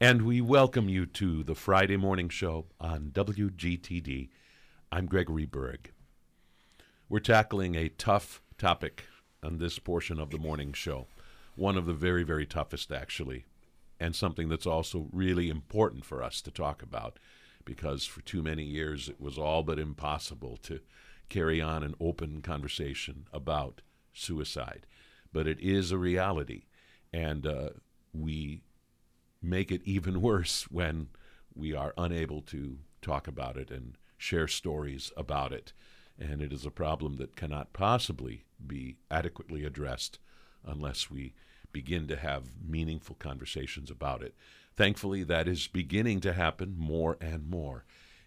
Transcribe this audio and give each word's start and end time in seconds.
And 0.00 0.22
we 0.22 0.40
welcome 0.40 0.88
you 0.88 1.06
to 1.06 1.42
the 1.42 1.56
Friday 1.56 1.96
morning 1.96 2.28
show 2.28 2.66
on 2.80 3.10
WGTD. 3.12 4.28
I'm 4.92 5.06
Gregory 5.06 5.44
Berg. 5.44 5.90
We're 7.08 7.18
tackling 7.18 7.74
a 7.74 7.88
tough 7.88 8.40
topic 8.58 9.06
on 9.42 9.58
this 9.58 9.80
portion 9.80 10.20
of 10.20 10.30
the 10.30 10.38
morning 10.38 10.72
show, 10.72 11.08
one 11.56 11.76
of 11.76 11.86
the 11.86 11.94
very, 11.94 12.22
very 12.22 12.46
toughest, 12.46 12.92
actually, 12.92 13.46
and 13.98 14.14
something 14.14 14.48
that's 14.48 14.68
also 14.68 15.08
really 15.10 15.48
important 15.48 16.04
for 16.04 16.22
us 16.22 16.40
to 16.42 16.52
talk 16.52 16.80
about 16.80 17.18
because 17.64 18.06
for 18.06 18.20
too 18.20 18.40
many 18.40 18.62
years 18.62 19.08
it 19.08 19.20
was 19.20 19.36
all 19.36 19.64
but 19.64 19.80
impossible 19.80 20.56
to 20.58 20.78
carry 21.28 21.60
on 21.60 21.82
an 21.82 21.96
open 21.98 22.40
conversation 22.40 23.26
about 23.32 23.80
suicide. 24.12 24.86
But 25.32 25.48
it 25.48 25.58
is 25.58 25.90
a 25.90 25.98
reality, 25.98 26.66
and 27.12 27.44
uh, 27.44 27.70
we 28.12 28.62
make 29.42 29.70
it 29.70 29.82
even 29.84 30.20
worse 30.22 30.70
when 30.70 31.08
we 31.54 31.74
are 31.74 31.94
unable 31.96 32.40
to 32.42 32.78
talk 33.02 33.26
about 33.26 33.56
it 33.56 33.70
and 33.70 33.96
share 34.16 34.48
stories 34.48 35.12
about 35.16 35.52
it. 35.52 35.72
And 36.18 36.42
it 36.42 36.52
is 36.52 36.66
a 36.66 36.70
problem 36.70 37.16
that 37.16 37.36
cannot 37.36 37.72
possibly 37.72 38.44
be 38.64 38.96
adequately 39.10 39.64
addressed 39.64 40.18
unless 40.66 41.10
we 41.10 41.34
begin 41.72 42.08
to 42.08 42.16
have 42.16 42.44
meaningful 42.66 43.16
conversations 43.18 43.90
about 43.90 44.22
it. 44.22 44.34
Thankfully, 44.74 45.22
that 45.24 45.46
is 45.48 45.66
beginning 45.66 46.20
to 46.20 46.32
happen 46.32 46.74
more 46.76 47.16
and 47.20 47.48
more. 47.48 47.84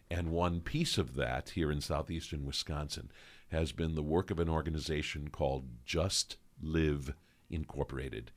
And 0.10 0.32
one 0.32 0.62
piece 0.62 0.98
of 0.98 1.16
that 1.16 1.52
here 1.52 1.72
in 1.72 1.82
southeastern 1.82 2.46
Wisconsin 2.46 3.12
has 3.50 3.72
been 3.72 3.96
the 3.96 4.04
work 4.04 4.32
of 4.32 4.40
an 4.40 4.50
organization 4.50 5.30
called 5.30 5.66
Just 5.86 6.38
Live 6.62 7.14
Incorporated, 7.50 8.32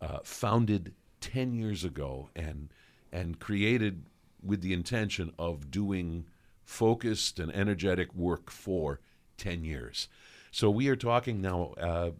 uh, 0.00 0.18
founded 0.24 0.94
10 1.22 1.54
years 1.54 1.84
ago 1.84 2.28
and, 2.36 2.68
and 3.10 3.38
created 3.38 4.04
with 4.44 4.60
the 4.60 4.74
intention 4.74 5.32
of 5.38 5.70
doing 5.70 6.26
focused 6.64 7.38
and 7.38 7.54
energetic 7.54 8.14
work 8.14 8.50
for 8.50 9.00
10 9.38 9.64
years. 9.64 10.08
So 10.50 10.68
we 10.68 10.88
are 10.88 10.96
talking 10.96 11.40
now 11.40 11.74
uh, 11.80 12.10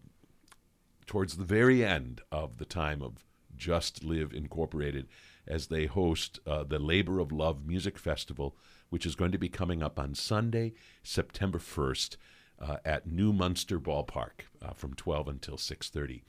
towards 1.06 1.36
the 1.36 1.44
very 1.44 1.84
end 1.84 2.22
of 2.30 2.56
the 2.56 2.64
time 2.64 3.02
of 3.02 3.24
Just 3.54 4.02
Live 4.02 4.32
Incorporated 4.32 5.06
as 5.46 5.66
they 5.66 5.86
host 5.86 6.38
uh, 6.46 6.64
the 6.64 6.78
Labor 6.78 7.18
of 7.18 7.32
Love 7.32 7.66
Music 7.66 7.98
Festival, 7.98 8.56
which 8.88 9.04
is 9.04 9.16
going 9.16 9.32
to 9.32 9.38
be 9.38 9.48
coming 9.48 9.82
up 9.82 9.98
on 9.98 10.14
Sunday, 10.14 10.72
September 11.02 11.58
1st. 11.58 12.16
Uh, 12.60 12.76
at 12.84 13.08
New 13.08 13.32
Munster 13.32 13.80
Ballpark 13.80 14.46
uh, 14.64 14.72
from 14.72 14.94
12 14.94 15.26
until 15.26 15.56
6:30. 15.56 16.22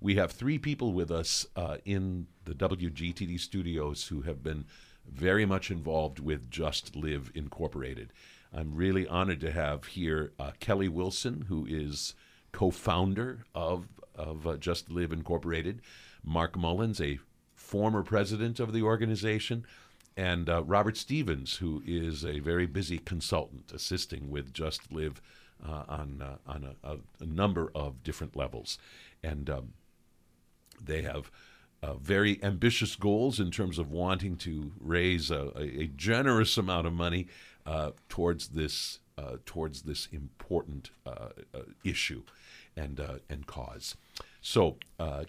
We 0.00 0.14
have 0.14 0.30
three 0.30 0.58
people 0.58 0.92
with 0.92 1.10
us 1.10 1.44
uh, 1.56 1.78
in 1.84 2.28
the 2.44 2.54
WGTD 2.54 3.40
studios 3.40 4.06
who 4.06 4.22
have 4.22 4.44
been 4.44 4.64
very 5.04 5.44
much 5.44 5.72
involved 5.72 6.20
with 6.20 6.50
Just 6.50 6.94
Live 6.94 7.32
Incorporated. 7.34 8.12
I'm 8.52 8.76
really 8.76 9.08
honored 9.08 9.40
to 9.40 9.50
have 9.50 9.86
here 9.86 10.32
uh, 10.38 10.52
Kelly 10.60 10.88
Wilson, 10.88 11.46
who 11.48 11.66
is 11.66 12.14
co-founder 12.52 13.44
of 13.54 13.88
of 14.14 14.46
uh, 14.46 14.56
Just 14.56 14.90
Live 14.90 15.12
Incorporated, 15.12 15.80
Mark 16.24 16.56
Mullins, 16.56 17.00
a 17.00 17.18
former 17.54 18.02
president 18.02 18.58
of 18.58 18.72
the 18.72 18.82
organization, 18.82 19.64
and 20.16 20.48
uh, 20.48 20.62
Robert 20.64 20.96
Stevens, 20.96 21.56
who 21.56 21.82
is 21.86 22.24
a 22.24 22.40
very 22.40 22.66
busy 22.66 22.98
consultant 22.98 23.72
assisting 23.72 24.30
with 24.30 24.52
Just 24.52 24.92
Live 24.92 25.20
uh, 25.66 25.84
on 25.88 26.22
uh, 26.22 26.36
on 26.46 26.76
a, 26.84 26.98
a, 27.20 27.26
number 27.26 27.70
of 27.74 28.02
different 28.04 28.36
levels, 28.36 28.78
and 29.22 29.50
um, 29.50 29.72
they 30.84 31.02
have. 31.02 31.30
Uh, 31.80 31.94
very 31.94 32.42
ambitious 32.42 32.96
goals 32.96 33.38
in 33.38 33.52
terms 33.52 33.78
of 33.78 33.88
wanting 33.88 34.34
to 34.34 34.72
raise 34.80 35.30
a, 35.30 35.52
a 35.56 35.86
generous 35.94 36.58
amount 36.58 36.88
of 36.88 36.92
money 36.92 37.28
uh, 37.66 37.92
towards 38.08 38.48
this 38.48 38.98
uh, 39.16 39.36
towards 39.46 39.82
this 39.82 40.08
important 40.10 40.90
issue 41.84 42.20
and 42.76 43.00
and 43.30 43.46
cause. 43.46 43.96
So, 44.40 44.76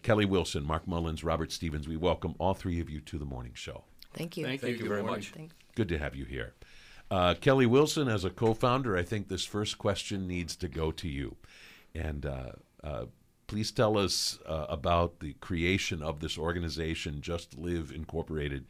Kelly 0.02 0.26
Wilson, 0.26 0.66
Mark 0.66 0.88
Mullins, 0.88 1.24
Robert 1.24 1.52
Stevens, 1.52 1.88
we 1.88 1.98
welcome 1.98 2.34
all 2.40 2.56
three 2.56 2.80
of 2.80 2.90
you 2.90 3.00
to 3.02 3.20
the 3.20 3.26
morning 3.26 3.54
show. 3.54 3.84
Thank 4.14 4.38
you. 4.38 4.46
Thank, 4.46 4.62
Thank 4.62 4.78
you, 4.78 4.84
you 4.86 4.90
very 4.90 5.04
much. 5.04 5.32
Good 5.76 5.90
to 5.90 5.98
have 5.98 6.16
you 6.16 6.26
here. 6.26 6.54
Uh, 7.12 7.34
Kelly 7.40 7.66
Wilson, 7.66 8.08
as 8.08 8.24
a 8.24 8.30
co 8.30 8.54
founder, 8.54 8.96
I 8.98 9.04
think 9.04 9.28
this 9.28 9.46
first 9.46 9.78
question 9.78 10.28
needs 10.28 10.56
to 10.58 10.68
go 10.68 10.92
to 10.92 11.08
you. 11.08 11.36
And 11.96 12.26
uh, 12.26 12.52
uh, 12.84 13.06
please 13.50 13.72
tell 13.72 13.98
us 13.98 14.38
uh, 14.46 14.68
about 14.70 15.22
the 15.22 15.34
creation 15.42 16.04
of 16.04 16.20
this 16.20 16.38
organization, 16.38 17.20
Just 17.20 17.58
Live 17.58 17.92
Incorporated, 17.92 18.66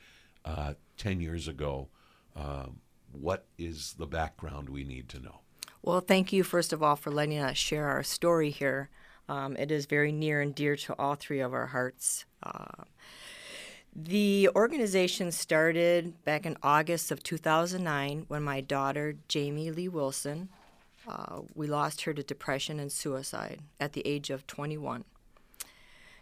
uh, 0.46 0.76
10 0.96 1.20
years 1.20 1.50
ago. 1.50 1.90
Um, 2.34 2.80
what 3.12 3.46
is 3.58 3.96
the 3.98 4.08
background 4.08 4.70
we 4.70 4.86
need 4.86 5.10
to 5.10 5.20
know? 5.20 5.42
Well, 5.82 6.00
thank 6.00 6.32
you, 6.32 6.46
first 6.46 6.72
of 6.72 6.82
all, 6.82 6.96
for 6.96 7.12
letting 7.12 7.40
us 7.40 7.58
share 7.58 7.88
our 7.88 8.04
story 8.04 8.52
here. 8.52 8.90
Um, 9.28 9.58
it 9.58 9.70
is 9.70 9.86
very 9.86 10.14
near 10.14 10.40
and 10.40 10.56
dear 10.56 10.78
to 10.78 10.96
all 10.98 11.16
three 11.16 11.42
of 11.42 11.54
our 11.54 11.68
hearts. 11.68 12.24
Uh, 12.42 12.86
the 13.94 14.50
organization 14.56 15.34
started 15.34 16.24
back 16.24 16.46
in 16.46 16.56
August 16.64 17.12
of 17.12 17.22
2009 17.22 18.26
when 18.30 18.44
my 18.44 18.62
daughter, 18.62 19.16
Jamie 19.28 19.72
Lee 19.72 19.90
Wilson, 19.90 20.48
uh, 21.10 21.42
we 21.56 21.66
lost 21.66 22.04
her 22.04 22.14
to 22.14 22.22
depression 22.22 22.80
and 22.80 22.92
suicide 22.92 23.62
at 23.80 23.94
the 23.94 24.06
age 24.06 24.30
of 24.30 24.46
21. 24.46 25.04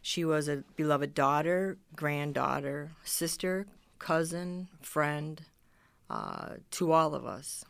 She 0.01 0.23
was 0.23 0.47
a 0.47 0.63
beloved 0.77 1.13
daughter, 1.13 1.77
granddaughter, 1.93 2.91
sister, 3.03 3.67
cousin, 3.99 4.69
friend 4.81 5.41
uh, 6.09 6.55
to 6.71 6.93
all 6.93 7.13
of 7.13 7.25
us. 7.25 7.65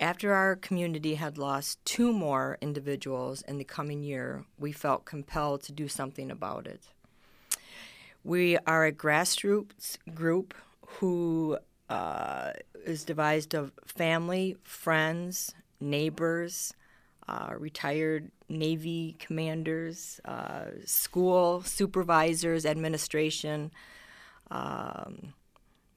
After 0.00 0.32
our 0.32 0.56
community 0.56 1.16
had 1.16 1.36
lost 1.36 1.84
two 1.84 2.12
more 2.12 2.56
individuals 2.62 3.42
in 3.42 3.58
the 3.58 3.64
coming 3.64 4.02
year, 4.02 4.44
we 4.58 4.72
felt 4.72 5.04
compelled 5.04 5.62
to 5.64 5.72
do 5.72 5.86
something 5.86 6.30
about 6.30 6.66
it. 6.66 6.80
We 8.24 8.56
are 8.66 8.86
a 8.86 8.92
grassroots 8.92 9.98
group 10.14 10.54
who 10.86 11.58
uh, 11.90 12.52
is 12.86 13.04
devised 13.04 13.54
of 13.54 13.72
family, 13.84 14.56
friends, 14.62 15.54
neighbors, 15.84 16.74
uh, 17.28 17.54
retired 17.56 18.30
Navy 18.48 19.16
commanders, 19.18 20.20
uh, 20.24 20.66
school 20.84 21.62
supervisors, 21.62 22.66
administration, 22.66 23.70
um, 24.50 25.34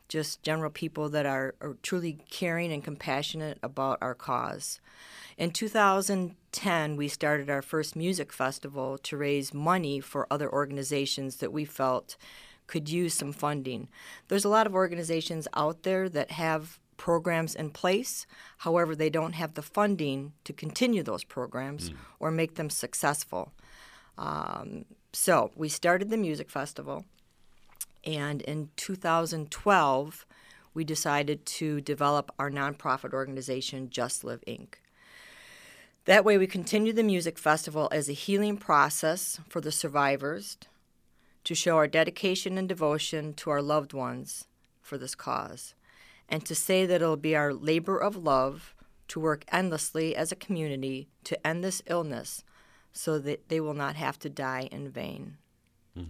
just 0.08 0.42
general 0.42 0.70
people 0.70 1.10
that 1.10 1.26
are, 1.26 1.56
are, 1.60 1.76
truly 1.84 2.20
caring 2.30 2.72
and 2.72 2.84
compassionate 2.84 3.58
about 3.62 3.98
our 4.02 4.16
cause. 4.16 4.80
In 5.38 5.52
2010, 5.52 6.96
we 6.96 7.08
started 7.10 7.50
our 7.50 7.62
first 7.62 7.96
music 7.96 8.32
festival 8.32 8.98
to 9.00 9.18
raise 9.18 9.54
money 9.54 10.00
for 10.00 10.26
other 10.32 10.52
organizations 10.52 11.38
that 11.38 11.52
we 11.52 11.66
felt 11.66 12.16
could 12.68 12.90
use 12.90 13.14
some 13.14 13.32
funding. 13.32 13.88
There's 14.28 14.46
a 14.46 14.50
lot 14.50 14.68
of 14.68 14.76
organizations 14.76 15.48
out 15.54 15.84
there 15.84 16.10
that 16.10 16.32
have 16.32 16.80
programs 16.98 17.56
in 17.56 17.70
place. 17.70 18.26
However, 18.60 18.96
they 18.96 19.10
don't 19.10 19.34
have 19.34 19.54
the 19.54 19.62
funding 19.62 20.34
to 20.44 20.54
continue 20.54 21.04
those 21.04 21.24
programs 21.24 21.90
mm. 21.90 21.96
or 22.20 22.32
make 22.32 22.56
them 22.56 22.70
successful. 22.70 23.54
Um, 24.18 24.86
so 25.14 25.52
we 25.56 25.70
started 25.70 26.10
the 26.10 26.18
music 26.18 26.50
festival, 26.50 27.06
and 28.04 28.42
in 28.42 28.70
2012, 28.76 30.26
we 30.74 30.84
decided 30.84 31.46
to 31.46 31.82
develop 31.82 32.32
our 32.38 32.50
nonprofit 32.52 33.14
organization, 33.14 33.90
Just 33.90 34.24
Live 34.24 34.44
Inc. 34.48 34.76
That 36.06 36.24
way, 36.24 36.38
we 36.38 36.48
continue 36.48 36.94
the 36.94 37.04
music 37.04 37.38
festival 37.38 37.90
as 37.92 38.08
a 38.08 38.14
healing 38.14 38.58
process 38.58 39.40
for 39.50 39.60
the 39.60 39.72
survivors 39.72 40.58
to 41.44 41.56
show 41.56 41.76
our 41.78 41.88
dedication 41.88 42.58
and 42.58 42.70
devotion 42.70 43.34
to 43.34 43.50
our 43.50 43.62
loved 43.62 43.94
ones 43.94 44.48
for 44.82 44.98
this 44.98 45.16
cause, 45.16 45.74
and 46.30 46.46
to 46.46 46.56
say 46.56 46.86
that 46.86 47.02
it'll 47.02 47.18
be 47.18 47.36
our 47.36 47.54
labor 47.54 47.98
of 47.98 48.16
love 48.16 48.76
to 49.08 49.20
work 49.20 49.46
endlessly 49.52 50.16
as 50.16 50.32
a 50.32 50.36
community 50.36 51.08
to 51.24 51.48
end 51.48 51.64
this 51.64 51.82
illness 51.88 52.44
so 52.92 53.20
that 53.20 53.48
they 53.50 53.60
will 53.60 53.74
not 53.74 53.96
have 53.96 54.20
to 54.20 54.30
die 54.30 54.68
in 54.72 54.90
vain. 54.90 55.38
Mm-hmm. 55.98 56.10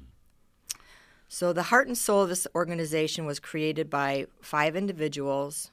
So, 1.27 1.51
the 1.51 1.63
heart 1.63 1.87
and 1.87 1.97
soul 1.97 2.23
of 2.23 2.29
this 2.29 2.47
organization 2.55 3.25
was 3.25 3.39
created 3.39 3.89
by 3.89 4.27
five 4.41 4.75
individuals 4.75 5.71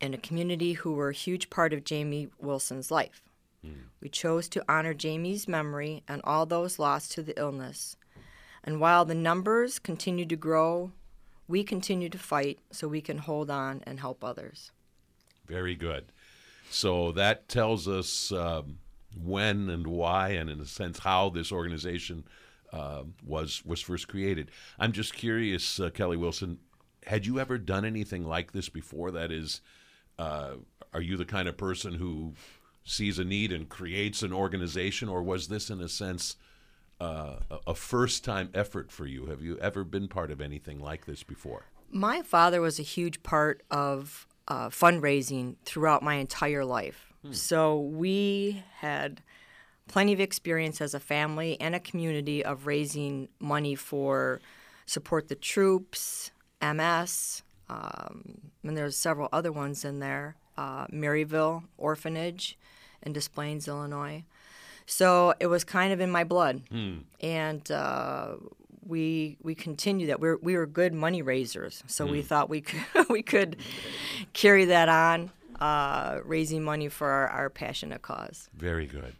and 0.00 0.14
a 0.14 0.18
community 0.18 0.74
who 0.74 0.92
were 0.92 1.10
a 1.10 1.14
huge 1.14 1.50
part 1.50 1.72
of 1.72 1.84
Jamie 1.84 2.28
Wilson's 2.40 2.90
life. 2.90 3.22
Mm. 3.64 3.74
We 4.00 4.08
chose 4.08 4.48
to 4.50 4.64
honor 4.68 4.94
Jamie's 4.94 5.48
memory 5.48 6.02
and 6.08 6.20
all 6.24 6.46
those 6.46 6.78
lost 6.78 7.12
to 7.12 7.22
the 7.22 7.38
illness. 7.38 7.96
And 8.64 8.80
while 8.80 9.04
the 9.04 9.14
numbers 9.14 9.78
continue 9.78 10.26
to 10.26 10.36
grow, 10.36 10.92
we 11.48 11.64
continue 11.64 12.08
to 12.10 12.18
fight 12.18 12.60
so 12.70 12.86
we 12.86 13.00
can 13.00 13.18
hold 13.18 13.50
on 13.50 13.82
and 13.84 13.98
help 13.98 14.22
others. 14.22 14.70
Very 15.46 15.74
good. 15.74 16.12
So 16.70 17.12
that 17.12 17.48
tells 17.48 17.88
us 17.88 18.30
um, 18.30 18.78
when 19.16 19.70
and 19.70 19.86
why, 19.86 20.30
and 20.30 20.50
in 20.50 20.60
a 20.60 20.66
sense, 20.66 20.98
how 20.98 21.30
this 21.30 21.50
organization 21.50 22.24
uh, 22.72 23.04
was 23.24 23.64
was 23.64 23.80
first 23.80 24.08
created. 24.08 24.50
I'm 24.78 24.92
just 24.92 25.14
curious, 25.14 25.80
uh, 25.80 25.88
Kelly 25.88 26.18
Wilson, 26.18 26.58
had 27.06 27.24
you 27.24 27.40
ever 27.40 27.56
done 27.56 27.86
anything 27.86 28.24
like 28.24 28.52
this 28.52 28.68
before? 28.68 29.10
That 29.10 29.32
is, 29.32 29.62
uh, 30.18 30.56
are 30.92 31.00
you 31.00 31.16
the 31.16 31.24
kind 31.24 31.48
of 31.48 31.56
person 31.56 31.94
who 31.94 32.34
sees 32.84 33.18
a 33.18 33.24
need 33.24 33.52
and 33.52 33.68
creates 33.68 34.22
an 34.22 34.32
organization, 34.34 35.08
or 35.08 35.22
was 35.22 35.48
this, 35.48 35.70
in 35.70 35.80
a 35.80 35.88
sense, 35.88 36.36
uh, 37.00 37.36
a 37.66 37.74
first 37.74 38.24
time 38.24 38.50
effort 38.54 38.90
for 38.90 39.06
you? 39.06 39.26
Have 39.26 39.42
you 39.42 39.58
ever 39.58 39.84
been 39.84 40.08
part 40.08 40.30
of 40.30 40.40
anything 40.40 40.80
like 40.80 41.06
this 41.06 41.22
before? 41.22 41.64
My 41.90 42.22
father 42.22 42.60
was 42.60 42.78
a 42.78 42.82
huge 42.82 43.22
part 43.22 43.62
of 43.70 44.26
uh, 44.46 44.68
fundraising 44.68 45.56
throughout 45.64 46.02
my 46.02 46.14
entire 46.14 46.64
life. 46.64 47.12
Hmm. 47.22 47.32
So 47.32 47.78
we 47.80 48.62
had 48.78 49.22
plenty 49.86 50.12
of 50.12 50.20
experience 50.20 50.80
as 50.80 50.94
a 50.94 51.00
family 51.00 51.58
and 51.60 51.74
a 51.74 51.80
community 51.80 52.44
of 52.44 52.66
raising 52.66 53.28
money 53.40 53.74
for 53.74 54.40
support 54.86 55.28
the 55.28 55.34
troops, 55.34 56.30
MS, 56.62 57.42
um, 57.68 58.40
and 58.62 58.76
there's 58.76 58.96
several 58.96 59.28
other 59.32 59.52
ones 59.52 59.84
in 59.84 59.98
there. 59.98 60.36
Uh, 60.56 60.86
Maryville 60.88 61.64
Orphanage 61.76 62.58
in 63.02 63.12
Des 63.12 63.28
Plaines, 63.32 63.68
Illinois. 63.68 64.24
So 64.90 65.34
it 65.38 65.48
was 65.48 65.64
kind 65.64 65.92
of 65.92 66.00
in 66.00 66.10
my 66.10 66.24
blood, 66.24 66.62
hmm. 66.70 67.00
and 67.20 67.70
uh, 67.70 68.36
we 68.86 69.36
we 69.42 69.54
continue 69.54 70.06
that. 70.06 70.18
We 70.18 70.28
were, 70.28 70.38
we 70.40 70.56
were 70.56 70.64
good 70.64 70.94
money 70.94 71.20
raisers, 71.20 71.84
so 71.86 72.06
we 72.06 72.22
hmm. 72.22 72.26
thought 72.26 72.48
we 72.48 72.62
could 72.62 72.80
we 73.10 73.22
could 73.22 73.58
carry 74.32 74.64
that 74.64 74.88
on, 74.88 75.30
uh, 75.60 76.20
raising 76.24 76.64
money 76.64 76.88
for 76.88 77.06
our, 77.06 77.28
our 77.28 77.50
passionate 77.50 78.00
cause. 78.00 78.48
Very 78.56 78.86
good. 78.86 79.14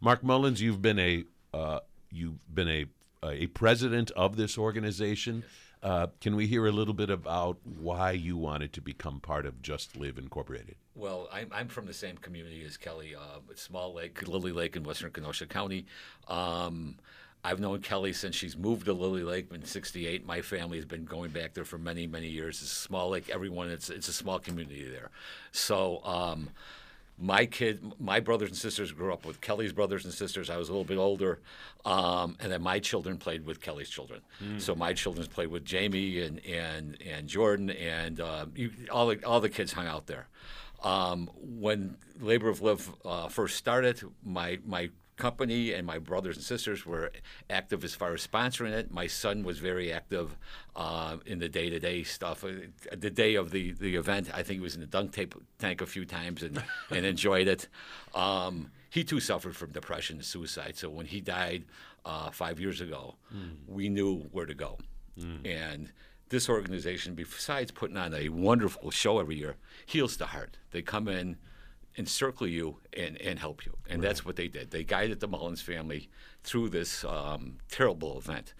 Mark 0.00 0.24
Mullins, 0.24 0.60
you've 0.60 0.82
been 0.82 0.98
a 0.98 1.24
uh, 1.54 1.78
you've 2.10 2.40
been 2.52 2.68
a 2.68 2.86
a 3.24 3.46
president 3.46 4.10
of 4.16 4.36
this 4.36 4.58
organization. 4.58 5.44
Uh, 5.82 6.06
can 6.20 6.36
we 6.36 6.46
hear 6.46 6.66
a 6.66 6.70
little 6.70 6.94
bit 6.94 7.10
about 7.10 7.58
why 7.80 8.12
you 8.12 8.36
wanted 8.36 8.72
to 8.72 8.80
become 8.80 9.18
part 9.18 9.44
of 9.44 9.60
Just 9.62 9.96
Live 9.96 10.16
Incorporated? 10.16 10.76
Well, 10.94 11.28
I'm, 11.32 11.48
I'm 11.52 11.68
from 11.68 11.86
the 11.86 11.94
same 11.94 12.16
community 12.18 12.64
as 12.64 12.76
Kelly, 12.76 13.16
uh, 13.16 13.40
Small 13.56 13.92
Lake, 13.92 14.26
Lily 14.28 14.52
Lake 14.52 14.76
in 14.76 14.84
western 14.84 15.10
Kenosha 15.10 15.46
County. 15.46 15.86
Um, 16.28 16.98
I've 17.42 17.58
known 17.58 17.80
Kelly 17.80 18.12
since 18.12 18.36
she's 18.36 18.56
moved 18.56 18.84
to 18.84 18.92
Lily 18.92 19.24
Lake 19.24 19.52
in 19.52 19.64
'68. 19.64 20.24
My 20.24 20.40
family 20.40 20.78
has 20.78 20.84
been 20.84 21.04
going 21.04 21.30
back 21.30 21.54
there 21.54 21.64
for 21.64 21.78
many, 21.78 22.06
many 22.06 22.28
years. 22.28 22.62
It's 22.62 22.70
a 22.70 22.76
small 22.76 23.10
lake. 23.10 23.28
Everyone, 23.30 23.68
it's 23.68 23.90
it's 23.90 24.06
a 24.06 24.12
small 24.12 24.38
community 24.38 24.88
there. 24.88 25.10
So. 25.50 26.04
Um, 26.04 26.50
my 27.18 27.46
kid, 27.46 27.92
my 28.00 28.20
brothers 28.20 28.48
and 28.48 28.58
sisters 28.58 28.90
grew 28.90 29.12
up 29.12 29.24
with 29.24 29.40
Kelly's 29.40 29.72
brothers 29.72 30.04
and 30.04 30.12
sisters. 30.12 30.50
I 30.50 30.56
was 30.56 30.68
a 30.68 30.72
little 30.72 30.84
bit 30.84 30.98
older, 30.98 31.40
um, 31.84 32.36
and 32.40 32.50
then 32.50 32.62
my 32.62 32.78
children 32.78 33.18
played 33.18 33.46
with 33.46 33.60
Kelly's 33.60 33.88
children. 33.88 34.20
Mm. 34.42 34.60
So 34.60 34.74
my 34.74 34.92
children 34.92 35.26
played 35.26 35.48
with 35.48 35.64
Jamie 35.64 36.20
and 36.20 36.44
and 36.44 36.98
and 37.02 37.28
Jordan, 37.28 37.70
and 37.70 38.20
uh, 38.20 38.46
you, 38.56 38.70
all 38.90 39.08
the 39.08 39.24
all 39.24 39.40
the 39.40 39.48
kids 39.48 39.72
hung 39.72 39.86
out 39.86 40.06
there. 40.06 40.28
Um, 40.82 41.30
when 41.36 41.96
Labor 42.20 42.48
of 42.48 42.60
Love 42.60 42.92
uh, 43.04 43.28
first 43.28 43.56
started, 43.56 44.02
my 44.24 44.58
my 44.66 44.90
company 45.22 45.72
and 45.72 45.86
my 45.86 45.98
brothers 46.00 46.36
and 46.36 46.44
sisters 46.44 46.84
were 46.84 47.12
active 47.48 47.84
as 47.84 47.94
far 47.94 48.12
as 48.12 48.26
sponsoring 48.26 48.72
it. 48.72 48.90
My 48.90 49.06
son 49.06 49.44
was 49.44 49.60
very 49.60 49.92
active 49.92 50.36
uh, 50.74 51.18
in 51.24 51.38
the 51.38 51.48
day 51.48 51.70
to 51.70 51.78
day 51.78 52.02
stuff. 52.02 52.42
Uh, 52.42 52.48
the 53.06 53.10
day 53.10 53.36
of 53.36 53.52
the, 53.52 53.70
the 53.70 53.94
event, 53.94 54.24
I 54.34 54.42
think 54.42 54.56
he 54.58 54.60
was 54.60 54.74
in 54.74 54.80
the 54.80 54.92
dunk 54.96 55.12
tape 55.12 55.36
tank 55.60 55.80
a 55.80 55.86
few 55.86 56.04
times 56.04 56.42
and, 56.42 56.60
and 56.90 57.06
enjoyed 57.06 57.46
it. 57.46 57.68
Um, 58.16 58.72
he 58.90 59.04
too 59.04 59.20
suffered 59.20 59.54
from 59.54 59.70
depression 59.70 60.16
and 60.16 60.24
suicide. 60.24 60.76
So 60.76 60.90
when 60.90 61.06
he 61.06 61.20
died 61.20 61.62
uh, 62.04 62.30
five 62.30 62.58
years 62.58 62.80
ago, 62.80 63.14
mm. 63.32 63.54
we 63.68 63.88
knew 63.88 64.28
where 64.32 64.46
to 64.46 64.54
go. 64.54 64.78
Mm. 65.16 65.46
And 65.46 65.92
this 66.30 66.48
organization, 66.48 67.14
besides 67.14 67.70
putting 67.70 67.96
on 67.96 68.12
a 68.12 68.28
wonderful 68.28 68.90
show 68.90 69.20
every 69.20 69.36
year, 69.36 69.54
heals 69.86 70.16
the 70.16 70.26
heart. 70.26 70.58
They 70.72 70.82
come 70.82 71.06
in 71.06 71.36
encircle 71.96 72.46
you 72.46 72.78
and, 72.96 73.20
and 73.20 73.38
help 73.38 73.66
you. 73.66 73.76
And 73.88 74.02
right. 74.02 74.08
that's 74.08 74.24
what 74.24 74.36
they 74.36 74.48
did. 74.48 74.70
They 74.70 74.84
guided 74.84 75.20
the 75.20 75.28
Mullins 75.28 75.62
family 75.62 76.08
through 76.42 76.70
this 76.70 77.04
um, 77.04 77.58
terrible 77.70 78.18
event. 78.18 78.54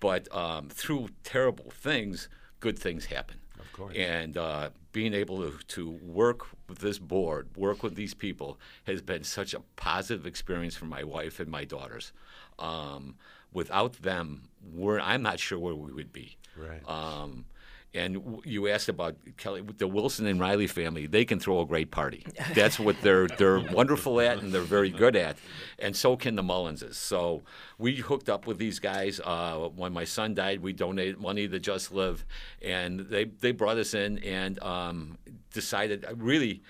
But 0.00 0.34
um, 0.34 0.68
through 0.68 1.08
terrible 1.22 1.70
things, 1.70 2.28
good 2.60 2.78
things 2.78 3.06
happen. 3.06 3.38
Of 3.58 3.72
course. 3.72 3.96
And 3.96 4.36
uh, 4.36 4.70
being 4.92 5.14
able 5.14 5.38
to, 5.38 5.58
to 5.68 5.90
work 5.90 6.46
with 6.68 6.78
this 6.78 6.98
board, 6.98 7.48
work 7.56 7.82
with 7.82 7.94
these 7.94 8.14
people, 8.14 8.58
has 8.86 9.00
been 9.00 9.24
such 9.24 9.54
a 9.54 9.60
positive 9.76 10.26
experience 10.26 10.76
for 10.76 10.84
my 10.86 11.04
wife 11.04 11.40
and 11.40 11.50
my 11.50 11.64
daughters. 11.64 12.12
Um, 12.58 13.16
without 13.52 13.94
them, 13.94 14.48
we're, 14.72 15.00
I'm 15.00 15.22
not 15.22 15.40
sure 15.40 15.58
where 15.58 15.74
we 15.74 15.92
would 15.92 16.12
be. 16.12 16.36
Right. 16.56 16.86
Um, 16.88 17.46
and 17.94 18.40
you 18.44 18.68
asked 18.68 18.88
about 18.88 19.16
Kelly, 19.36 19.62
the 19.78 19.86
Wilson 19.86 20.26
and 20.26 20.40
Riley 20.40 20.66
family. 20.66 21.06
They 21.06 21.24
can 21.24 21.38
throw 21.38 21.60
a 21.60 21.66
great 21.66 21.90
party. 21.90 22.26
That's 22.54 22.78
what 22.78 23.00
they're 23.02 23.28
they're 23.28 23.60
wonderful 23.60 24.20
at, 24.20 24.38
and 24.38 24.52
they're 24.52 24.62
very 24.62 24.90
good 24.90 25.14
at. 25.14 25.38
And 25.78 25.96
so 25.96 26.16
can 26.16 26.34
the 26.34 26.42
Mullinses. 26.42 26.96
So 26.96 27.42
we 27.78 27.96
hooked 27.96 28.28
up 28.28 28.46
with 28.46 28.58
these 28.58 28.80
guys. 28.80 29.20
Uh, 29.24 29.68
when 29.74 29.92
my 29.92 30.04
son 30.04 30.34
died, 30.34 30.60
we 30.60 30.72
donated 30.72 31.18
money 31.18 31.46
to 31.46 31.58
Just 31.60 31.92
Live, 31.92 32.24
and 32.60 33.00
they 33.00 33.24
they 33.24 33.52
brought 33.52 33.78
us 33.78 33.94
in 33.94 34.18
and 34.18 34.62
um, 34.62 35.18
decided 35.52 36.04
really. 36.16 36.62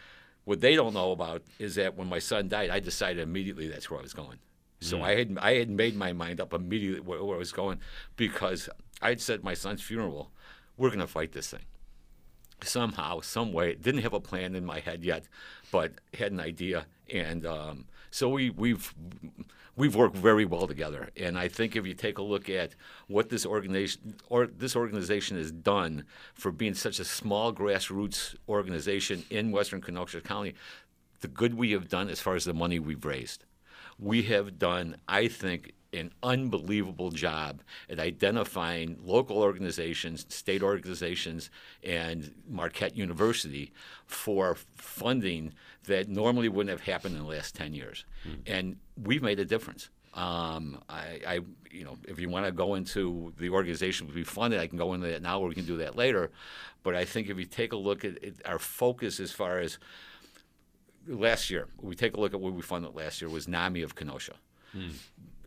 What 0.46 0.60
they 0.60 0.76
don't 0.76 0.92
know 0.92 1.12
about 1.12 1.42
is 1.58 1.76
that 1.76 1.96
when 1.96 2.06
my 2.06 2.18
son 2.18 2.48
died, 2.48 2.68
I 2.68 2.78
decided 2.78 3.22
immediately 3.22 3.66
that's 3.66 3.90
where 3.90 3.98
I 3.98 4.02
was 4.02 4.12
going. 4.12 4.36
So 4.82 4.98
mm. 4.98 5.02
I 5.02 5.14
had 5.14 5.38
I 5.40 5.54
had 5.54 5.70
made 5.70 5.96
my 5.96 6.12
mind 6.12 6.38
up 6.38 6.52
immediately 6.52 7.00
where, 7.00 7.24
where 7.24 7.36
I 7.36 7.38
was 7.38 7.50
going 7.50 7.80
because 8.16 8.68
I 9.00 9.08
had 9.08 9.22
said 9.22 9.42
my 9.42 9.54
son's 9.54 9.80
funeral 9.80 10.33
we're 10.76 10.88
going 10.88 11.00
to 11.00 11.06
fight 11.06 11.32
this 11.32 11.50
thing. 11.50 11.64
Somehow, 12.62 13.20
some 13.20 13.52
way, 13.52 13.74
didn't 13.74 14.02
have 14.02 14.14
a 14.14 14.20
plan 14.20 14.54
in 14.54 14.64
my 14.64 14.80
head 14.80 15.04
yet, 15.04 15.24
but 15.70 15.92
had 16.18 16.32
an 16.32 16.40
idea, 16.40 16.86
and 17.12 17.44
um, 17.44 17.86
so 18.10 18.28
we, 18.28 18.48
we've 18.50 18.94
we've 19.76 19.96
worked 19.96 20.16
very 20.16 20.44
well 20.44 20.66
together. 20.66 21.10
And 21.16 21.38
I 21.38 21.48
think 21.48 21.76
if 21.76 21.86
you 21.86 21.94
take 21.94 22.18
a 22.18 22.22
look 22.22 22.48
at 22.48 22.74
what 23.08 23.28
this 23.28 23.44
organization 23.44 24.14
or 24.28 24.46
this 24.46 24.76
organization 24.76 25.36
has 25.36 25.50
done 25.50 26.04
for 26.34 26.52
being 26.52 26.74
such 26.74 27.00
a 27.00 27.04
small 27.04 27.52
grassroots 27.52 28.36
organization 28.48 29.24
in 29.30 29.50
Western 29.50 29.80
Kenosha 29.80 30.20
County, 30.20 30.54
the 31.20 31.28
good 31.28 31.54
we 31.54 31.72
have 31.72 31.88
done 31.88 32.08
as 32.08 32.20
far 32.20 32.36
as 32.36 32.44
the 32.44 32.54
money 32.54 32.78
we've 32.78 33.04
raised, 33.04 33.44
we 33.98 34.22
have 34.22 34.58
done, 34.58 34.96
I 35.08 35.28
think, 35.28 35.72
an 35.94 36.12
unbelievable 36.22 37.10
job 37.10 37.62
at 37.88 37.98
identifying 37.98 38.98
local 39.02 39.38
organizations, 39.38 40.26
state 40.28 40.62
organizations, 40.62 41.50
and 41.82 42.34
Marquette 42.48 42.96
University 42.96 43.72
for 44.06 44.56
funding 44.74 45.52
that 45.84 46.08
normally 46.08 46.48
wouldn't 46.48 46.70
have 46.70 46.86
happened 46.86 47.16
in 47.16 47.22
the 47.22 47.28
last 47.28 47.54
10 47.54 47.74
years. 47.74 48.04
Mm. 48.26 48.38
And 48.46 48.76
we've 49.02 49.22
made 49.22 49.38
a 49.38 49.44
difference. 49.44 49.90
Um, 50.14 50.80
I, 50.88 51.20
I, 51.26 51.40
you 51.70 51.84
know, 51.84 51.96
if 52.06 52.20
you 52.20 52.28
want 52.28 52.46
to 52.46 52.52
go 52.52 52.74
into 52.74 53.32
the 53.38 53.50
organization 53.50 54.10
we 54.14 54.22
funded, 54.24 54.60
I 54.60 54.66
can 54.66 54.78
go 54.78 54.94
into 54.94 55.08
that 55.08 55.22
now, 55.22 55.40
or 55.40 55.48
we 55.48 55.54
can 55.54 55.66
do 55.66 55.78
that 55.78 55.96
later. 55.96 56.30
But 56.82 56.94
I 56.94 57.04
think 57.04 57.28
if 57.28 57.38
you 57.38 57.46
take 57.46 57.72
a 57.72 57.76
look 57.76 58.04
at 58.04 58.22
it, 58.22 58.36
our 58.44 58.58
focus 58.58 59.18
as 59.18 59.32
far 59.32 59.58
as 59.58 59.78
last 61.08 61.50
year, 61.50 61.66
we 61.80 61.94
take 61.94 62.16
a 62.16 62.20
look 62.20 62.32
at 62.32 62.40
what 62.40 62.52
we 62.52 62.62
funded 62.62 62.94
last 62.94 63.20
year 63.20 63.28
was 63.28 63.48
NAMI 63.48 63.82
of 63.82 63.94
Kenosha. 63.94 64.34
Mm 64.76 64.92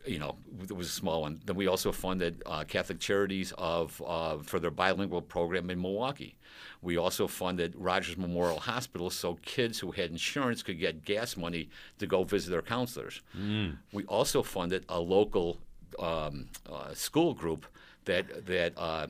you 0.08 0.18
know, 0.18 0.36
it 0.62 0.72
was 0.72 0.88
a 0.88 0.92
small 0.92 1.22
one. 1.22 1.40
Then 1.44 1.56
we 1.56 1.66
also 1.66 1.92
funded 1.92 2.42
uh, 2.46 2.64
Catholic 2.64 2.98
Charities 2.98 3.52
of 3.58 4.02
uh, 4.06 4.38
for 4.38 4.58
their 4.58 4.70
bilingual 4.70 5.22
program 5.22 5.70
in 5.70 5.80
Milwaukee. 5.80 6.36
We 6.80 6.96
also 6.96 7.26
funded 7.26 7.74
Rogers 7.76 8.16
Memorial 8.16 8.60
Hospital 8.60 9.10
so 9.10 9.34
kids 9.42 9.78
who 9.78 9.90
had 9.90 10.10
insurance 10.10 10.62
could 10.62 10.78
get 10.78 11.04
gas 11.04 11.36
money 11.36 11.68
to 11.98 12.06
go 12.06 12.24
visit 12.24 12.50
their 12.50 12.62
counselors. 12.62 13.20
Mm. 13.36 13.78
We 13.92 14.04
also 14.04 14.42
funded 14.42 14.84
a 14.88 14.98
local 14.98 15.58
um, 15.98 16.48
uh, 16.70 16.94
school 16.94 17.34
group 17.34 17.66
that 18.04 18.46
that 18.46 18.72
uh, 18.76 19.08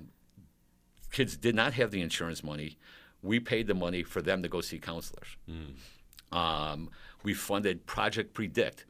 kids 1.12 1.36
did 1.36 1.54
not 1.54 1.74
have 1.74 1.90
the 1.90 2.00
insurance 2.00 2.42
money. 2.42 2.78
We 3.22 3.40
paid 3.40 3.66
the 3.66 3.74
money 3.74 4.02
for 4.02 4.22
them 4.22 4.42
to 4.42 4.48
go 4.48 4.60
see 4.60 4.78
counselors. 4.78 5.36
Mm. 5.50 6.36
Um, 6.36 6.90
we 7.22 7.34
funded 7.34 7.86
Project 7.86 8.34
Predict 8.34 8.84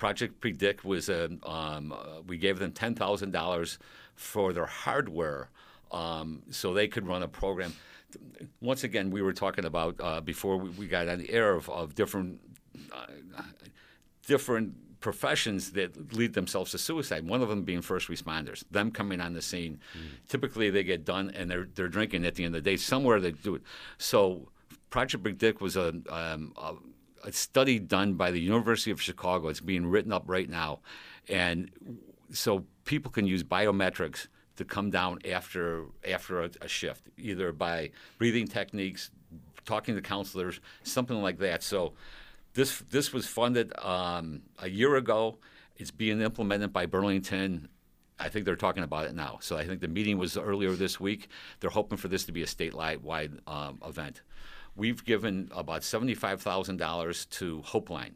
Project 0.00 0.40
Predict 0.40 0.82
was 0.82 1.10
a, 1.10 1.30
um, 1.42 1.92
uh, 1.92 2.22
we 2.26 2.38
gave 2.38 2.58
them 2.58 2.72
ten 2.72 2.94
thousand 2.94 3.32
dollars 3.32 3.78
for 4.14 4.54
their 4.54 4.64
hardware, 4.64 5.50
um, 5.92 6.42
so 6.48 6.72
they 6.72 6.88
could 6.88 7.06
run 7.06 7.22
a 7.22 7.28
program. 7.28 7.74
Once 8.62 8.82
again, 8.82 9.10
we 9.10 9.20
were 9.20 9.34
talking 9.34 9.66
about 9.66 9.96
uh, 10.00 10.22
before 10.22 10.56
we, 10.56 10.70
we, 10.70 10.86
got 10.86 11.06
on 11.06 11.18
the 11.18 11.30
air 11.30 11.52
of, 11.52 11.68
of 11.68 11.94
different 11.94 12.40
uh, 12.90 13.42
different 14.26 14.72
professions 15.02 15.72
that 15.72 16.14
lead 16.14 16.32
themselves 16.32 16.70
to 16.70 16.78
suicide. 16.78 17.28
One 17.28 17.42
of 17.42 17.50
them 17.50 17.64
being 17.64 17.82
first 17.82 18.08
responders. 18.08 18.64
Them 18.70 18.90
coming 18.90 19.20
on 19.20 19.34
the 19.34 19.42
scene, 19.42 19.80
mm. 19.94 20.28
typically 20.28 20.70
they 20.70 20.82
get 20.82 21.04
done 21.04 21.30
and 21.36 21.50
they're 21.50 21.68
they're 21.74 21.88
drinking 21.88 22.24
at 22.24 22.36
the 22.36 22.44
end 22.44 22.56
of 22.56 22.64
the 22.64 22.70
day. 22.70 22.78
Somewhere 22.78 23.20
they 23.20 23.32
do 23.32 23.56
it. 23.56 23.62
So 23.98 24.48
Project 24.88 25.22
Predict 25.22 25.60
was 25.60 25.76
a, 25.76 25.88
um, 26.08 26.54
a 26.56 26.72
a 27.24 27.32
study 27.32 27.78
done 27.78 28.14
by 28.14 28.30
the 28.30 28.40
University 28.40 28.90
of 28.90 29.00
Chicago. 29.00 29.48
It's 29.48 29.60
being 29.60 29.86
written 29.86 30.12
up 30.12 30.24
right 30.26 30.48
now, 30.48 30.80
and 31.28 31.70
so 32.32 32.64
people 32.84 33.10
can 33.10 33.26
use 33.26 33.42
biometrics 33.42 34.28
to 34.56 34.64
come 34.64 34.90
down 34.90 35.18
after 35.28 35.86
after 36.08 36.42
a, 36.42 36.50
a 36.60 36.68
shift, 36.68 37.08
either 37.16 37.52
by 37.52 37.90
breathing 38.18 38.46
techniques, 38.46 39.10
talking 39.64 39.94
to 39.94 40.02
counselors, 40.02 40.60
something 40.82 41.22
like 41.22 41.38
that. 41.38 41.62
So 41.62 41.94
this 42.54 42.80
this 42.90 43.12
was 43.12 43.26
funded 43.26 43.72
um, 43.78 44.42
a 44.58 44.68
year 44.68 44.96
ago. 44.96 45.38
It's 45.76 45.90
being 45.90 46.20
implemented 46.20 46.72
by 46.72 46.86
Burlington. 46.86 47.68
I 48.18 48.28
think 48.28 48.44
they're 48.44 48.54
talking 48.56 48.82
about 48.82 49.06
it 49.06 49.14
now. 49.14 49.38
So 49.40 49.56
I 49.56 49.64
think 49.66 49.80
the 49.80 49.88
meeting 49.88 50.18
was 50.18 50.36
earlier 50.36 50.72
this 50.72 51.00
week. 51.00 51.28
They're 51.60 51.70
hoping 51.70 51.96
for 51.96 52.08
this 52.08 52.24
to 52.24 52.32
be 52.32 52.42
a 52.42 52.46
statewide 52.46 53.38
um, 53.46 53.78
event. 53.86 54.20
We've 54.80 55.04
given 55.04 55.50
about 55.54 55.84
seventy-five 55.84 56.40
thousand 56.40 56.78
dollars 56.78 57.26
to 57.38 57.60
Hopeline, 57.72 58.14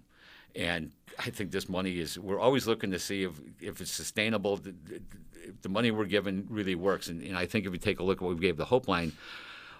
and 0.56 0.92
I 1.18 1.28
think 1.36 1.50
this 1.50 1.68
money 1.68 1.98
is. 2.04 2.18
We're 2.18 2.40
always 2.46 2.66
looking 2.66 2.90
to 2.92 2.98
see 2.98 3.24
if 3.28 3.32
if 3.60 3.80
it's 3.82 3.90
sustainable. 3.90 4.60
If 5.48 5.60
the 5.60 5.68
money 5.68 5.90
we're 5.90 6.06
given 6.06 6.46
really 6.48 6.74
works, 6.74 7.08
and, 7.08 7.22
and 7.22 7.36
I 7.36 7.44
think 7.44 7.66
if 7.66 7.72
you 7.72 7.78
take 7.78 8.00
a 8.00 8.02
look 8.02 8.18
at 8.18 8.22
what 8.22 8.34
we 8.36 8.40
gave 8.40 8.56
the 8.56 8.64
Hopeline, 8.64 9.12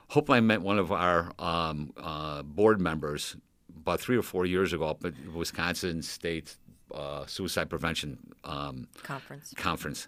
Hopeline 0.08 0.46
met 0.46 0.60
one 0.60 0.78
of 0.78 0.92
our 0.92 1.32
um, 1.38 1.94
uh, 1.96 2.42
board 2.42 2.78
members 2.82 3.34
about 3.82 3.98
three 4.00 4.18
or 4.18 4.22
four 4.22 4.44
years 4.44 4.74
ago 4.74 4.84
up 4.84 5.04
at 5.06 5.14
Wisconsin 5.32 6.02
State 6.02 6.56
uh, 6.92 7.24
Suicide 7.24 7.70
Prevention 7.70 8.18
um, 8.44 8.88
Conference. 9.02 9.54
Conference. 9.56 10.06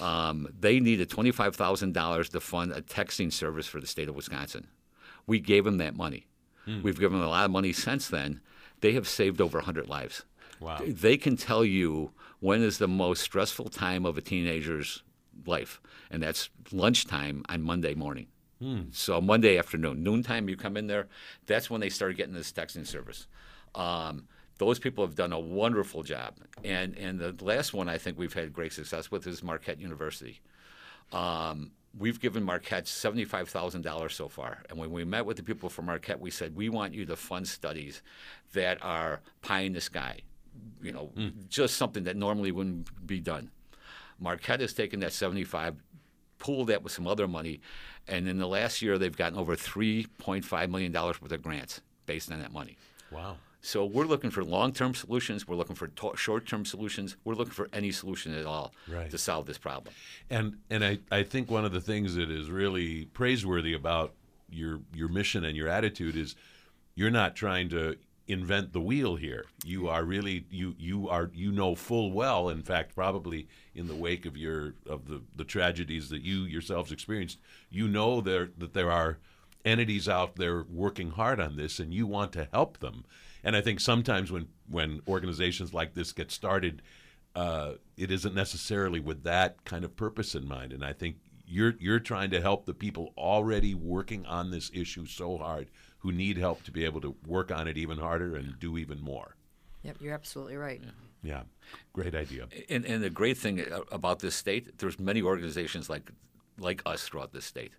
Um, 0.00 0.36
they 0.58 0.80
needed 0.80 1.08
twenty-five 1.08 1.56
thousand 1.56 1.94
dollars 1.94 2.28
to 2.30 2.40
fund 2.40 2.72
a 2.72 2.82
texting 2.82 3.32
service 3.32 3.66
for 3.66 3.80
the 3.80 3.86
state 3.86 4.10
of 4.10 4.14
Wisconsin. 4.14 4.66
We 5.26 5.40
gave 5.40 5.64
them 5.64 5.78
that 5.78 5.96
money. 5.96 6.26
We've 6.82 7.00
given 7.00 7.18
them 7.18 7.26
a 7.26 7.30
lot 7.30 7.44
of 7.46 7.50
money 7.50 7.72
since 7.72 8.06
then. 8.08 8.40
They 8.80 8.92
have 8.92 9.08
saved 9.08 9.40
over 9.40 9.60
hundred 9.60 9.88
lives. 9.88 10.24
Wow. 10.60 10.80
They 10.86 11.16
can 11.16 11.36
tell 11.36 11.64
you 11.64 12.12
when 12.38 12.62
is 12.62 12.78
the 12.78 12.86
most 12.86 13.22
stressful 13.22 13.70
time 13.70 14.06
of 14.06 14.16
a 14.16 14.20
teenager's 14.20 15.02
life, 15.46 15.80
and 16.12 16.22
that's 16.22 16.48
lunchtime 16.70 17.44
on 17.48 17.62
Monday 17.62 17.94
morning. 17.94 18.28
So 18.92 19.22
Monday 19.22 19.56
afternoon, 19.58 20.02
noontime, 20.02 20.48
you 20.48 20.56
come 20.56 20.76
in 20.76 20.86
there. 20.86 21.08
That's 21.46 21.70
when 21.70 21.80
they 21.80 21.88
started 21.88 22.18
getting 22.18 22.34
this 22.34 22.52
texting 22.52 22.86
service. 22.86 23.26
Um, 23.74 24.28
those 24.58 24.78
people 24.78 25.04
have 25.04 25.14
done 25.14 25.32
a 25.32 25.40
wonderful 25.40 26.02
job, 26.02 26.34
and 26.62 26.96
and 26.98 27.18
the 27.18 27.34
last 27.42 27.72
one 27.72 27.88
I 27.88 27.96
think 27.96 28.18
we've 28.18 28.34
had 28.34 28.52
great 28.52 28.74
success 28.74 29.10
with 29.10 29.26
is 29.26 29.42
Marquette 29.42 29.80
University. 29.80 30.40
Um, 31.10 31.72
we've 31.98 32.20
given 32.20 32.42
Marquette 32.42 32.86
seventy-five 32.86 33.48
thousand 33.48 33.82
dollars 33.82 34.14
so 34.14 34.28
far, 34.28 34.62
and 34.68 34.78
when 34.78 34.90
we 34.90 35.04
met 35.04 35.26
with 35.26 35.36
the 35.36 35.42
people 35.42 35.68
from 35.68 35.86
Marquette, 35.86 36.20
we 36.20 36.30
said 36.30 36.54
we 36.54 36.68
want 36.68 36.94
you 36.94 37.04
to 37.06 37.16
fund 37.16 37.46
studies 37.46 38.02
that 38.52 38.78
are 38.82 39.20
pie 39.42 39.60
in 39.60 39.72
the 39.72 39.80
sky, 39.80 40.20
you 40.82 40.92
know, 40.92 41.06
hmm. 41.14 41.28
just 41.48 41.76
something 41.76 42.04
that 42.04 42.16
normally 42.16 42.52
wouldn't 42.52 43.06
be 43.06 43.20
done. 43.20 43.50
Marquette 44.18 44.60
has 44.60 44.72
taken 44.72 45.00
that 45.00 45.12
seventy-five, 45.12 45.76
pooled 46.38 46.68
that 46.68 46.82
with 46.82 46.92
some 46.92 47.06
other 47.06 47.26
money, 47.26 47.60
and 48.06 48.28
in 48.28 48.38
the 48.38 48.48
last 48.48 48.82
year 48.82 48.98
they've 48.98 49.16
gotten 49.16 49.38
over 49.38 49.56
three 49.56 50.06
point 50.18 50.44
five 50.44 50.70
million 50.70 50.92
dollars 50.92 51.20
worth 51.20 51.32
of 51.32 51.42
grants 51.42 51.80
based 52.06 52.30
on 52.30 52.40
that 52.40 52.52
money. 52.52 52.76
Wow. 53.10 53.36
So 53.62 53.84
we're 53.84 54.06
looking 54.06 54.30
for 54.30 54.42
long-term 54.42 54.94
solutions. 54.94 55.46
We're 55.46 55.56
looking 55.56 55.76
for 55.76 55.88
to- 55.88 56.16
short-term 56.16 56.64
solutions. 56.64 57.16
We're 57.24 57.34
looking 57.34 57.52
for 57.52 57.68
any 57.72 57.92
solution 57.92 58.34
at 58.34 58.46
all 58.46 58.72
Right. 58.88 59.10
to 59.10 59.18
solve 59.18 59.46
this 59.46 59.58
problem. 59.58 59.94
And 60.30 60.58
and 60.70 60.84
I, 60.84 60.98
I 61.10 61.22
think 61.22 61.50
one 61.50 61.64
of 61.64 61.72
the 61.72 61.80
things 61.80 62.14
that 62.14 62.30
is 62.30 62.50
really 62.50 63.06
praiseworthy 63.06 63.74
about 63.74 64.14
your 64.48 64.80
your 64.94 65.08
mission 65.08 65.44
and 65.44 65.56
your 65.56 65.68
attitude 65.68 66.16
is 66.16 66.34
you're 66.94 67.10
not 67.10 67.36
trying 67.36 67.68
to 67.70 67.96
invent 68.26 68.72
the 68.72 68.80
wheel 68.80 69.16
here. 69.16 69.44
You 69.64 69.80
mm-hmm. 69.80 69.88
are 69.88 70.04
really 70.04 70.46
you 70.50 70.74
you 70.78 71.08
are 71.08 71.30
you 71.34 71.52
know 71.52 71.74
full 71.74 72.12
well, 72.12 72.48
in 72.48 72.62
fact, 72.62 72.94
probably 72.94 73.48
in 73.74 73.88
the 73.88 73.94
wake 73.94 74.24
of 74.24 74.36
your 74.36 74.74
of 74.86 75.06
the, 75.06 75.22
the 75.36 75.44
tragedies 75.44 76.08
that 76.10 76.22
you 76.22 76.44
yourselves 76.44 76.92
experienced, 76.92 77.38
you 77.70 77.88
know 77.88 78.20
there 78.20 78.50
that 78.58 78.72
there 78.72 78.90
are 78.90 79.18
entities 79.64 80.08
out 80.08 80.36
there 80.36 80.64
working 80.70 81.10
hard 81.10 81.38
on 81.38 81.56
this 81.56 81.78
and 81.78 81.92
you 81.92 82.06
want 82.06 82.32
to 82.32 82.48
help 82.52 82.78
them. 82.78 83.04
And 83.44 83.56
I 83.56 83.60
think 83.60 83.80
sometimes 83.80 84.30
when 84.30 84.48
when 84.68 85.00
organizations 85.08 85.72
like 85.72 85.94
this 85.94 86.12
get 86.12 86.30
started, 86.30 86.82
uh, 87.34 87.72
it 87.96 88.10
isn't 88.10 88.34
necessarily 88.34 89.00
with 89.00 89.22
that 89.24 89.64
kind 89.64 89.84
of 89.84 89.96
purpose 89.96 90.34
in 90.34 90.46
mind. 90.46 90.72
And 90.72 90.84
I 90.84 90.92
think 90.92 91.16
you're 91.46 91.74
you're 91.78 92.00
trying 92.00 92.30
to 92.30 92.40
help 92.40 92.66
the 92.66 92.74
people 92.74 93.12
already 93.16 93.74
working 93.74 94.26
on 94.26 94.50
this 94.50 94.70
issue 94.72 95.06
so 95.06 95.38
hard 95.38 95.70
who 95.98 96.12
need 96.12 96.38
help 96.38 96.62
to 96.62 96.70
be 96.70 96.84
able 96.84 97.00
to 97.00 97.14
work 97.26 97.50
on 97.50 97.68
it 97.68 97.76
even 97.76 97.98
harder 97.98 98.36
and 98.36 98.58
do 98.58 98.78
even 98.78 99.00
more. 99.00 99.36
Yep, 99.82 99.96
you're 100.00 100.14
absolutely 100.14 100.56
right. 100.56 100.80
Yeah, 101.22 101.42
great 101.92 102.14
idea. 102.14 102.48
And, 102.68 102.84
and 102.84 103.02
the 103.02 103.10
great 103.10 103.36
thing 103.36 103.64
about 103.92 104.20
this 104.20 104.34
state, 104.34 104.78
there's 104.78 104.98
many 104.98 105.22
organizations 105.22 105.90
like 105.90 106.10
like 106.58 106.82
us 106.86 107.04
throughout 107.04 107.32
this 107.32 107.44
state. 107.44 107.72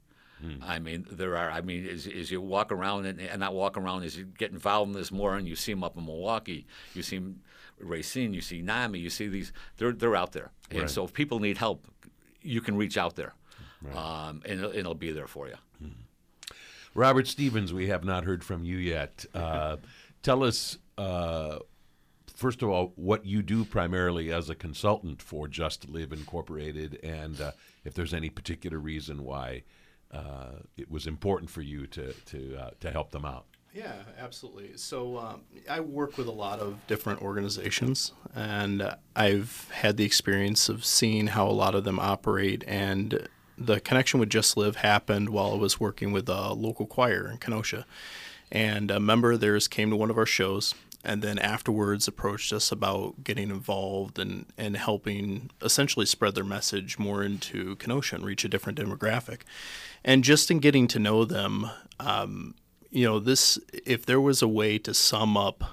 I 0.64 0.80
mean, 0.80 1.06
there 1.12 1.38
are. 1.38 1.52
I 1.52 1.62
mean, 1.62 1.88
as, 1.88 2.08
as 2.08 2.32
you 2.32 2.42
walk 2.42 2.72
around 2.72 3.06
and, 3.06 3.20
and 3.20 3.40
not 3.40 3.54
walk 3.54 3.78
around, 3.78 4.04
as 4.04 4.18
you 4.18 4.26
get 4.26 4.52
involved 4.52 4.90
in 4.90 4.94
this 5.00 5.12
more, 5.12 5.36
and 5.36 5.48
you 5.48 5.56
see 5.56 5.72
them 5.74 5.84
up 5.84 5.98
in 5.98 6.06
Milwaukee, 6.06 6.66
you 6.94 7.04
see 7.04 7.18
'em 7.18 7.42
Racine, 7.80 8.34
you 8.34 8.42
see 8.42 8.62
NAMI, 8.62 9.00
you 9.00 9.10
see 9.10 9.28
these. 9.28 9.52
They're 9.78 9.92
they're 9.92 10.16
out 10.16 10.32
there, 10.34 10.52
and 10.72 10.90
so 10.90 11.04
if 11.06 11.14
people 11.14 11.40
need 11.40 11.58
help, 11.58 11.86
you 12.42 12.62
can 12.62 12.76
reach 12.78 12.98
out 12.98 13.16
there, 13.16 13.34
um, 13.96 14.42
and, 14.46 14.60
it'll, 14.60 14.76
it'll 14.76 14.96
be 14.96 15.12
there 15.12 15.28
for 15.28 15.48
you. 15.48 15.56
Robert 16.94 17.28
Stevens, 17.28 17.72
we 17.72 17.88
have 17.88 18.04
not 18.04 18.26
heard 18.26 18.44
from 18.44 18.64
you 18.64 18.78
yet. 18.78 19.26
Uh, 19.36 19.78
tell 20.24 20.44
us, 20.44 20.78
uh, 20.98 21.58
first 22.36 22.62
of 22.62 22.70
all, 22.70 22.92
what 22.96 23.26
you 23.26 23.42
do 23.42 23.64
primarily 23.66 24.32
as 24.32 24.50
a 24.50 24.56
consultant 24.56 25.22
for 25.22 25.48
Just 25.48 25.90
Live 25.90 26.12
Incorporated, 26.12 27.00
and 27.04 27.40
uh, 27.42 27.52
if 27.86 27.94
there's 27.94 28.14
any 28.14 28.30
particular 28.30 28.78
reason 28.78 29.24
why 29.24 29.64
uh, 30.12 30.60
it 30.78 30.90
was 30.90 31.08
important 31.08 31.50
for 31.50 31.62
you 31.62 31.88
to 31.88 32.14
to 32.14 32.58
uh, 32.58 32.70
to 32.80 32.92
help 32.92 33.12
them 33.12 33.26
out. 33.26 33.46
Yeah, 33.74 33.94
absolutely. 34.20 34.76
So 34.76 35.18
um, 35.18 35.42
I 35.70 35.80
work 35.80 36.18
with 36.18 36.28
a 36.28 36.32
lot 36.32 36.60
of 36.60 36.86
different 36.88 37.22
organizations, 37.22 38.12
and 38.36 38.96
I've 39.16 39.70
had 39.72 39.96
the 39.96 40.04
experience 40.04 40.68
of 40.68 40.84
seeing 40.84 41.28
how 41.28 41.48
a 41.48 41.54
lot 41.54 41.74
of 41.74 41.86
them 41.86 41.98
operate. 41.98 42.66
And 42.68 43.30
the 43.58 43.80
connection 43.80 44.20
with 44.20 44.30
Just 44.30 44.58
Live 44.58 44.78
happened 44.78 45.30
while 45.30 45.54
I 45.54 45.56
was 45.56 45.80
working 45.80 46.12
with 46.12 46.28
a 46.28 46.54
local 46.54 46.86
choir 46.86 47.30
in 47.32 47.38
Kenosha. 47.38 47.86
And 48.52 48.92
a 48.92 49.00
member 49.00 49.32
of 49.32 49.40
theirs 49.40 49.70
came 49.70 49.90
to 49.92 49.96
one 49.96 50.10
of 50.10 50.18
our 50.18 50.26
shows, 50.26 50.76
and 51.04 51.22
then 51.22 51.40
afterwards 51.40 52.08
approached 52.08 52.54
us 52.54 52.72
about 52.72 53.24
getting 53.24 53.50
involved 53.50 54.20
and, 54.20 54.46
and 54.58 54.78
helping 54.78 55.50
essentially 55.62 56.06
spread 56.06 56.36
their 56.36 56.44
message 56.44 57.00
more 57.00 57.24
into 57.24 57.76
Kenosha 57.78 58.16
and 58.16 58.26
reach 58.26 58.46
a 58.46 58.50
different 58.50 58.78
demographic. 58.80 59.42
And 60.04 60.24
just 60.24 60.52
in 60.52 60.60
getting 60.60 60.88
to 60.90 61.00
know 61.00 61.26
them, 61.26 61.70
um, 62.00 62.56
you 62.90 63.06
know, 63.06 63.20
this 63.20 63.60
if 63.86 64.06
there 64.06 64.22
was 64.22 64.42
a 64.42 64.48
way 64.48 64.78
to 64.80 64.94
sum 64.94 65.38
up 65.38 65.64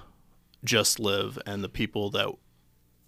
Just 0.63 0.99
Live 0.99 1.37
and 1.45 1.63
the 1.63 1.69
people 1.69 2.09
that 2.11 2.29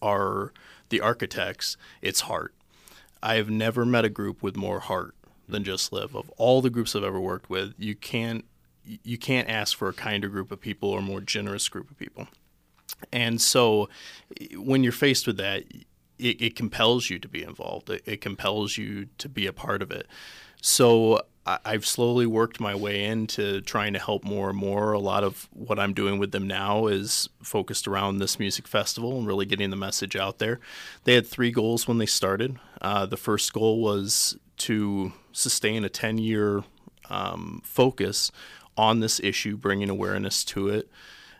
are 0.02 0.54
the 0.90 1.02
architects, 1.02 1.78
it's 2.02 2.22
heart. 2.22 2.54
I 3.24 3.36
have 3.36 3.50
never 3.50 3.86
met 3.86 4.06
a 4.06 4.10
group 4.10 4.44
with 4.44 4.58
more 4.58 4.80
heart 4.80 5.16
than 5.48 5.64
Just 5.64 5.94
Live. 5.94 6.16
Of 6.16 6.30
all 6.38 6.62
the 6.62 6.70
groups 6.70 6.96
I've 6.96 7.04
ever 7.04 7.20
worked 7.20 7.50
with, 7.50 7.74
you 7.78 7.96
can't 7.96 8.46
you 8.84 9.18
can't 9.18 9.50
ask 9.50 9.78
for 9.78 9.90
a 9.90 9.94
kinder 9.94 10.28
group 10.30 10.52
of 10.52 10.60
people 10.60 10.90
or 10.90 11.00
a 11.00 11.04
more 11.04 11.22
generous 11.22 11.70
group 11.70 11.90
of 11.92 11.98
people. 11.98 12.28
And 13.12 13.42
so, 13.42 13.90
when 14.56 14.84
you're 14.84 14.92
faced 14.92 15.28
with 15.28 15.38
that, 15.38 15.64
it, 16.20 16.42
it 16.42 16.56
compels 16.56 17.10
you 17.10 17.20
to 17.20 17.28
be 17.28 17.44
involved. 17.44 17.90
It, 17.90 18.04
it 18.06 18.22
compels 18.22 18.78
you 18.78 19.08
to 19.18 19.28
be 19.28 19.48
a 19.48 19.54
part 19.54 19.82
of 19.82 19.92
it. 19.92 20.08
So 20.62 21.22
I- 21.46 21.60
I've 21.66 21.86
slowly 21.86 22.26
worked 22.28 22.60
my 22.60 22.76
way 22.76 23.04
into 23.04 23.62
trying 23.62 23.94
to 23.94 24.00
help 24.00 24.24
more 24.24 24.50
and 24.50 24.58
more. 24.58 24.94
A 24.94 25.00
lot 25.00 25.24
of 25.24 25.50
what 25.52 25.80
I'm 25.80 25.94
doing 25.94 26.20
with 26.20 26.32
them 26.32 26.48
now 26.48 26.88
is 26.88 27.30
focused 27.42 27.88
around 27.88 28.20
this 28.20 28.38
music 28.40 28.68
festival 28.68 29.18
and 29.18 29.28
really 29.28 29.46
getting 29.46 29.72
the 29.72 29.76
message 29.76 30.16
out 30.16 30.38
there. 30.38 30.60
They 31.04 31.16
had 31.16 31.26
three 31.26 31.52
goals 31.52 31.88
when 31.88 31.98
they 31.98 32.06
started. 32.06 32.60
Uh, 32.82 33.08
the 33.08 33.18
first 33.18 33.52
goal 33.52 33.82
was 33.82 34.38
to 34.58 35.14
sustain 35.32 35.84
a 35.84 35.90
10 35.90 36.20
year 36.20 36.64
um, 37.10 37.62
focus 37.66 38.32
on 38.82 39.00
this 39.00 39.20
issue, 39.20 39.56
bringing 39.56 39.92
awareness 39.92 40.44
to 40.44 40.68
it. 40.68 40.90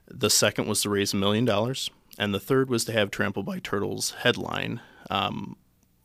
The 0.08 0.30
second 0.30 0.68
was 0.68 0.84
to 0.84 0.90
raise 0.92 1.12
a 1.12 1.18
million 1.18 1.44
dollars. 1.44 1.90
And 2.20 2.36
the 2.36 2.40
third 2.40 2.70
was 2.70 2.86
to 2.86 2.92
have 2.92 3.10
Trampled 3.10 3.48
by 3.48 3.58
Turtles 3.58 4.12
headline. 4.22 4.80
Um, 5.10 5.56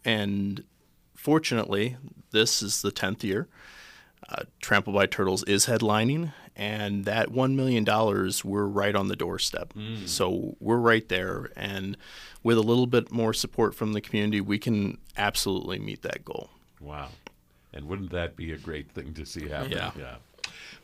and 0.03 0.65
fortunately, 1.15 1.99
this 2.31 2.63
is 2.63 2.81
the 2.81 2.91
10th 2.91 3.23
year. 3.23 3.49
Uh, 4.31 4.45
Trampled 4.63 4.97
by 4.97 5.05
Turtles 5.05 5.45
is 5.45 5.67
headlining, 5.67 6.33
and 6.57 7.05
that 7.05 7.29
$1 7.29 7.55
million, 7.55 7.85
we're 8.43 8.65
right 8.65 8.97
on 8.97 9.09
the 9.09 9.17
doorstep. 9.17 9.75
So 10.07 10.57
we're 10.59 10.79
right 10.79 11.07
there. 11.09 11.51
And 11.55 11.99
with 12.43 12.57
a 12.57 12.63
little 12.63 12.87
bit 12.87 13.13
more 13.13 13.35
support 13.35 13.75
from 13.75 13.93
the 13.93 14.01
community, 14.01 14.41
we 14.41 14.59
can 14.59 14.97
absolutely 15.19 15.79
meet 15.79 16.01
that 16.03 16.25
goal. 16.25 16.49
Wow. 16.81 17.09
And 17.75 17.87
wouldn't 17.89 18.11
that 18.13 18.37
be 18.37 18.53
a 18.53 18.57
great 18.59 18.91
thing 18.93 19.13
to 19.15 19.27
see 19.27 19.49
happen? 19.49 19.73
Yeah. 19.73 20.17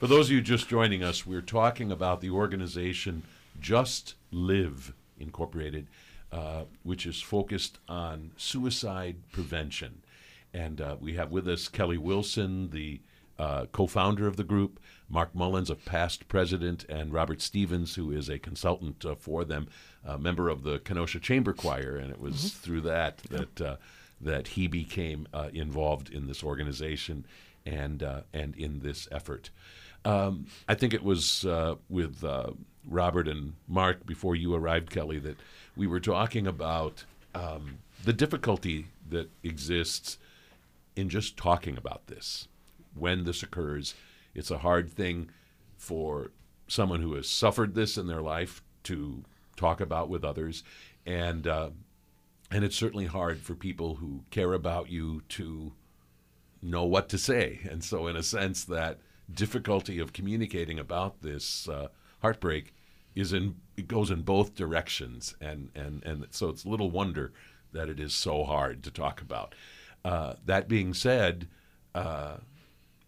For 0.03 0.09
those 0.09 0.27
of 0.27 0.33
you 0.33 0.43
just 0.43 0.69
joining 0.69 1.05
us, 1.05 1.25
we're 1.25 1.41
talking 1.41 1.93
about 1.93 2.21
the 2.21 2.31
organization 2.31 3.23
Just 3.61 4.17
Live 4.33 4.95
Incorporated. 5.17 5.87
uh, 6.33 6.65
which 6.83 7.07
is 7.07 7.23
focused 7.23 7.79
on 7.89 8.33
suicide 8.37 9.15
prevention. 9.31 10.03
And 10.53 10.81
uh, 10.81 10.97
we 11.01 11.13
have 11.15 11.31
with 11.31 11.47
us 11.47 11.69
Kelly 11.69 11.99
Wilson, 11.99 12.71
the 12.71 12.99
uh, 13.39 13.67
co 13.71 13.87
founder 13.87 14.27
of 14.27 14.37
the 14.37 14.43
group, 14.43 14.81
Mark 15.09 15.37
Mullins, 15.37 15.71
a 15.71 15.77
past 15.77 16.27
president, 16.27 16.85
and 16.89 17.13
Robert 17.13 17.41
Stevens, 17.41 17.95
who 17.95 18.11
is 18.11 18.29
a 18.29 18.41
consultant 18.41 19.05
uh, 19.05 19.15
for 19.15 19.45
them, 19.45 19.69
a 20.05 20.19
member 20.19 20.49
of 20.49 20.65
the 20.65 20.81
Kenosha 20.81 21.21
Chamber 21.21 21.53
Choir. 21.53 21.95
And 21.95 22.11
it 22.11 22.21
was 22.21 22.51
through 22.55 22.81
that 22.81 23.19
that, 23.31 23.61
uh, 23.61 23.77
that 24.21 24.49
he 24.49 24.67
became 24.67 25.29
uh, 25.33 25.51
involved 25.55 26.11
in 26.11 26.27
this 26.27 26.43
organization 26.43 27.25
and, 27.65 28.03
uh, 28.03 28.23
and 28.33 28.57
in 28.57 28.81
this 28.81 29.07
effort. 29.13 29.51
Um, 30.05 30.47
I 30.69 30.75
think 30.75 30.95
it 30.95 31.05
was 31.05 31.45
uh, 31.45 31.77
with 31.89 32.25
uh, 32.25 32.51
Robert 32.89 33.29
and 33.29 33.55
Mark 33.69 34.05
before 34.05 34.35
you 34.35 34.55
arrived, 34.55 34.91
Kelly, 34.91 35.19
that 35.21 35.37
we 35.77 35.87
were 35.87 36.01
talking 36.01 36.47
about 36.47 37.05
um, 37.35 37.79
the 38.05 38.13
difficulty 38.13 38.87
that 39.09 39.31
exists 39.43 40.19
in 40.97 41.09
just 41.09 41.37
talking 41.37 41.77
about 41.77 42.07
this. 42.07 42.49
When 42.95 43.25
this 43.25 43.43
occurs, 43.43 43.95
it's 44.35 44.51
a 44.51 44.59
hard 44.59 44.91
thing 44.91 45.31
for 45.77 46.31
someone 46.67 47.03
who 47.03 47.15
has 47.15 47.29
suffered 47.29 47.75
this 47.75 47.97
in 47.97 48.07
their 48.07 48.23
life 48.23 48.63
to 48.85 49.25
talk 49.57 49.81
about 49.81 50.09
with 50.09 50.25
others, 50.25 50.63
and 51.07 51.47
uh, 51.47 51.71
and 52.51 52.65
it's 52.65 52.77
certainly 52.77 53.07
hard 53.07 53.41
for 53.41 53.55
people 53.55 53.97
who 53.97 54.25
care 54.31 54.53
about 54.53 54.91
you 54.91 55.23
to 55.31 55.73
know 56.61 56.85
what 56.85 57.09
to 57.11 57.19
say. 57.19 57.61
And 57.71 57.83
so, 57.83 58.07
in 58.07 58.17
a 58.17 58.23
sense, 58.23 58.65
that 58.65 58.99
difficulty 59.35 59.99
of 59.99 60.13
communicating 60.13 60.79
about 60.79 61.23
this 61.23 61.69
uh, 61.69 61.89
heartbreak 62.21 62.75
is 63.15 63.33
in 63.33 63.57
it 63.77 63.89
goes 63.89 64.11
in 64.11 64.23
both 64.23 64.55
directions, 64.55 65.35
and 65.41 65.71
and 65.75 66.03
and 66.05 66.27
so 66.31 66.49
it's 66.49 66.65
little 66.65 66.91
wonder 66.91 67.33
that 67.73 67.89
it 67.89 68.01
is 68.01 68.15
so 68.15 68.45
hard 68.45 68.83
to 68.83 68.91
talk 68.91 69.21
about. 69.21 69.55
Uh, 70.05 70.35
that 70.45 70.69
being 70.69 70.93
said, 70.93 71.49
uh, 71.95 72.37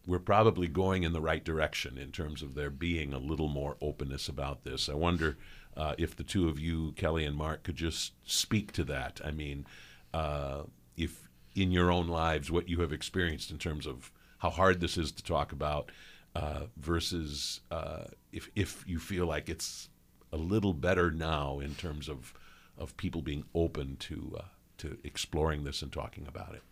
we're 0.06 0.18
probably 0.18 0.68
going 0.68 1.02
in 1.02 1.12
the 1.12 1.20
right 1.20 1.44
direction 1.44 1.98
in 1.98 2.12
terms 2.12 2.42
of 2.42 2.54
there 2.54 2.70
being 2.70 3.12
a 3.12 3.18
little 3.18 3.48
more 3.48 3.76
openness 3.80 4.28
about 4.28 4.64
this. 4.64 4.88
I 4.88 4.94
wonder 4.94 5.36
uh, 5.76 5.94
if 5.98 6.14
the 6.16 6.22
two 6.22 6.48
of 6.48 6.58
you, 6.58 6.92
Kelly 6.92 7.24
and 7.24 7.36
Mark, 7.36 7.62
could 7.62 7.76
just 7.76 8.12
speak 8.24 8.72
to 8.72 8.84
that. 8.84 9.20
I 9.24 9.30
mean, 9.30 9.66
uh, 10.12 10.62
if 10.96 11.28
in 11.54 11.70
your 11.70 11.90
own 11.90 12.08
lives, 12.08 12.50
what 12.50 12.68
you 12.68 12.80
have 12.80 12.92
experienced 12.92 13.50
in 13.50 13.58
terms 13.58 13.86
of 13.86 14.10
how 14.38 14.50
hard 14.50 14.80
this 14.80 14.98
is 14.98 15.10
to 15.12 15.22
talk 15.22 15.52
about 15.52 15.90
uh, 16.34 16.66
versus 16.76 17.60
uh, 17.70 18.04
if, 18.32 18.48
if 18.54 18.84
you 18.86 18.98
feel 18.98 19.26
like 19.26 19.48
it's 19.48 19.88
a 20.32 20.36
little 20.36 20.74
better 20.74 21.10
now 21.10 21.60
in 21.60 21.74
terms 21.74 22.08
of, 22.08 22.34
of 22.76 22.96
people 22.96 23.22
being 23.22 23.44
open 23.54 23.96
to, 23.96 24.36
uh, 24.38 24.42
to 24.78 24.98
exploring 25.04 25.64
this 25.64 25.82
and 25.82 25.92
talking 25.92 26.26
about 26.26 26.54
it. 26.54 26.62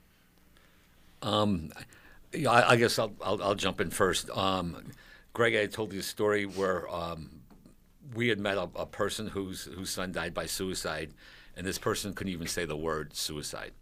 Um, 1.23 1.73
Yeah, 2.35 2.51
I, 2.51 2.71
I 2.71 2.77
guess 2.77 2.99
I'll, 2.99 3.13
I'll, 3.23 3.43
I'll 3.43 3.55
jump 3.55 3.81
in 3.81 3.91
first. 3.91 4.31
Um, 4.31 4.93
Greg, 5.35 5.55
I 5.55 5.67
told 5.67 5.93
you 5.93 6.01
a 6.01 6.03
story 6.03 6.47
where 6.47 6.89
um, 6.89 7.43
we 8.15 8.29
had 8.29 8.41
met 8.41 8.57
a, 8.57 8.69
a 8.75 8.87
person 8.87 9.29
whose 9.29 9.65
whose 9.65 9.91
son 9.91 10.13
died 10.13 10.33
by 10.33 10.47
suicide, 10.47 11.13
and 11.57 11.67
this 11.67 11.79
person 11.79 12.15
couldn't 12.15 12.33
even 12.33 12.47
say 12.47 12.65
the 12.65 12.77
word 12.77 13.15
suicide. 13.15 13.73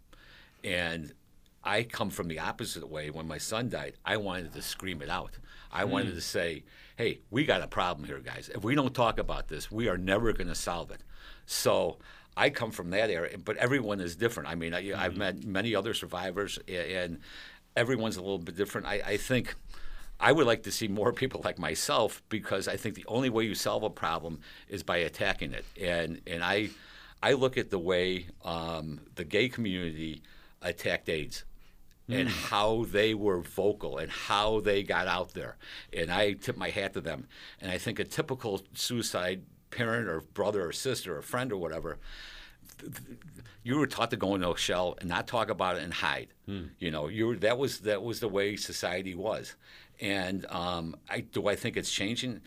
And 0.63 1.13
I 1.63 1.83
come 1.83 2.09
from 2.09 2.27
the 2.27 2.39
opposite 2.39 2.87
way. 2.89 3.09
When 3.09 3.27
my 3.27 3.37
son 3.37 3.69
died, 3.69 3.93
I 4.05 4.17
wanted 4.17 4.53
to 4.53 4.61
scream 4.61 5.01
it 5.01 5.09
out. 5.09 5.37
I 5.71 5.85
wanted 5.85 6.15
to 6.15 6.21
say, 6.21 6.63
"Hey, 6.97 7.19
we 7.29 7.45
got 7.45 7.61
a 7.61 7.67
problem 7.67 8.07
here, 8.07 8.19
guys. 8.19 8.49
If 8.53 8.63
we 8.63 8.75
don't 8.75 8.93
talk 8.93 9.19
about 9.19 9.47
this, 9.47 9.71
we 9.71 9.87
are 9.87 9.97
never 9.97 10.33
going 10.33 10.47
to 10.47 10.55
solve 10.55 10.91
it." 10.91 11.01
So. 11.45 11.97
I 12.37 12.49
come 12.49 12.71
from 12.71 12.91
that 12.91 13.09
area, 13.09 13.37
but 13.37 13.57
everyone 13.57 13.99
is 13.99 14.15
different. 14.15 14.47
I 14.47 14.55
mean, 14.55 14.73
I, 14.73 14.93
I've 14.95 15.17
met 15.17 15.43
many 15.43 15.75
other 15.75 15.93
survivors, 15.93 16.57
and 16.65 17.19
everyone's 17.75 18.15
a 18.15 18.21
little 18.21 18.39
bit 18.39 18.55
different. 18.55 18.87
I, 18.87 19.01
I 19.05 19.17
think 19.17 19.55
I 20.21 20.31
would 20.31 20.45
like 20.45 20.63
to 20.63 20.71
see 20.71 20.87
more 20.87 21.11
people 21.11 21.41
like 21.43 21.57
myself 21.57 22.21
because 22.29 22.67
I 22.67 22.77
think 22.77 22.95
the 22.95 23.05
only 23.07 23.29
way 23.29 23.45
you 23.45 23.55
solve 23.55 23.83
a 23.83 23.89
problem 23.89 24.39
is 24.69 24.83
by 24.83 24.97
attacking 24.97 25.53
it. 25.53 25.65
And 25.79 26.21
and 26.27 26.43
I 26.43 26.69
I 27.23 27.33
look 27.33 27.57
at 27.57 27.71
the 27.71 27.79
way 27.79 28.27
um, 28.45 29.01
the 29.15 29.23
gay 29.23 29.49
community 29.49 30.21
attacked 30.61 31.09
AIDS 31.09 31.43
and 32.13 32.29
how 32.29 32.85
they 32.85 33.13
were 33.13 33.41
vocal 33.41 33.97
and 33.97 34.11
how 34.11 34.59
they 34.59 34.83
got 34.83 35.07
out 35.07 35.33
there. 35.33 35.57
And 35.93 36.11
I 36.11 36.33
tip 36.33 36.57
my 36.57 36.69
hat 36.69 36.93
to 36.93 37.01
them. 37.01 37.27
And 37.59 37.71
I 37.71 37.77
think 37.77 37.99
a 37.99 38.03
typical 38.03 38.61
suicide 38.73 39.43
parent 39.69 40.07
or 40.07 40.21
brother 40.21 40.67
or 40.67 40.71
sister 40.71 41.17
or 41.17 41.21
friend 41.21 41.51
or 41.51 41.57
whatever 41.57 41.97
you 43.63 43.77
were 43.77 43.87
taught 43.87 44.09
to 44.11 44.17
go 44.17 44.35
into 44.35 44.51
a 44.51 44.57
shell 44.57 44.95
and 44.99 45.07
not 45.07 45.27
talk 45.27 45.49
about 45.49 45.77
it 45.77 45.83
and 45.83 45.93
hide. 45.93 46.27
You 46.79 46.91
know, 46.91 47.07
you 47.07 47.27
were, 47.27 47.35
that 47.37 47.57
was 47.57 47.79
that 47.81 48.01
was 48.01 48.19
the 48.19 48.27
way 48.27 48.55
society 48.55 49.15
was. 49.15 49.55
And 49.99 50.45
um, 50.47 50.95
I 51.09 51.21
do 51.21 51.47
I 51.47 51.55
think 51.55 51.77
it's 51.77 51.91
changing. 51.91 52.41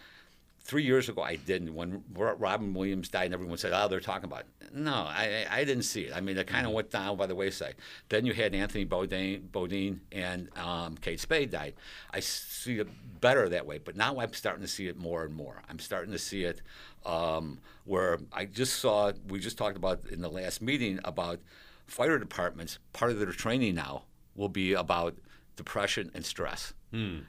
Three 0.64 0.82
years 0.82 1.10
ago, 1.10 1.20
I 1.20 1.36
didn't. 1.36 1.74
When 1.74 2.02
Robin 2.14 2.72
Williams 2.72 3.10
died, 3.10 3.26
and 3.26 3.34
everyone 3.34 3.58
said, 3.58 3.72
"Oh, 3.74 3.86
they're 3.86 4.00
talking 4.00 4.24
about." 4.24 4.40
It. 4.40 4.74
No, 4.74 4.94
I, 4.94 5.46
I 5.50 5.64
didn't 5.64 5.82
see 5.82 6.04
it. 6.04 6.16
I 6.16 6.20
mean, 6.22 6.38
it 6.38 6.46
kind 6.46 6.66
of 6.66 6.72
went 6.72 6.90
down 6.90 7.18
by 7.18 7.26
the 7.26 7.34
wayside. 7.34 7.74
Then 8.08 8.24
you 8.24 8.32
had 8.32 8.54
Anthony 8.54 8.86
Bourdain, 8.86 9.52
Bodine 9.52 10.00
and 10.10 10.48
um, 10.56 10.96
Kate 10.96 11.20
Spade 11.20 11.50
died. 11.50 11.74
I 12.12 12.20
see 12.20 12.78
it 12.78 12.88
better 13.20 13.48
that 13.50 13.66
way, 13.66 13.78
but 13.78 13.94
now 13.94 14.18
I'm 14.18 14.32
starting 14.32 14.62
to 14.62 14.68
see 14.68 14.88
it 14.88 14.96
more 14.96 15.24
and 15.24 15.34
more. 15.34 15.62
I'm 15.68 15.78
starting 15.78 16.12
to 16.12 16.18
see 16.18 16.44
it 16.44 16.62
um, 17.04 17.58
where 17.84 18.18
I 18.32 18.46
just 18.46 18.76
saw. 18.80 19.12
We 19.28 19.40
just 19.40 19.58
talked 19.58 19.76
about 19.76 20.06
in 20.10 20.22
the 20.22 20.30
last 20.30 20.62
meeting 20.62 20.98
about 21.04 21.40
fire 21.86 22.18
departments. 22.18 22.78
Part 22.94 23.10
of 23.12 23.18
their 23.18 23.32
training 23.32 23.74
now 23.74 24.04
will 24.34 24.48
be 24.48 24.72
about 24.72 25.14
depression 25.56 26.10
and 26.14 26.24
stress. 26.24 26.72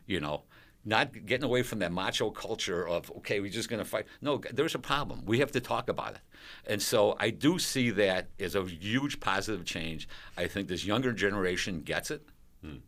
You 0.08 0.20
know, 0.20 0.44
not 0.86 1.26
getting 1.26 1.44
away 1.44 1.64
from 1.64 1.80
that 1.80 1.92
macho 1.92 2.30
culture 2.30 2.88
of 2.88 3.12
okay, 3.18 3.40
we're 3.40 3.52
just 3.52 3.70
going 3.70 3.80
to 3.80 3.86
fight. 3.86 4.06
No, 4.22 4.40
there's 4.54 4.76
a 4.76 4.80
problem. 4.80 5.24
We 5.26 5.40
have 5.40 5.52
to 5.54 5.60
talk 5.60 5.90
about 5.90 6.12
it. 6.12 6.20
And 6.68 6.82
so 6.82 7.16
I 7.20 7.32
do 7.32 7.58
see 7.58 7.90
that 7.92 8.30
as 8.40 8.56
a 8.56 8.64
huge 8.64 9.20
positive 9.20 9.66
change. 9.66 10.08
I 10.38 10.48
think 10.48 10.68
this 10.68 10.86
younger 10.86 11.12
generation 11.12 11.82
gets 11.82 12.12
it. 12.12 12.22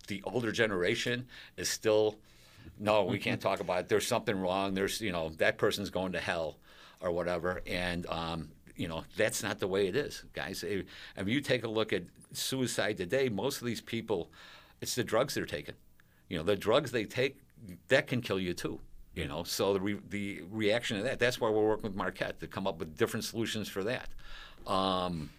The 0.07 0.23
older 0.23 0.51
generation 0.51 1.27
is 1.55 1.69
still, 1.69 2.17
no, 2.79 3.03
we 3.03 3.19
can't 3.19 3.39
talk 3.39 3.59
about 3.59 3.81
it. 3.81 3.89
There's 3.89 4.07
something 4.07 4.39
wrong. 4.39 4.73
There's 4.73 5.01
you 5.01 5.11
know 5.11 5.29
that 5.37 5.57
person's 5.57 5.89
going 5.89 6.13
to 6.13 6.19
hell, 6.19 6.57
or 7.01 7.11
whatever. 7.11 7.61
And 7.67 8.07
um, 8.07 8.49
you 8.75 8.87
know 8.87 9.03
that's 9.15 9.43
not 9.43 9.59
the 9.59 9.67
way 9.67 9.87
it 9.87 9.95
is, 9.95 10.23
guys. 10.33 10.63
If, 10.63 10.85
if 11.15 11.27
you 11.27 11.41
take 11.41 11.63
a 11.63 11.67
look 11.67 11.93
at 11.93 12.03
suicide 12.33 12.97
today, 12.97 13.29
most 13.29 13.61
of 13.61 13.67
these 13.67 13.81
people, 13.81 14.31
it's 14.81 14.95
the 14.95 15.03
drugs 15.03 15.35
they're 15.35 15.45
taking 15.45 15.75
you 16.29 16.37
know 16.37 16.43
the 16.43 16.55
drugs 16.55 16.91
they 16.91 17.05
take 17.05 17.39
that 17.87 18.07
can 18.07 18.21
kill 18.21 18.39
you 18.39 18.53
too 18.53 18.79
you 19.17 19.27
know? 19.27 19.43
So 19.43 19.73
the 19.73 19.79
re- 19.79 19.99
the 20.09 20.41
reaction 20.51 20.97
to 20.97 21.03
that 21.03 21.17
that's 21.17 21.41
why 21.41 21.49
we're 21.49 21.67
working 21.67 21.83
with 21.83 21.95
marquette 21.95 22.39
to 22.41 22.47
come 22.47 22.67
up 22.67 22.77
with 22.77 22.95
different 22.97 23.23
solutions 23.23 23.67
for 23.67 23.83
that. 23.83 24.09
Um, 24.67 25.31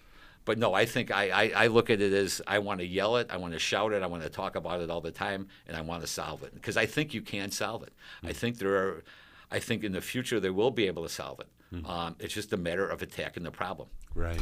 but 0.48 0.57
no 0.57 0.72
i 0.72 0.87
think 0.87 1.11
I, 1.11 1.28
I, 1.28 1.64
I 1.64 1.66
look 1.66 1.90
at 1.90 2.00
it 2.00 2.14
as 2.14 2.40
i 2.46 2.59
want 2.59 2.81
to 2.81 2.87
yell 2.87 3.18
it 3.18 3.26
i 3.28 3.37
want 3.37 3.52
to 3.52 3.59
shout 3.59 3.92
it 3.92 4.02
i 4.02 4.07
want 4.07 4.22
to 4.22 4.31
talk 4.31 4.57
about 4.57 4.81
it 4.81 4.88
all 4.88 5.02
the 5.02 5.11
time 5.11 5.46
and 5.66 5.76
i 5.76 5.83
want 5.83 6.00
to 6.00 6.07
solve 6.07 6.42
it. 6.42 6.54
Because 6.54 6.78
i 6.78 6.87
think 6.87 7.12
you 7.12 7.20
can 7.20 7.50
solve 7.50 7.83
it. 7.83 7.92
I 8.24 8.33
think 8.33 8.57
there 8.57 8.74
are 8.74 9.04
i 9.50 9.59
think 9.59 9.85
in 9.85 9.92
the 9.92 10.00
future 10.00 10.40
they 10.40 10.48
will 10.48 10.70
be 10.70 10.87
able 10.87 11.02
to 11.02 11.09
solve 11.11 11.40
it. 11.40 11.48
Um, 11.87 12.16
it's 12.18 12.33
just 12.33 12.54
a 12.54 12.57
matter 12.57 12.88
of 12.88 13.02
attacking 13.02 13.42
the 13.42 13.50
problem. 13.50 13.88
Right. 14.14 14.40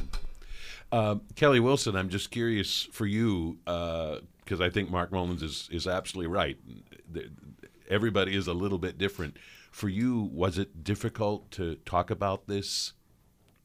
Um, 0.93 1.23
Kelly 1.35 1.59
Wilson, 1.59 1.97
I'm 1.97 2.09
just 2.09 2.31
curious 2.31 2.85
for 2.93 3.05
you 3.05 3.59
because 4.47 4.61
I 4.61 4.71
think 4.71 4.91
Mark 4.91 5.11
Mullins 5.11 5.43
is, 5.43 5.69
is 5.73 5.89
absolutely 5.89 6.33
right. 6.33 6.57
Everybody 7.91 8.37
is 8.37 8.47
a 8.47 8.53
little 8.53 8.79
bit 8.79 8.97
different. 8.97 9.37
For 9.73 9.89
you, 9.89 10.31
was 10.33 10.57
it 10.57 10.85
difficult 10.85 11.51
to 11.53 11.75
talk 11.85 12.11
about 12.11 12.47
this 12.47 12.93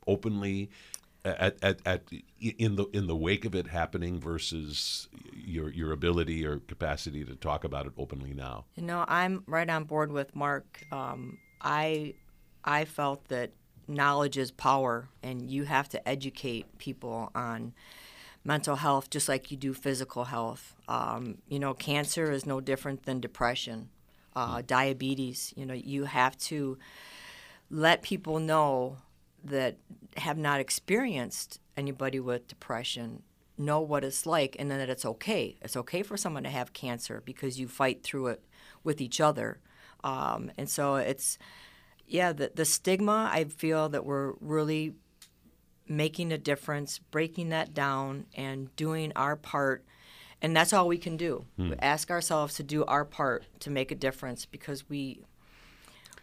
openly 0.08 0.72
at, 1.24 1.56
at, 1.62 1.80
at 1.86 2.04
in 2.40 2.76
the 2.76 2.86
in 2.94 3.06
the 3.06 3.16
wake 3.16 3.46
of 3.46 3.54
it 3.54 3.68
happening 3.68 4.20
versus 4.20 5.08
your 5.34 5.70
your 5.70 5.92
ability 5.92 6.44
or 6.46 6.58
capacity 6.58 7.24
to 7.24 7.36
talk 7.36 7.64
about 7.64 7.86
it 7.86 7.94
openly 7.98 8.34
now? 8.34 8.66
You 8.76 8.84
know, 8.84 9.06
I'm 9.08 9.44
right 9.46 9.70
on 9.70 9.84
board 9.84 10.12
with 10.12 10.36
Mark. 10.36 10.84
Um, 10.92 11.38
I 11.62 12.16
I 12.66 12.86
felt 12.86 13.28
that 13.28 13.52
knowledge 13.88 14.38
is 14.38 14.50
power, 14.50 15.08
and 15.22 15.50
you 15.50 15.64
have 15.64 15.88
to 15.90 16.10
educate 16.10 16.78
people 16.80 17.32
on 17.36 17.74
mental 18.44 18.76
health 18.76 19.10
just 19.10 19.30
like 19.30 19.52
you 19.52 19.58
do 19.58 19.74
physical 19.74 20.26
health. 20.26 20.76
Um, 20.88 21.38
you 21.48 21.60
know, 21.60 21.74
cancer 21.74 22.32
is 22.32 22.46
no 22.46 22.60
different 22.60 23.04
than 23.04 23.20
depression, 23.20 23.90
uh, 24.36 24.62
diabetes. 24.66 25.54
You 25.56 25.66
know, 25.66 25.74
you 25.74 26.06
have 26.06 26.38
to 26.40 26.78
let 27.70 28.02
people 28.02 28.40
know 28.40 28.98
that 29.44 29.78
have 30.18 30.38
not 30.38 30.60
experienced 30.60 31.60
anybody 31.78 32.20
with 32.20 32.48
depression 32.48 33.24
know 33.58 33.80
what 33.80 34.04
it's 34.04 34.26
like 34.26 34.56
and 34.60 34.70
then 34.70 34.80
that 34.80 34.90
it's 34.90 35.06
okay. 35.06 35.56
It's 35.62 35.78
okay 35.78 36.04
for 36.04 36.18
someone 36.18 36.44
to 36.44 36.50
have 36.50 36.74
cancer 36.74 37.22
because 37.24 37.60
you 37.60 37.68
fight 37.68 38.04
through 38.04 38.28
it 38.28 38.44
with 38.84 39.00
each 39.00 39.22
other. 39.22 39.60
Um, 40.04 40.52
and 40.58 40.70
so 40.70 40.96
it's, 40.96 41.38
yeah, 42.08 42.34
the, 42.34 42.52
the 42.54 42.66
stigma, 42.66 43.30
I 43.32 43.46
feel 43.46 43.90
that 43.90 44.06
we're 44.06 44.34
really 44.40 44.96
making 45.92 46.32
a 46.32 46.38
difference, 46.38 46.98
breaking 46.98 47.50
that 47.50 47.74
down, 47.74 48.26
and 48.36 48.76
doing 48.76 49.12
our 49.16 49.36
part. 49.36 49.84
And 50.42 50.56
that's 50.56 50.74
all 50.74 50.88
we 50.88 50.98
can 50.98 51.18
do. 51.18 51.46
Hmm. 51.58 51.72
We 51.72 51.76
ask 51.80 52.10
ourselves 52.10 52.56
to 52.56 52.64
do 52.64 52.84
our 52.86 53.06
part 53.06 53.44
to 53.60 53.70
make 53.70 53.92
a 53.92 53.96
difference 53.96 54.46
because 54.46 54.90
we 54.90 55.20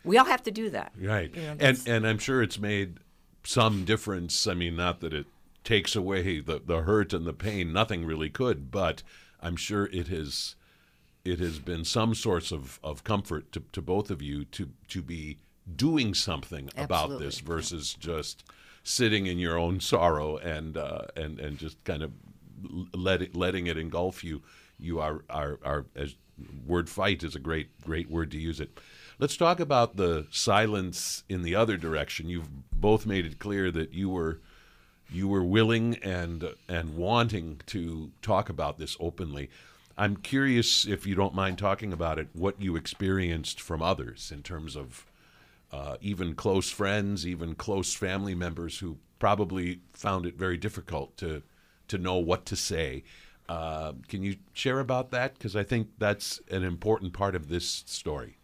we 0.04 0.16
all 0.16 0.24
have 0.24 0.42
to 0.44 0.50
do 0.50 0.70
that. 0.70 0.92
Right. 1.00 1.34
You 1.34 1.42
know, 1.42 1.56
and 1.60 1.80
and 1.86 2.06
I'm 2.06 2.18
sure 2.18 2.42
it's 2.42 2.58
made 2.58 2.98
some 3.44 3.84
difference. 3.84 4.46
I 4.46 4.54
mean, 4.54 4.74
not 4.76 5.00
that 5.00 5.12
it 5.12 5.26
takes 5.62 5.94
away 5.94 6.40
the, 6.40 6.60
the 6.64 6.82
hurt 6.82 7.12
and 7.12 7.26
the 7.26 7.32
pain, 7.32 7.72
nothing 7.72 8.04
really 8.04 8.30
could, 8.30 8.70
but 8.70 9.02
I'm 9.40 9.56
sure 9.56 9.86
it 9.92 10.08
has 10.08 10.56
it 11.24 11.38
has 11.40 11.58
been 11.58 11.84
some 11.84 12.14
source 12.14 12.50
of, 12.50 12.80
of 12.82 13.04
comfort 13.04 13.52
to, 13.52 13.62
to 13.72 13.82
both 13.82 14.10
of 14.10 14.22
you 14.22 14.44
to 14.46 14.70
to 14.88 15.02
be 15.02 15.38
doing 15.76 16.14
something 16.14 16.70
about 16.76 17.18
this 17.18 17.40
versus 17.40 17.94
just 17.94 18.42
sitting 18.82 19.26
in 19.26 19.38
your 19.38 19.58
own 19.58 19.80
sorrow 19.80 20.36
and 20.36 20.76
uh, 20.76 21.02
and 21.16 21.38
and 21.40 21.58
just 21.58 21.82
kind 21.84 22.02
of 22.02 22.12
l- 22.64 22.86
let 22.94 23.22
it, 23.22 23.36
letting 23.36 23.66
it 23.66 23.76
engulf 23.76 24.24
you. 24.24 24.42
You 24.78 25.00
are 25.00 25.24
are, 25.30 25.58
are 25.64 25.86
as 25.96 26.14
word 26.66 26.88
fight 26.88 27.22
is 27.22 27.34
a 27.34 27.40
great 27.40 27.68
great 27.82 28.10
word 28.10 28.30
to 28.32 28.38
use 28.38 28.60
it. 28.60 28.78
Let's 29.18 29.36
talk 29.36 29.58
about 29.58 29.96
the 29.96 30.26
silence 30.30 31.24
in 31.28 31.42
the 31.42 31.54
other 31.54 31.76
direction. 31.76 32.28
You've 32.28 32.48
both 32.72 33.04
made 33.04 33.26
it 33.26 33.38
clear 33.38 33.70
that 33.72 33.92
you 33.92 34.08
were 34.08 34.40
you 35.10 35.28
were 35.28 35.44
willing 35.44 35.96
and 35.96 36.54
and 36.68 36.96
wanting 36.96 37.60
to 37.66 38.12
talk 38.22 38.48
about 38.48 38.78
this 38.78 38.96
openly. 39.00 39.50
I'm 39.96 40.16
curious 40.16 40.86
if 40.86 41.06
you 41.06 41.16
don't 41.16 41.34
mind 41.34 41.58
talking 41.58 41.92
about 41.92 42.20
it, 42.20 42.28
what 42.32 42.62
you 42.62 42.76
experienced 42.76 43.60
from 43.60 43.82
others 43.82 44.30
in 44.32 44.42
terms 44.42 44.76
of 44.76 45.06
uh, 45.72 45.96
even 46.00 46.34
close 46.34 46.70
friends, 46.70 47.26
even 47.26 47.54
close 47.54 47.94
family 47.94 48.34
members 48.34 48.78
who 48.78 48.98
probably 49.18 49.80
found 49.92 50.26
it 50.26 50.36
very 50.36 50.56
difficult 50.56 51.16
to 51.18 51.42
to 51.88 51.98
know 51.98 52.16
what 52.16 52.44
to 52.46 52.56
say. 52.56 53.02
Uh, 53.48 53.92
can 54.08 54.22
you 54.22 54.36
share 54.52 54.78
about 54.78 55.10
that? 55.10 55.34
Because 55.34 55.56
I 55.56 55.62
think 55.62 55.88
that's 55.98 56.40
an 56.50 56.62
important 56.62 57.14
part 57.14 57.34
of 57.34 57.48
this 57.48 57.82
story. 57.86 58.36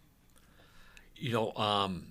You 1.14 1.32
know, 1.32 1.52
um, 1.56 2.06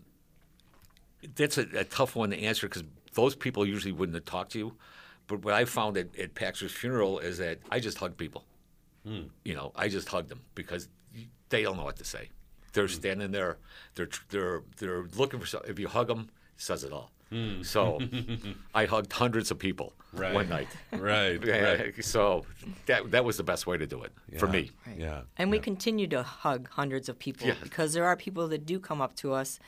that's 1.36 1.58
a, 1.58 1.66
a 1.76 1.84
tough 1.84 2.16
one 2.16 2.30
to 2.30 2.40
answer 2.40 2.68
because 2.68 2.84
those 3.14 3.36
people 3.36 3.66
usually 3.66 3.92
wouldn't 3.92 4.16
have 4.16 4.26
talked 4.26 4.52
to 4.52 4.60
you. 4.60 4.76
But 5.26 5.44
what 5.44 5.56
I 5.56 5.66
found 5.66 5.98
at, 5.98 6.16
at 6.20 6.36
Paxter's 6.36 6.72
funeral 6.72 7.18
is 7.20 7.40
that 7.40 7.60
I 7.72 7.80
just 7.80 7.98
hugged 7.98 8.18
people. 8.18 8.46
You 9.44 9.56
know, 9.56 9.72
I 9.76 9.88
just 9.88 10.08
hugged 10.08 10.30
them 10.30 10.42
because 10.54 10.88
they 11.50 11.64
don't 11.64 11.78
know 11.78 11.84
what 11.84 11.98
to 11.98 12.06
say. 12.06 12.30
They're 12.74 12.88
standing 12.88 13.32
there. 13.32 13.58
They're 13.96 14.10
they're 14.30 14.62
they're 14.78 15.04
looking 15.16 15.40
for 15.40 15.46
something. 15.46 15.70
If 15.72 15.80
you 15.80 15.88
hug 15.88 16.08
them, 16.08 16.30
it 16.56 16.62
says 16.62 16.84
it 16.84 16.92
all. 16.92 17.12
So 17.64 18.00
I 18.76 18.86
hugged 18.86 19.12
hundreds 19.12 19.50
of 19.50 19.58
people 19.58 19.94
one 20.12 20.50
night. 20.50 20.68
Right. 20.92 21.44
Yeah, 21.48 21.88
So 22.02 22.46
that 22.86 23.10
that 23.10 23.26
was 23.26 23.38
the 23.38 23.44
best 23.44 23.66
way 23.66 23.76
to 23.78 23.88
do 23.88 24.04
it 24.04 24.12
for 24.40 24.48
me. 24.48 24.70
Yeah. 24.96 25.22
And 25.38 25.50
we 25.50 25.58
continue 25.58 26.06
to 26.10 26.22
hug 26.22 26.70
hundreds 26.70 27.10
of 27.10 27.18
people 27.18 27.48
Yeah. 27.48 27.56
because 27.64 27.94
there 27.94 28.06
are 28.06 28.16
people 28.16 28.48
that 28.50 28.68
do 28.68 28.80
come 28.80 29.02
up 29.02 29.16
to 29.16 29.34
us 29.34 29.60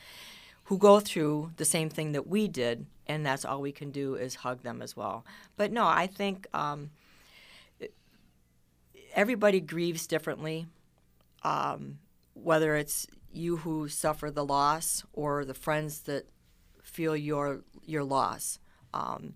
who 0.65 0.77
go 0.77 0.99
through 0.99 1.51
the 1.57 1.65
same 1.65 1.89
thing 1.89 2.11
that 2.11 2.27
we 2.27 2.47
did, 2.47 2.85
and 3.07 3.25
that's 3.25 3.45
all 3.45 3.61
we 3.61 3.71
can 3.71 3.89
do 3.91 4.13
is 4.15 4.35
hug 4.35 4.61
them 4.61 4.81
as 4.81 4.95
well. 4.95 5.25
But 5.57 5.71
no, 5.71 5.85
I 5.87 6.05
think 6.07 6.45
um, 6.53 6.91
everybody 9.13 9.59
grieves 9.59 10.07
differently, 10.07 10.67
um, 11.43 11.99
whether 12.35 12.75
it's 12.75 13.07
you 13.31 13.57
who 13.57 13.89
suffer 13.89 14.29
the 14.29 14.45
loss 14.45 15.03
or 15.11 15.43
the 15.43 15.53
friends 15.53 16.01
that 16.01 16.27
feel 16.83 17.15
your 17.15 17.63
your 17.83 18.03
loss. 18.03 18.59
Um, 18.93 19.33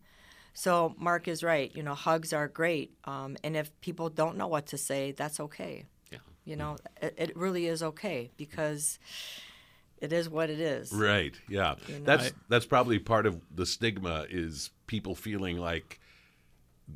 so 0.53 0.95
Mark 0.97 1.27
is 1.27 1.43
right. 1.43 1.75
You 1.75 1.83
know, 1.83 1.95
hugs 1.95 2.33
are 2.33 2.47
great, 2.47 2.93
um, 3.05 3.37
and 3.43 3.57
if 3.57 3.79
people 3.81 4.09
don't 4.09 4.37
know 4.37 4.47
what 4.47 4.67
to 4.67 4.77
say, 4.77 5.11
that's 5.11 5.39
okay. 5.39 5.85
Yeah. 6.11 6.19
You 6.45 6.55
know, 6.55 6.77
it, 7.01 7.15
it 7.17 7.37
really 7.37 7.65
is 7.65 7.81
okay 7.81 8.31
because 8.37 8.99
it 10.01 10.13
is 10.13 10.29
what 10.29 10.49
it 10.49 10.59
is. 10.59 10.91
Right. 10.93 11.33
Yeah. 11.49 11.75
You 11.87 11.99
know? 11.99 12.05
That's 12.05 12.31
that's 12.47 12.65
probably 12.65 12.99
part 12.99 13.25
of 13.25 13.41
the 13.53 13.65
stigma 13.65 14.25
is 14.29 14.71
people 14.87 15.15
feeling 15.15 15.57
like 15.57 15.99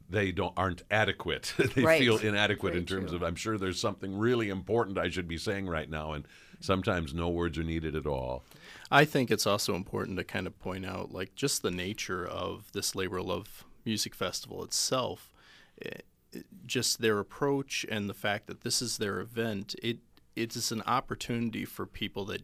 they 0.10 0.32
don't 0.32 0.54
aren't 0.58 0.84
adequate. 0.92 1.54
they 1.76 1.84
Right. 1.84 2.00
feel 2.00 2.18
inadequate 2.18 2.74
Very 2.74 2.82
in 2.82 2.86
terms 2.88 3.10
true. 3.12 3.16
of 3.18 3.24
I'm 3.24 3.36
sure 3.36 3.58
there's 3.58 3.80
something 3.80 4.18
really 4.18 4.50
important 4.50 4.98
I 4.98 5.10
should 5.10 5.28
be 5.28 5.38
saying 5.38 5.68
right 5.68 5.90
now 5.90 6.14
and 6.14 6.26
sometimes 6.60 7.14
no 7.14 7.30
words 7.30 7.58
are 7.58 7.64
needed 7.64 7.96
at 7.96 8.06
all. 8.06 8.44
I 8.92 9.06
think 9.06 9.30
it's 9.32 9.46
also 9.48 9.76
important 9.76 10.18
to 10.18 10.24
kind 10.24 10.48
of 10.48 10.58
point 10.60 10.86
out, 10.86 11.12
like, 11.12 11.36
just 11.36 11.62
the 11.62 11.72
nature 11.72 12.26
of 12.26 12.72
this 12.74 12.96
Labor 12.96 13.22
Love 13.22 13.66
Music 13.86 14.14
Festival 14.16 14.64
itself. 14.64 15.34
Eh, 15.82 15.90
it- 16.32 16.46
just 16.66 17.00
their 17.02 17.20
approach 17.20 17.86
and 17.90 18.10
the 18.10 18.14
fact 18.14 18.48
that 18.48 18.62
this 18.62 18.82
is 18.82 18.98
their 18.98 19.20
event, 19.20 19.76
it 19.84 20.00
it 20.36 20.56
is 20.56 20.72
an 20.72 20.82
opportunity 20.88 21.64
for 21.64 21.86
people 21.86 22.26
that 22.26 22.42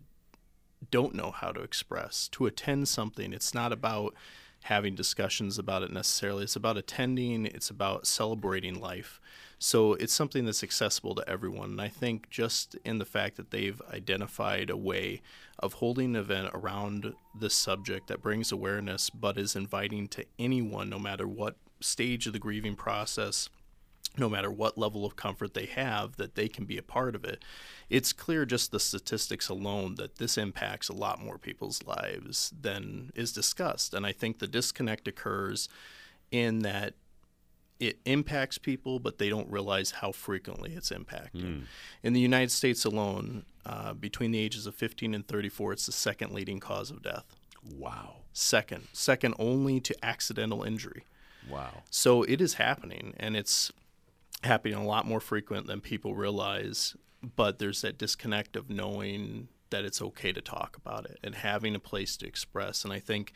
don't 0.92 1.16
know 1.16 1.32
how 1.32 1.52
to 1.52 1.62
express 1.62 2.28
to 2.30 2.46
attend 2.46 2.88
something. 2.88 3.34
It's 3.34 3.54
not 3.54 3.72
about 3.74 4.14
having 4.64 4.96
discussions 4.96 5.58
about 5.58 5.84
it 5.84 5.92
necessarily. 5.92 6.44
It's 6.44 6.56
about 6.56 6.78
attending, 6.78 7.46
it's 7.46 7.70
about 7.70 8.06
celebrating 8.06 8.80
life. 8.80 9.20
So 9.58 9.94
it's 9.94 10.14
something 10.14 10.46
that's 10.46 10.64
accessible 10.64 11.16
to 11.16 11.30
everyone. 11.30 11.72
And 11.72 11.82
I 11.82 11.90
think 11.90 12.30
just 12.30 12.76
in 12.86 12.98
the 12.98 13.06
fact 13.06 13.36
that 13.38 13.52
they've 13.52 13.82
identified 13.94 14.70
a 14.70 14.78
way 14.78 15.22
of 15.58 15.74
holding 15.74 16.16
an 16.16 16.16
event 16.16 16.52
around 16.54 17.14
this 17.38 17.54
subject 17.54 18.08
that 18.08 18.22
brings 18.22 18.52
awareness 18.52 19.10
but 19.10 19.38
is 19.38 19.56
inviting 19.56 20.08
to 20.10 20.26
anyone, 20.38 20.90
no 20.90 21.00
matter 21.00 21.28
what 21.28 21.56
stage 21.82 22.28
of 22.28 22.34
the 22.34 22.40
grieving 22.40 22.76
process 22.76 23.50
no 24.18 24.30
matter 24.30 24.52
what 24.52 24.78
level 24.78 25.06
of 25.06 25.16
comfort 25.16 25.54
they 25.54 25.66
have, 25.66 26.18
that 26.18 26.36
they 26.36 26.48
can 26.48 26.66
be 26.66 26.78
a 26.78 26.84
part 26.84 27.16
of 27.16 27.24
it. 27.24 27.44
It's 27.90 28.14
clear 28.14 28.46
just 28.46 28.72
the 28.72 28.80
statistics 28.80 29.50
alone 29.50 29.96
that 29.96 30.18
this 30.18 30.38
impacts 30.38 30.90
a 30.90 30.94
lot 30.94 31.24
more 31.24 31.38
people's 31.38 31.84
lives 31.84 32.54
than 32.60 33.12
is 33.16 33.32
discussed. 33.32 33.94
And 33.94 34.06
I 34.06 34.12
think 34.12 34.40
the 34.40 34.48
disconnect 34.48 35.08
occurs 35.08 35.70
in 36.32 36.60
that 36.60 36.94
it 37.80 38.00
impacts 38.06 38.58
people, 38.58 39.00
but 39.00 39.20
they 39.20 39.30
don't 39.30 39.50
realize 39.50 39.92
how 39.92 40.12
frequently 40.12 40.74
it's 40.74 40.90
impacting. 40.90 41.64
In 42.04 42.14
the 42.14 42.20
United 42.20 42.52
States 42.52 42.84
alone, 42.84 43.46
uh, 43.66 43.94
between 43.94 44.32
the 44.32 44.40
ages 44.40 44.68
of 44.68 44.76
15 44.76 45.14
and 45.14 45.26
34, 45.26 45.74
it's 45.74 45.86
the 45.86 45.92
second 45.94 46.34
leading 46.34 46.60
cause 46.60 46.92
of 46.92 47.02
death. 47.02 47.24
Wow. 47.78 48.18
Second, 48.34 48.88
second 48.92 49.36
only 49.40 49.80
to 49.80 49.96
accidental 50.04 50.64
injury. 50.64 51.04
Wow. 51.50 51.84
So 51.90 52.24
it 52.24 52.42
is 52.42 52.56
happening, 52.56 53.14
and 53.18 53.38
it's 53.38 53.72
happening 54.44 54.78
a 54.78 54.86
lot 54.86 55.06
more 55.06 55.20
frequent 55.20 55.68
than 55.68 55.82
people 55.82 56.16
realize. 56.16 56.96
But 57.36 57.60
there's 57.60 57.82
that 57.82 57.98
disconnect 57.98 58.56
of 58.56 58.70
knowing 58.70 59.50
that 59.70 59.86
it's 59.86 60.02
okay 60.02 60.32
to 60.32 60.42
talk 60.42 60.78
about 60.78 61.06
it 61.06 61.20
and 61.24 61.36
having 61.36 61.76
a 61.76 61.80
place 61.80 62.18
to 62.18 62.28
express. 62.28 62.84
And 62.84 62.94
I 62.94 63.00
think 63.00 63.34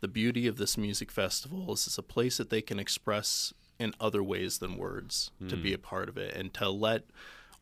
the 0.00 0.08
beauty 0.08 0.46
of 0.46 0.56
this 0.56 0.78
music 0.78 1.10
festival 1.10 1.72
is 1.72 1.86
it's 1.86 1.98
a 1.98 2.02
place 2.02 2.36
that 2.38 2.50
they 2.50 2.62
can 2.62 2.78
express 2.78 3.52
in 3.78 3.92
other 4.00 4.22
ways 4.22 4.58
than 4.58 4.76
words 4.76 5.30
to 5.48 5.56
be 5.56 5.70
hmm. 5.70 5.74
a 5.74 5.78
part 5.78 6.08
of 6.08 6.16
it 6.16 6.34
and 6.34 6.54
to 6.54 6.70
let 6.70 7.04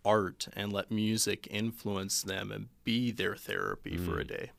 art 0.05 0.48
and 0.55 0.72
let 0.72 0.90
music 0.90 1.48
influence 1.50 2.22
them 2.22 2.52
and 2.52 2.68
be 2.85 3.11
their 3.11 3.35
therapy 3.35 3.96
for 3.96 4.18
a 4.18 4.22
hmm. 4.22 4.28
day. 4.28 4.50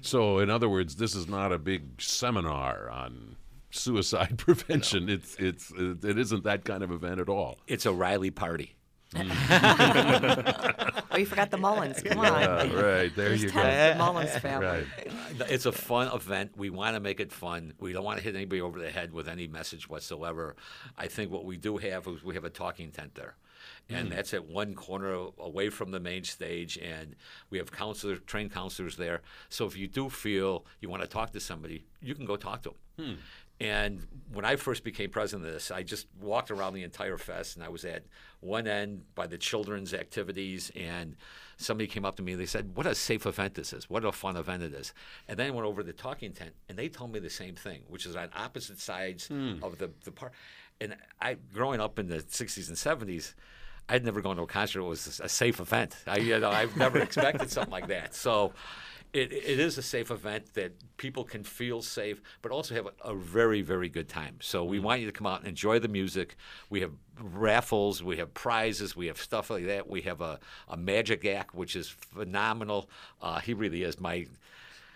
So 0.00 0.38
in 0.38 0.50
other 0.50 0.68
words, 0.68 0.96
this 0.96 1.14
is 1.14 1.28
not 1.28 1.52
a 1.52 1.58
big 1.58 2.00
seminar 2.00 2.90
on 2.90 3.36
suicide 3.70 4.38
prevention. 4.38 5.08
It's 5.08 5.36
it's 5.36 5.72
it 5.76 6.18
isn't 6.18 6.44
that 6.44 6.64
kind 6.64 6.82
of 6.82 6.90
event 6.90 7.20
at 7.20 7.28
all. 7.28 7.58
It's 7.66 7.86
a 7.86 7.92
Riley 7.92 8.30
party. 8.30 8.76
Mm. 9.14 10.86
Oh, 11.12 11.16
you 11.16 11.26
forgot 11.26 11.50
the 11.50 11.58
Mullins. 11.58 12.00
Come 12.02 12.20
on. 12.20 12.24
Right. 12.24 12.70
There 12.72 13.10
There's 13.10 13.42
you 13.42 13.50
go. 13.50 13.60
the 13.60 13.96
Mullins 13.98 14.30
family. 14.38 14.66
Right. 14.68 15.50
It's 15.50 15.66
a 15.66 15.72
fun 15.72 16.08
event. 16.14 16.52
We 16.56 16.70
want 16.70 16.94
to 16.94 17.00
make 17.00 17.18
it 17.18 17.32
fun. 17.32 17.74
We 17.80 17.92
don't 17.92 18.04
want 18.04 18.18
to 18.18 18.24
hit 18.24 18.36
anybody 18.36 18.60
over 18.60 18.78
the 18.78 18.90
head 18.90 19.12
with 19.12 19.28
any 19.28 19.48
message 19.48 19.88
whatsoever. 19.88 20.54
I 20.96 21.08
think 21.08 21.32
what 21.32 21.44
we 21.44 21.56
do 21.56 21.78
have 21.78 22.06
is 22.06 22.22
we 22.22 22.34
have 22.34 22.44
a 22.44 22.50
talking 22.50 22.92
tent 22.92 23.16
there. 23.16 23.34
And 23.88 24.08
mm. 24.08 24.14
that's 24.14 24.32
at 24.34 24.46
one 24.46 24.74
corner 24.74 25.30
away 25.38 25.68
from 25.68 25.90
the 25.90 26.00
main 26.00 26.22
stage, 26.24 26.78
and 26.78 27.16
we 27.50 27.58
have 27.58 27.72
counselors, 27.72 28.20
trained 28.24 28.52
counselors 28.52 28.96
there. 28.96 29.20
So 29.48 29.66
if 29.66 29.76
you 29.76 29.88
do 29.88 30.08
feel 30.08 30.64
you 30.80 30.88
want 30.88 31.02
to 31.02 31.08
talk 31.08 31.32
to 31.32 31.40
somebody, 31.40 31.84
you 32.00 32.14
can 32.14 32.24
go 32.24 32.36
talk 32.36 32.62
to 32.62 32.70
them. 32.70 32.78
Hmm. 33.04 33.14
And 33.60 34.06
when 34.32 34.46
I 34.46 34.56
first 34.56 34.84
became 34.84 35.10
president 35.10 35.46
of 35.46 35.52
this, 35.52 35.70
I 35.70 35.82
just 35.82 36.06
walked 36.18 36.50
around 36.50 36.72
the 36.72 36.82
entire 36.82 37.18
fest, 37.18 37.56
and 37.56 37.64
I 37.64 37.68
was 37.68 37.84
at 37.84 38.04
one 38.40 38.66
end 38.66 39.02
by 39.14 39.26
the 39.26 39.36
children's 39.36 39.92
activities, 39.92 40.72
and 40.74 41.14
somebody 41.58 41.86
came 41.86 42.06
up 42.06 42.16
to 42.16 42.22
me 42.22 42.32
and 42.32 42.40
they 42.40 42.46
said, 42.46 42.74
"What 42.74 42.86
a 42.86 42.94
safe 42.94 43.26
event 43.26 43.54
this 43.54 43.74
is! 43.74 43.90
What 43.90 44.04
a 44.04 44.12
fun 44.12 44.36
event 44.36 44.62
it 44.62 44.72
is!" 44.72 44.94
And 45.28 45.38
then 45.38 45.48
I 45.48 45.50
went 45.50 45.66
over 45.66 45.82
to 45.82 45.86
the 45.86 45.92
talking 45.92 46.32
tent, 46.32 46.54
and 46.68 46.78
they 46.78 46.88
told 46.88 47.12
me 47.12 47.18
the 47.18 47.28
same 47.28 47.54
thing, 47.54 47.82
which 47.88 48.06
is 48.06 48.16
on 48.16 48.30
opposite 48.34 48.80
sides 48.80 49.28
hmm. 49.28 49.62
of 49.62 49.78
the 49.78 49.90
the 50.04 50.12
park. 50.12 50.32
And 50.80 50.96
I, 51.20 51.36
growing 51.52 51.80
up 51.80 51.98
in 51.98 52.08
the 52.08 52.20
'60s 52.20 52.68
and 52.68 52.76
'70s, 52.78 53.34
I'd 53.90 54.04
never 54.04 54.22
gone 54.22 54.36
to 54.36 54.42
a 54.42 54.46
concert 54.46 54.80
It 54.80 54.84
was 54.84 55.20
a 55.22 55.28
safe 55.28 55.60
event. 55.60 55.96
I, 56.06 56.18
you 56.18 56.38
know, 56.38 56.50
I've 56.50 56.76
never 56.76 56.98
expected 57.02 57.50
something 57.50 57.72
like 57.72 57.88
that. 57.88 58.14
So 58.14 58.52
it, 59.12 59.32
it 59.32 59.58
is 59.60 59.76
a 59.78 59.82
safe 59.82 60.10
event 60.10 60.54
that 60.54 60.72
people 60.96 61.24
can 61.24 61.42
feel 61.44 61.82
safe, 61.82 62.20
but 62.42 62.52
also 62.52 62.74
have 62.74 62.86
a, 62.86 63.10
a 63.10 63.14
very, 63.14 63.62
very 63.62 63.88
good 63.88 64.08
time. 64.08 64.36
So 64.40 64.64
we 64.64 64.78
want 64.78 65.00
you 65.00 65.06
to 65.06 65.12
come 65.12 65.26
out 65.26 65.40
and 65.40 65.48
enjoy 65.48 65.78
the 65.78 65.88
music. 65.88 66.36
We 66.68 66.80
have 66.82 66.92
raffles, 67.20 68.02
we 68.02 68.18
have 68.18 68.32
prizes, 68.34 68.94
we 68.96 69.06
have 69.06 69.18
stuff 69.20 69.50
like 69.50 69.66
that. 69.66 69.88
We 69.88 70.02
have 70.02 70.20
a, 70.20 70.38
a 70.68 70.76
magic 70.76 71.24
act, 71.24 71.54
which 71.54 71.74
is 71.76 71.88
phenomenal. 71.88 72.88
Uh, 73.20 73.40
he 73.40 73.54
really 73.54 73.82
is 73.82 73.98
my. 74.00 74.26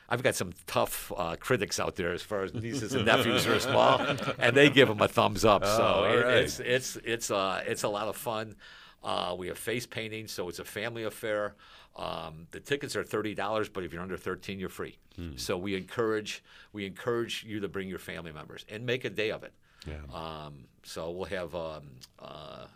I've 0.09 0.23
got 0.23 0.35
some 0.35 0.53
tough 0.67 1.11
uh, 1.17 1.37
critics 1.41 1.81
out 1.81 1.97
there 1.97 2.13
as 2.13 2.23
far 2.23 2.43
as 2.43 2.53
nieces 2.53 2.93
and 2.93 3.07
nephews 3.07 3.47
are 3.47 3.59
small, 3.59 4.01
and 4.39 4.55
they 4.55 4.69
give 4.69 4.89
him 4.91 5.01
a 5.01 5.09
thumbs 5.09 5.45
up. 5.47 5.65
So 5.65 5.71
Oh, 5.71 5.83
all 5.83 6.05
it- 6.05 6.25
right. 6.25 6.35
it's 6.45 6.61
it's 6.61 6.97
it's 7.05 7.31
uh, 7.31 7.63
it's 7.67 7.83
a 7.85 7.89
lot 7.89 8.09
of 8.09 8.17
fun. 8.17 8.55
Uh, 9.03 9.35
we 9.37 9.49
have 9.49 9.59
face 9.59 9.87
painting, 9.87 10.27
so 10.29 10.49
it's 10.49 10.59
a 10.59 10.65
family 10.65 11.05
affair. 11.05 11.55
Um, 11.97 12.49
the 12.51 12.61
tickets 12.61 12.97
are 12.97 13.05
thirty 13.05 13.35
dollars, 13.35 13.69
but 13.69 13.85
if 13.85 13.93
you're 13.93 14.03
under 14.03 14.17
thirteen, 14.17 14.59
you're 14.59 14.69
free. 14.69 14.99
So 15.37 15.57
we 15.57 15.77
encourage 15.77 16.43
we 16.73 16.87
encourage 16.87 17.45
you 17.45 17.61
to 17.61 17.69
bring 17.69 17.89
your 17.89 18.01
family 18.01 18.33
members 18.33 18.67
and 18.69 18.85
make 18.85 19.05
a 19.05 19.11
day 19.11 19.31
of 19.31 19.45
it. 19.45 19.53
Yeah. 19.87 19.99
Um, 20.13 20.65
so 20.83 21.11
we'll 21.13 21.27
have 21.27 21.55
um, 21.55 21.83
uh, 22.19 22.67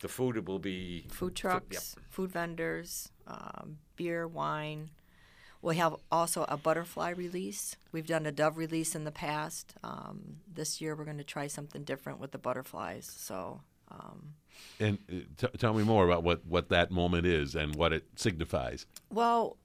the 0.00 0.08
food 0.08 0.46
will 0.48 0.58
be 0.58 1.04
Food 1.10 1.32
yep. 1.32 1.34
trucks, 1.34 1.96
food 2.08 2.32
vendors, 2.32 3.10
um, 3.26 3.78
beer, 3.96 4.26
wine. 4.26 4.90
We'll 5.60 5.74
have 5.74 5.96
also 6.10 6.46
a 6.48 6.56
butterfly 6.56 7.10
release. 7.10 7.76
We've 7.90 8.06
done 8.06 8.26
a 8.26 8.32
dove 8.32 8.56
release 8.56 8.94
in 8.94 9.04
the 9.04 9.10
past. 9.10 9.74
Um, 9.82 10.36
this 10.50 10.80
year 10.80 10.94
we're 10.94 11.04
going 11.04 11.18
to 11.18 11.24
try 11.24 11.48
something 11.48 11.82
different 11.82 12.20
with 12.20 12.30
the 12.30 12.38
butterflies. 12.38 13.12
So 13.14 13.60
um, 13.90 14.34
And 14.80 14.98
uh, 15.10 15.14
t- 15.36 15.58
tell 15.58 15.74
me 15.74 15.82
more 15.82 16.04
about 16.04 16.22
what, 16.22 16.46
what 16.46 16.68
that 16.68 16.90
moment 16.90 17.26
is 17.26 17.54
and 17.54 17.74
what 17.74 17.92
it 17.92 18.04
signifies. 18.16 18.86
Well, 19.10 19.56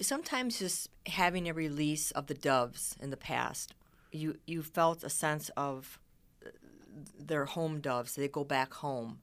sometimes 0.00 0.58
just 0.58 0.88
having 1.06 1.48
a 1.48 1.54
release 1.54 2.10
of 2.12 2.26
the 2.26 2.34
doves 2.34 2.96
in 3.00 3.10
the 3.10 3.16
past, 3.16 3.74
you 4.12 4.36
you 4.46 4.62
felt 4.62 5.02
a 5.02 5.10
sense 5.10 5.50
of 5.56 5.98
uh, 6.44 6.50
their 7.18 7.46
home 7.46 7.80
doves. 7.80 8.14
They 8.14 8.28
go 8.28 8.44
back 8.44 8.74
home, 8.74 9.18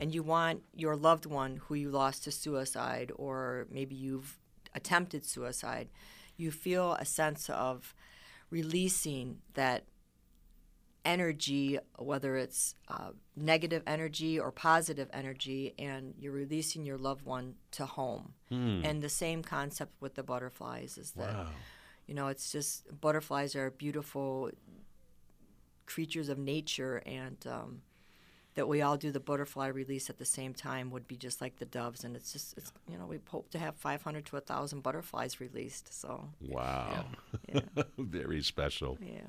and 0.00 0.14
you 0.14 0.22
want 0.22 0.62
your 0.74 0.96
loved 0.96 1.26
one 1.26 1.56
who 1.64 1.74
you 1.74 1.90
lost 1.90 2.24
to 2.24 2.30
suicide, 2.30 3.10
or 3.16 3.66
maybe 3.70 3.94
you've 3.96 4.38
attempted 4.74 5.24
suicide. 5.26 5.88
You 6.36 6.50
feel 6.50 6.92
a 6.92 7.04
sense 7.04 7.50
of 7.50 7.94
releasing 8.50 9.38
that 9.54 9.84
energy, 11.06 11.78
whether 11.98 12.36
it's 12.36 12.74
uh, 12.88 13.10
negative 13.36 13.82
energy 13.86 14.38
or 14.40 14.50
positive 14.52 15.08
energy, 15.12 15.74
and 15.78 16.14
you're 16.18 16.32
releasing 16.32 16.84
your 16.84 16.98
loved 16.98 17.24
one 17.24 17.54
to 17.72 17.86
home. 17.86 18.34
And 18.50 19.02
the 19.02 19.08
same 19.08 19.42
concept 19.42 19.92
with 20.00 20.14
the 20.14 20.22
butterflies 20.22 20.98
is 20.98 21.12
that, 21.12 21.34
Wow. 21.34 21.48
you 22.06 22.14
know, 22.14 22.26
it's 22.28 22.50
just 22.52 22.72
butterflies 23.00 23.54
are 23.56 23.70
beautiful 23.70 24.50
creatures 25.86 26.28
of 26.28 26.38
nature, 26.38 26.96
and 27.06 27.36
um, 27.46 27.82
that 28.56 28.66
we 28.66 28.82
all 28.82 28.96
do 28.96 29.10
the 29.12 29.20
butterfly 29.20 29.68
release 29.68 30.10
at 30.10 30.18
the 30.18 30.24
same 30.24 30.52
time 30.54 30.90
would 30.90 31.06
be 31.06 31.14
just 31.16 31.40
like 31.40 31.56
the 31.58 31.64
doves. 31.66 32.02
And 32.04 32.16
it's 32.16 32.32
just, 32.32 32.56
it's, 32.56 32.72
you 32.90 32.98
know, 32.98 33.06
we 33.06 33.18
hope 33.28 33.50
to 33.50 33.58
have 33.58 33.76
500 33.76 34.24
to 34.26 34.36
1,000 34.36 34.82
butterflies 34.82 35.40
released. 35.40 35.92
So, 35.98 36.28
Wow. 36.40 37.04
yeah, 37.52 37.60
Very 37.98 38.42
special. 38.42 38.98
yeah. 39.00 39.20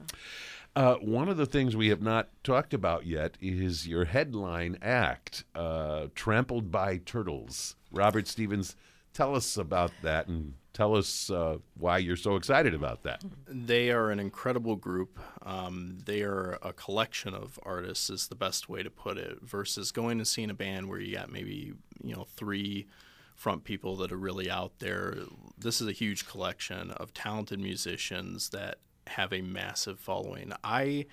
Uh, 0.76 0.96
one 0.96 1.28
of 1.30 1.38
the 1.38 1.46
things 1.46 1.76
we 1.76 1.90
have 1.90 2.02
not 2.02 2.30
talked 2.44 2.74
about 2.74 3.06
yet 3.06 3.38
is 3.42 3.88
your 3.88 4.06
headline 4.06 4.78
act, 4.82 5.44
uh, 5.56 6.08
Trampled 6.16 6.72
by 6.72 6.98
Turtles. 6.98 7.76
Robert 7.92 8.28
Stevens, 8.28 8.76
tell 9.14 9.36
us 9.36 9.58
about 9.58 9.92
that 10.04 10.28
and 10.28 10.54
tell 10.78 10.96
us 10.96 11.32
uh, 11.32 11.58
why 11.76 11.98
you're 11.98 12.16
so 12.16 12.36
excited 12.36 12.76
about 12.76 13.02
that. 13.02 13.24
They 13.48 13.90
are 13.90 14.12
an 14.12 14.20
incredible 14.20 14.76
group. 14.76 15.20
Um, 15.44 15.98
they 16.06 16.22
are 16.22 16.60
a 16.62 16.72
collection 16.72 17.34
of 17.34 17.60
artists, 17.64 18.12
is 18.12 18.28
the 18.28 18.36
best 18.36 18.70
way 18.70 18.84
to 18.84 18.92
put 18.92 19.18
it, 19.18 19.40
versus 19.42 19.92
going 19.92 20.20
and 20.20 20.28
seeing 20.28 20.52
a 20.52 20.54
band 20.54 20.88
where 20.88 21.00
you 21.00 21.16
got 21.16 21.32
maybe 21.32 21.74
you 22.04 22.16
know 22.16 22.28
three 22.36 22.86
front 23.34 23.64
people 23.64 23.96
that 23.98 24.12
are 24.12 24.18
really 24.18 24.52
out 24.52 24.78
there. 24.78 25.16
This 25.58 25.82
is 25.82 25.88
a 25.88 25.92
huge 25.92 26.28
collection 26.28 26.92
of 26.92 27.12
talented 27.12 27.60
musicians 27.60 28.50
that 28.50 28.78
have 29.08 29.34
a 29.34 29.42
massive 29.42 30.00
following. 30.00 30.54
I 30.64 31.08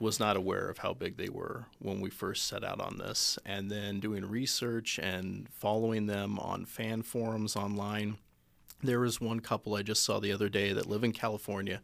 was 0.00 0.18
not 0.18 0.36
aware 0.36 0.68
of 0.68 0.78
how 0.78 0.92
big 0.92 1.18
they 1.18 1.28
were 1.28 1.66
when 1.78 2.00
we 2.00 2.10
first 2.10 2.48
set 2.48 2.64
out 2.64 2.80
on 2.80 2.98
this, 2.98 3.38
and 3.46 3.70
then 3.70 4.00
doing 4.00 4.28
research 4.28 4.98
and 4.98 5.48
following 5.50 6.06
them 6.06 6.36
on 6.40 6.64
fan 6.64 7.02
forums 7.02 7.54
online. 7.54 8.16
There 8.84 9.00
was 9.00 9.20
one 9.20 9.40
couple 9.40 9.74
I 9.74 9.82
just 9.82 10.02
saw 10.02 10.20
the 10.20 10.32
other 10.32 10.48
day 10.48 10.72
that 10.72 10.86
live 10.88 11.04
in 11.04 11.12
California 11.12 11.80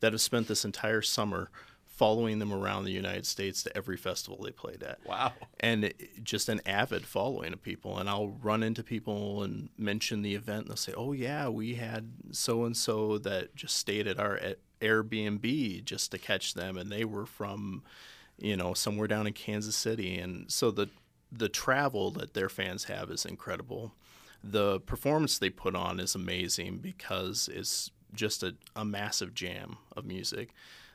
that 0.00 0.12
have 0.12 0.20
spent 0.20 0.48
this 0.48 0.64
entire 0.64 1.02
summer 1.02 1.50
following 1.86 2.38
them 2.38 2.52
around 2.52 2.84
the 2.84 2.90
United 2.90 3.26
States 3.26 3.62
to 3.62 3.76
every 3.76 3.96
festival 3.96 4.42
they 4.42 4.50
played 4.50 4.82
at. 4.82 4.98
Wow. 5.06 5.32
And 5.60 5.84
it- 5.84 6.24
just 6.24 6.48
an 6.48 6.60
avid 6.66 7.06
following 7.06 7.52
of 7.52 7.62
people. 7.62 7.98
And 7.98 8.08
I'll 8.08 8.28
run 8.28 8.62
into 8.62 8.82
people 8.82 9.42
and 9.42 9.68
mention 9.78 10.22
the 10.22 10.34
event. 10.34 10.62
And 10.62 10.68
they'll 10.70 10.76
say, 10.76 10.94
oh, 10.96 11.12
yeah, 11.12 11.48
we 11.48 11.74
had 11.74 12.10
so 12.32 12.64
and 12.64 12.76
so 12.76 13.18
that 13.18 13.54
just 13.54 13.76
stayed 13.76 14.06
at 14.06 14.18
our 14.18 14.40
Airbnb 14.80 15.84
just 15.84 16.10
to 16.10 16.18
catch 16.18 16.54
them. 16.54 16.76
And 16.76 16.90
they 16.90 17.04
were 17.04 17.26
from, 17.26 17.82
you 18.38 18.56
know, 18.56 18.74
somewhere 18.74 19.06
down 19.08 19.26
in 19.26 19.32
Kansas 19.32 19.76
City. 19.76 20.18
And 20.18 20.50
so 20.50 20.70
the, 20.70 20.88
the 21.30 21.48
travel 21.48 22.10
that 22.12 22.34
their 22.34 22.48
fans 22.48 22.84
have 22.84 23.10
is 23.10 23.24
incredible 23.24 23.94
the 24.42 24.80
performance 24.80 25.38
they 25.38 25.50
put 25.50 25.74
on 25.74 26.00
is 26.00 26.14
amazing 26.14 26.78
because 26.78 27.48
it's 27.52 27.90
just 28.14 28.42
a, 28.42 28.54
a 28.74 28.84
massive 28.84 29.34
jam 29.34 29.76
of 29.96 30.04
music. 30.04 30.50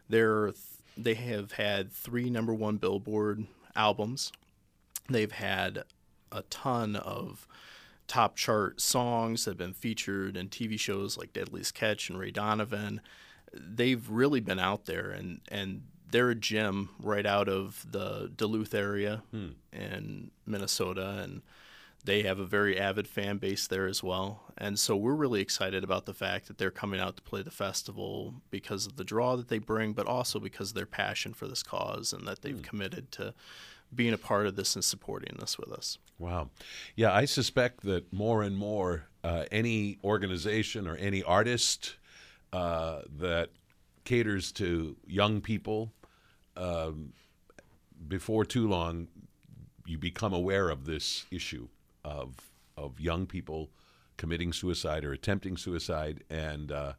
They're, 0.10 0.54
they 0.96 1.16
have 1.16 1.54
had 1.54 1.92
three 1.92 2.30
number 2.30 2.54
one 2.54 2.78
Billboard 2.78 3.46
albums. 3.76 4.32
They've 5.10 5.32
had 5.32 5.84
a 6.32 6.42
ton 6.44 6.96
of 6.96 7.48
top 8.08 8.36
chart 8.36 8.80
songs 8.82 9.46
that 9.46 9.52
have 9.52 9.58
been 9.58 9.74
featured 9.74 10.38
in 10.38 10.50
TV 10.50 10.80
shows 10.80 11.18
like 11.18 11.34
Deadliest 11.34 11.74
Catch 11.74 12.10
and 12.10 12.20
Ray 12.20 12.32
Donovan. 12.32 13.02
They've 13.54 14.08
really 14.10 14.40
been 14.40 14.60
out 14.60 14.86
there 14.86 15.10
and, 15.10 15.42
and 15.50 15.84
they're 16.10 16.30
a 16.30 16.36
gem 16.36 16.90
right 17.00 17.26
out 17.26 17.50
of 17.50 17.86
the 17.90 18.32
Duluth 18.36 18.74
area 18.74 19.24
hmm. 19.32 19.50
in 19.74 20.32
Minnesota 20.46 21.20
and 21.22 21.42
they 22.08 22.24
have 22.24 22.39
a 22.39 22.46
very 22.46 22.80
avid 22.80 23.06
fan 23.06 23.38
base 23.38 23.67
there 23.67 23.86
as 23.86 24.02
well. 24.02 24.46
And 24.58 24.80
so 24.80 24.96
we're 24.96 25.13
really 25.13 25.41
excited 25.41 25.84
about 25.84 26.06
the 26.06 26.13
fact 26.13 26.48
that 26.48 26.58
they're 26.58 26.72
coming 26.72 27.02
out 27.02 27.17
to 27.17 27.22
play 27.22 27.41
the 27.41 27.52
festival 27.52 28.36
because 28.50 28.88
of 28.88 28.96
the 28.96 29.04
draw 29.04 29.36
that 29.36 29.50
they 29.50 29.60
bring, 29.60 29.91
but 29.91 30.08
also 30.08 30.39
because 30.39 30.70
of 30.70 30.76
their 30.76 30.86
passion 30.86 31.34
for 31.34 31.50
this 31.50 31.62
cause 31.62 32.13
and 32.13 32.26
that 32.26 32.41
they've 32.41 32.62
committed 32.62 33.12
to 33.12 33.34
being 33.93 34.13
a 34.13 34.17
part 34.17 34.48
of 34.48 34.56
this 34.56 34.74
and 34.76 34.86
supporting 34.86 35.36
this 35.38 35.58
with 35.58 35.70
us. 35.70 35.98
Wow. 36.17 36.50
Yeah, 36.96 37.13
I 37.13 37.26
suspect 37.26 37.82
that 37.82 38.12
more 38.13 38.41
and 38.41 38.58
more 38.58 39.08
uh, 39.26 39.43
any 39.52 40.00
organization 40.02 40.88
or 40.88 40.96
any 40.96 41.24
artist 41.24 41.98
uh, 42.54 43.02
that 43.20 43.50
caters 44.06 44.54
to 44.54 44.96
young 45.06 45.41
people, 45.41 45.91
um, 46.56 47.12
before 48.08 48.46
too 48.46 48.70
long, 48.70 49.10
you 49.86 49.98
become 49.98 50.34
aware 50.34 50.70
of 50.70 50.86
this 50.86 51.26
issue 51.32 51.67
of 52.08 52.52
of 52.78 53.00
young 53.00 53.26
people 53.26 53.70
committing 54.17 54.54
suicide 54.54 55.04
or 55.04 55.12
attempting 55.12 55.58
suicide, 55.58 56.24
and 56.30 56.72
uh, 56.72 56.93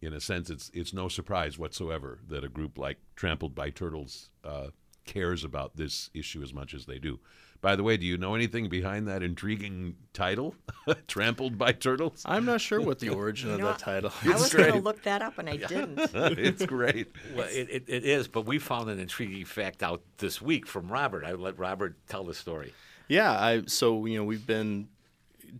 in 0.00 0.12
a 0.12 0.20
sense, 0.20 0.50
it's 0.50 0.70
it's 0.74 0.92
no 0.92 1.08
surprise 1.08 1.58
whatsoever 1.58 2.20
that 2.28 2.44
a 2.44 2.48
group 2.48 2.78
like 2.78 2.98
Trampled 3.16 3.54
by 3.54 3.70
Turtles 3.70 4.30
uh, 4.44 4.68
cares 5.06 5.44
about 5.44 5.76
this 5.76 6.10
issue 6.14 6.42
as 6.42 6.52
much 6.52 6.74
as 6.74 6.86
they 6.86 6.98
do. 6.98 7.18
By 7.60 7.76
the 7.76 7.82
way, 7.82 7.96
do 7.96 8.04
you 8.04 8.18
know 8.18 8.34
anything 8.34 8.68
behind 8.68 9.08
that 9.08 9.22
intriguing 9.22 9.96
title, 10.12 10.54
"Trampled 11.08 11.56
by 11.56 11.72
Turtles"? 11.72 12.22
I'm 12.26 12.44
not 12.44 12.60
sure 12.60 12.82
what 12.82 12.98
the 12.98 13.08
origin 13.20 13.50
of 13.50 13.60
know, 13.60 13.68
that 13.68 13.78
title 13.78 14.10
is. 14.22 14.30
I 14.30 14.34
is. 14.34 14.40
was 14.42 14.54
going 14.54 14.72
to 14.72 14.80
look 14.80 15.02
that 15.04 15.22
up 15.22 15.38
and 15.38 15.48
I 15.48 15.56
didn't. 15.74 15.98
it's 16.14 16.66
great. 16.66 17.08
Well, 17.34 17.48
it, 17.50 17.68
it, 17.70 17.84
it 17.88 18.04
is, 18.04 18.28
but 18.28 18.44
we 18.44 18.58
found 18.58 18.90
an 18.90 18.98
intriguing 18.98 19.46
fact 19.46 19.82
out 19.82 20.02
this 20.18 20.42
week 20.42 20.66
from 20.66 20.88
Robert. 20.88 21.24
I 21.24 21.32
let 21.32 21.58
Robert 21.58 21.96
tell 22.06 22.24
the 22.24 22.34
story. 22.34 22.74
Yeah, 23.08 23.32
I 23.32 23.62
so 23.66 24.06
you 24.06 24.18
know 24.18 24.24
we've 24.24 24.46
been 24.46 24.88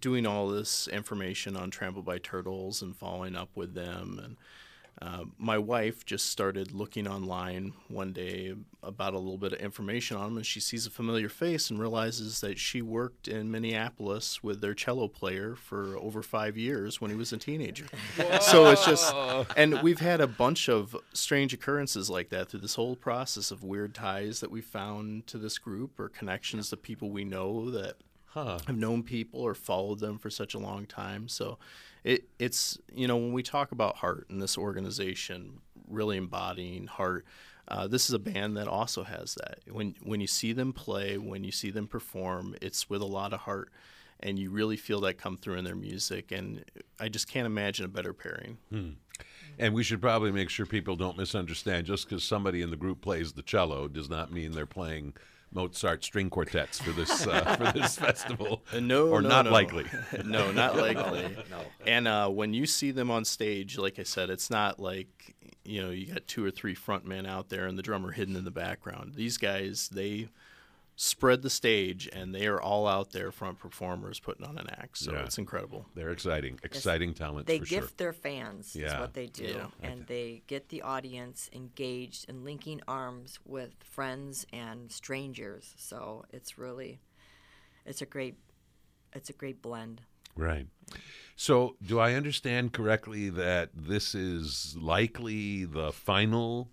doing 0.00 0.26
all 0.26 0.48
this 0.48 0.88
information 0.88 1.56
on 1.56 1.70
Trampled 1.70 2.04
by 2.04 2.18
Turtles 2.18 2.82
and 2.82 2.96
following 2.96 3.36
up 3.36 3.50
with 3.54 3.74
them, 3.74 4.20
and 4.22 4.36
uh, 5.04 5.24
my 5.36 5.58
wife 5.58 6.06
just 6.06 6.30
started 6.30 6.72
looking 6.72 7.06
online 7.06 7.74
one 7.88 8.14
day 8.14 8.54
about 8.82 9.12
a 9.12 9.18
little 9.18 9.36
bit 9.36 9.52
of 9.52 9.60
information 9.60 10.16
on 10.16 10.28
him, 10.28 10.36
and 10.38 10.46
she 10.46 10.60
sees 10.60 10.86
a 10.86 10.90
familiar 10.90 11.28
face 11.28 11.68
and 11.68 11.78
realizes 11.78 12.40
that 12.40 12.58
she 12.58 12.80
worked 12.80 13.28
in 13.28 13.50
Minneapolis 13.50 14.42
with 14.42 14.62
their 14.62 14.72
cello 14.72 15.06
player 15.06 15.56
for 15.56 15.98
over 15.98 16.22
five 16.22 16.56
years 16.56 17.02
when 17.02 17.10
he 17.10 17.16
was 17.16 17.34
a 17.34 17.36
teenager. 17.36 17.84
so 18.40 18.70
it's 18.70 18.86
just, 18.86 19.14
and 19.58 19.82
we've 19.82 20.00
had 20.00 20.22
a 20.22 20.26
bunch 20.26 20.70
of 20.70 20.96
strange 21.12 21.52
occurrences 21.52 22.08
like 22.08 22.30
that 22.30 22.48
through 22.48 22.60
this 22.60 22.76
whole 22.76 22.96
process 22.96 23.50
of 23.50 23.62
weird 23.62 23.94
ties 23.94 24.40
that 24.40 24.50
we 24.50 24.62
found 24.62 25.26
to 25.26 25.36
this 25.36 25.58
group 25.58 26.00
or 26.00 26.08
connections 26.08 26.70
to 26.70 26.78
people 26.78 27.10
we 27.10 27.24
know 27.24 27.70
that 27.70 27.96
Huh. 28.34 28.58
I've 28.66 28.76
known 28.76 29.04
people 29.04 29.40
or 29.40 29.54
followed 29.54 30.00
them 30.00 30.18
for 30.18 30.28
such 30.28 30.54
a 30.54 30.58
long 30.58 30.86
time. 30.86 31.28
So 31.28 31.56
it 32.02 32.24
it's 32.40 32.76
you 32.92 33.06
know 33.06 33.16
when 33.16 33.32
we 33.32 33.44
talk 33.44 33.70
about 33.70 33.94
heart 33.94 34.26
in 34.28 34.40
this 34.40 34.58
organization, 34.58 35.60
really 35.88 36.16
embodying 36.16 36.88
heart. 36.88 37.24
Uh, 37.68 37.86
this 37.86 38.08
is 38.08 38.12
a 38.12 38.18
band 38.18 38.56
that 38.56 38.66
also 38.66 39.04
has 39.04 39.36
that. 39.36 39.60
When 39.70 39.94
when 40.02 40.20
you 40.20 40.26
see 40.26 40.52
them 40.52 40.72
play, 40.72 41.16
when 41.16 41.44
you 41.44 41.52
see 41.52 41.70
them 41.70 41.86
perform, 41.86 42.56
it's 42.60 42.90
with 42.90 43.02
a 43.02 43.06
lot 43.06 43.32
of 43.32 43.38
heart, 43.38 43.70
and 44.18 44.36
you 44.36 44.50
really 44.50 44.76
feel 44.76 45.00
that 45.02 45.16
come 45.16 45.36
through 45.36 45.54
in 45.54 45.64
their 45.64 45.76
music. 45.76 46.32
And 46.32 46.64
I 46.98 47.08
just 47.08 47.28
can't 47.28 47.46
imagine 47.46 47.84
a 47.84 47.88
better 47.88 48.12
pairing. 48.12 48.58
And 49.60 49.72
we 49.72 49.84
should 49.84 50.00
probably 50.00 50.32
make 50.32 50.50
sure 50.50 50.66
people 50.66 50.96
don't 50.96 51.16
misunderstand. 51.16 51.86
Just 51.86 52.08
because 52.08 52.24
somebody 52.24 52.62
in 52.62 52.70
the 52.70 52.76
group 52.76 53.00
plays 53.00 53.32
the 53.32 53.42
cello 53.42 53.86
does 53.86 54.10
not 54.10 54.32
mean 54.32 54.50
they're 54.50 54.66
playing 54.66 55.14
Mozart 55.54 56.04
string 56.04 56.28
quartets 56.30 56.80
for 56.80 56.90
this 56.90 57.26
uh, 57.26 57.56
for 57.58 57.78
this 57.78 57.96
festival. 57.96 58.62
Uh, 58.72 58.80
no, 58.80 59.08
or 59.08 59.22
no, 59.22 59.28
not 59.28 59.44
no. 59.46 59.52
likely. 59.52 59.86
no, 60.24 60.50
not 60.52 60.76
likely. 60.76 61.36
no. 61.50 61.60
And 61.86 62.08
uh, 62.08 62.28
when 62.28 62.52
you 62.52 62.66
see 62.66 62.90
them 62.90 63.10
on 63.10 63.24
stage, 63.24 63.78
like 63.78 63.98
I 63.98 64.02
said, 64.02 64.30
it's 64.30 64.50
not 64.50 64.80
like 64.80 65.34
you 65.64 65.82
know 65.82 65.90
you 65.90 66.12
got 66.12 66.26
two 66.26 66.44
or 66.44 66.50
three 66.50 66.74
front 66.74 67.06
men 67.06 67.24
out 67.24 67.48
there 67.48 67.66
and 67.66 67.78
the 67.78 67.82
drummer 67.82 68.10
hidden 68.10 68.36
in 68.36 68.44
the 68.44 68.50
background. 68.50 69.14
These 69.14 69.38
guys, 69.38 69.88
they 69.88 70.28
spread 70.96 71.42
the 71.42 71.50
stage 71.50 72.08
and 72.12 72.32
they 72.34 72.46
are 72.46 72.60
all 72.60 72.86
out 72.86 73.10
there 73.10 73.32
front 73.32 73.58
performers 73.58 74.20
putting 74.20 74.46
on 74.46 74.56
an 74.58 74.68
act. 74.70 74.98
So 74.98 75.12
Yeah. 75.12 75.24
it's 75.24 75.38
incredible. 75.38 75.86
They're 75.94 76.12
exciting, 76.12 76.60
exciting 76.62 77.14
talent 77.14 77.46
They 77.48 77.58
for 77.58 77.64
gift 77.66 77.88
sure. 77.88 77.94
their 77.96 78.12
fans. 78.12 78.76
Yeah. 78.76 78.94
Is 78.94 79.00
what 79.00 79.14
they 79.14 79.26
do, 79.26 79.44
Yeah. 79.44 79.66
and 79.82 80.06
they 80.06 80.42
get 80.46 80.68
the 80.68 80.82
audience 80.82 81.50
engaged 81.52 82.26
and 82.28 82.44
linking 82.44 82.80
arms 82.86 83.40
with 83.44 83.74
friends 83.82 84.46
and 84.52 84.92
strangers. 84.92 85.74
So 85.76 86.24
it's 86.30 86.58
really, 86.58 87.00
it's 87.84 88.00
a 88.02 88.06
great, 88.06 88.36
it's 89.12 89.30
a 89.30 89.34
great 89.34 89.60
blend. 89.62 90.02
Right. 90.36 90.66
So, 91.36 91.76
do 91.84 91.98
I 92.00 92.14
understand 92.14 92.72
correctly 92.72 93.30
that 93.30 93.70
this 93.74 94.14
is 94.14 94.76
likely 94.76 95.64
the 95.64 95.92
final 95.92 96.70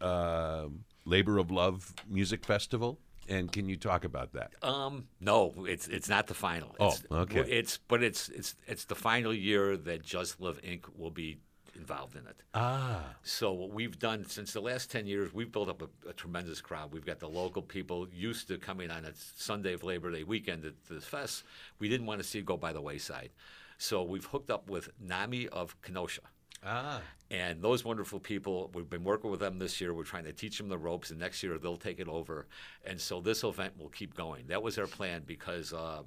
uh, 0.00 0.68
Labor 1.04 1.38
of 1.38 1.50
Love 1.50 1.94
music 2.08 2.44
festival? 2.44 2.98
And 3.28 3.50
can 3.52 3.68
you 3.68 3.76
talk 3.76 4.04
about 4.04 4.32
that? 4.32 4.52
Um, 4.62 5.06
no, 5.20 5.52
it's 5.68 5.86
it's 5.88 6.08
not 6.08 6.26
the 6.26 6.34
final. 6.34 6.74
Oh, 6.80 6.88
It's, 6.88 7.04
okay. 7.10 7.40
It's 7.40 7.78
but 7.88 8.02
it's 8.02 8.28
it's 8.30 8.54
it's 8.66 8.84
the 8.84 8.94
final 8.94 9.32
year 9.32 9.76
that 9.76 10.02
Just 10.02 10.40
Live 10.40 10.60
Inc. 10.62 10.84
will 10.96 11.10
be 11.10 11.38
involved 11.74 12.16
in 12.16 12.26
it. 12.26 12.36
Ah, 12.52 13.14
So 13.22 13.50
what 13.52 13.70
we've 13.70 13.98
done 13.98 14.26
since 14.28 14.52
the 14.52 14.60
last 14.60 14.90
ten 14.90 15.06
years, 15.06 15.32
we've 15.32 15.50
built 15.52 15.68
up 15.68 15.80
a, 15.82 16.08
a 16.08 16.12
tremendous 16.12 16.60
crowd. 16.60 16.92
We've 16.92 17.06
got 17.06 17.18
the 17.20 17.28
local 17.28 17.62
people 17.62 18.08
used 18.12 18.48
to 18.48 18.58
coming 18.58 18.90
on 18.90 19.04
a 19.04 19.12
Sunday 19.36 19.72
of 19.72 19.82
Labor 19.82 20.10
Day 20.10 20.24
weekend 20.24 20.64
at 20.64 20.74
this 20.90 21.04
fest. 21.04 21.44
We 21.78 21.88
didn't 21.88 22.06
want 22.06 22.20
to 22.20 22.26
see 22.26 22.40
it 22.40 22.44
go 22.44 22.56
by 22.56 22.72
the 22.72 22.80
wayside, 22.82 23.30
so 23.78 24.02
we've 24.02 24.26
hooked 24.26 24.50
up 24.50 24.68
with 24.68 24.90
NAMI 25.00 25.48
of 25.48 25.80
Kenosha. 25.80 26.22
Ah, 26.64 27.00
And 27.30 27.62
those 27.62 27.84
wonderful 27.84 28.20
people, 28.20 28.70
we've 28.74 28.90
been 28.90 29.04
working 29.04 29.30
with 29.30 29.40
them 29.40 29.58
this 29.58 29.80
year. 29.80 29.94
We're 29.94 30.04
trying 30.04 30.24
to 30.24 30.32
teach 30.32 30.58
them 30.58 30.68
the 30.68 30.78
ropes, 30.78 31.10
and 31.10 31.18
next 31.18 31.42
year 31.42 31.58
they'll 31.58 31.76
take 31.76 31.98
it 31.98 32.08
over. 32.08 32.46
And 32.84 33.00
so 33.00 33.20
this 33.20 33.42
event 33.42 33.78
will 33.78 33.88
keep 33.88 34.14
going. 34.14 34.46
That 34.48 34.62
was 34.62 34.78
our 34.78 34.86
plan 34.86 35.22
because 35.26 35.72
uh, 35.72 36.02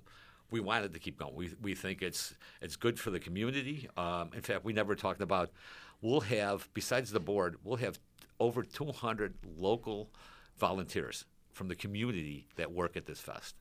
we 0.51 0.59
wanted 0.59 0.93
to 0.93 0.99
keep 0.99 1.17
going. 1.17 1.35
We, 1.35 1.53
we 1.61 1.75
think 1.75 2.01
it's 2.01 2.35
it's 2.61 2.75
good 2.75 2.99
for 2.99 3.11
the 3.11 3.19
community. 3.19 3.89
Um, 3.97 4.29
in 4.33 4.41
fact, 4.41 4.63
we 4.63 4.73
never 4.73 4.95
talked 4.95 5.21
about. 5.21 5.51
We'll 6.01 6.21
have 6.21 6.69
besides 6.73 7.11
the 7.11 7.19
board, 7.19 7.57
we'll 7.63 7.77
have 7.77 7.99
over 8.39 8.63
200 8.63 9.33
local 9.57 10.09
volunteers 10.57 11.25
from 11.51 11.67
the 11.67 11.75
community 11.75 12.47
that 12.57 12.71
work 12.71 12.97
at 12.97 13.05
this 13.05 13.19
fest. 13.19 13.55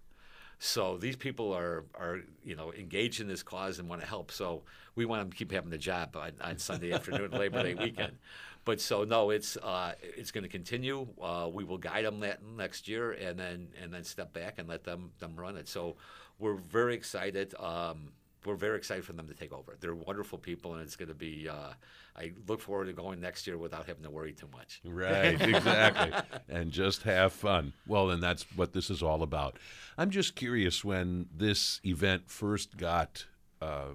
So 0.59 0.97
these 0.97 1.17
people 1.17 1.53
are, 1.53 1.85
are 1.95 2.21
you 2.45 2.57
know 2.57 2.73
engaged 2.73 3.21
in 3.21 3.29
this 3.29 3.43
cause 3.43 3.79
and 3.79 3.89
want 3.89 4.01
to 4.01 4.07
help. 4.07 4.31
So 4.31 4.63
we 4.95 5.05
want 5.05 5.23
them 5.23 5.31
to 5.31 5.37
keep 5.37 5.53
having 5.53 5.71
the 5.71 5.79
job 5.79 6.17
on, 6.17 6.33
on 6.41 6.59
Sunday 6.59 6.93
afternoon, 6.95 7.31
Labor 7.33 7.63
Day 7.63 7.75
weekend. 7.75 8.19
But 8.65 8.81
so 8.81 9.05
no, 9.05 9.31
it's 9.31 9.57
uh, 9.59 9.93
it's 10.01 10.31
going 10.31 10.45
to 10.45 10.51
continue. 10.51 11.07
Uh, 11.21 11.49
we 11.53 11.65
will 11.65 11.79
guide 11.79 12.05
them 12.05 12.21
that 12.21 12.43
next 12.43 12.89
year, 12.89 13.13
and 13.13 13.39
then 13.39 13.69
and 13.83 13.93
then 13.93 14.05
step 14.05 14.33
back 14.33 14.55
and 14.59 14.69
let 14.69 14.85
them 14.85 15.11
them 15.19 15.37
run 15.37 15.57
it. 15.57 15.69
So 15.69 15.97
we're 16.39 16.55
very 16.55 16.95
excited. 16.95 17.55
Um, 17.61 18.13
we're 18.47 18.57
very 18.57 18.77
excited 18.77 19.05
for 19.05 19.13
them 19.13 19.29
to 19.29 19.35
take 19.35 19.53
over. 19.53 19.77
They're 19.81 19.95
wonderful 19.95 20.39
people, 20.39 20.75
and 20.75 20.83
it's 20.83 20.97
going 20.97 21.09
to 21.09 21.15
be. 21.15 21.49
Uh, 21.49 21.73
I 22.17 22.33
look 22.47 22.61
forward 22.61 22.87
to 22.87 22.93
going 22.93 23.21
next 23.21 23.47
year 23.47 23.59
without 23.59 23.87
having 23.87 24.05
to 24.05 24.11
worry 24.11 24.33
too 24.33 24.49
much. 24.53 24.81
right, 24.85 25.41
exactly. 25.41 26.13
and 26.49 26.71
just 26.71 27.03
have 27.03 27.33
fun. 27.33 27.73
Well, 27.87 28.11
and 28.11 28.23
that's 28.23 28.45
what 28.57 28.73
this 28.73 28.91
is 28.91 29.03
all 29.03 29.23
about. 29.23 29.59
I'm 29.99 30.11
just 30.11 30.35
curious 30.37 30.85
when 30.85 31.27
this 31.35 31.81
event 31.85 32.31
first 32.31 32.77
got 32.77 33.27
uh, 33.61 33.95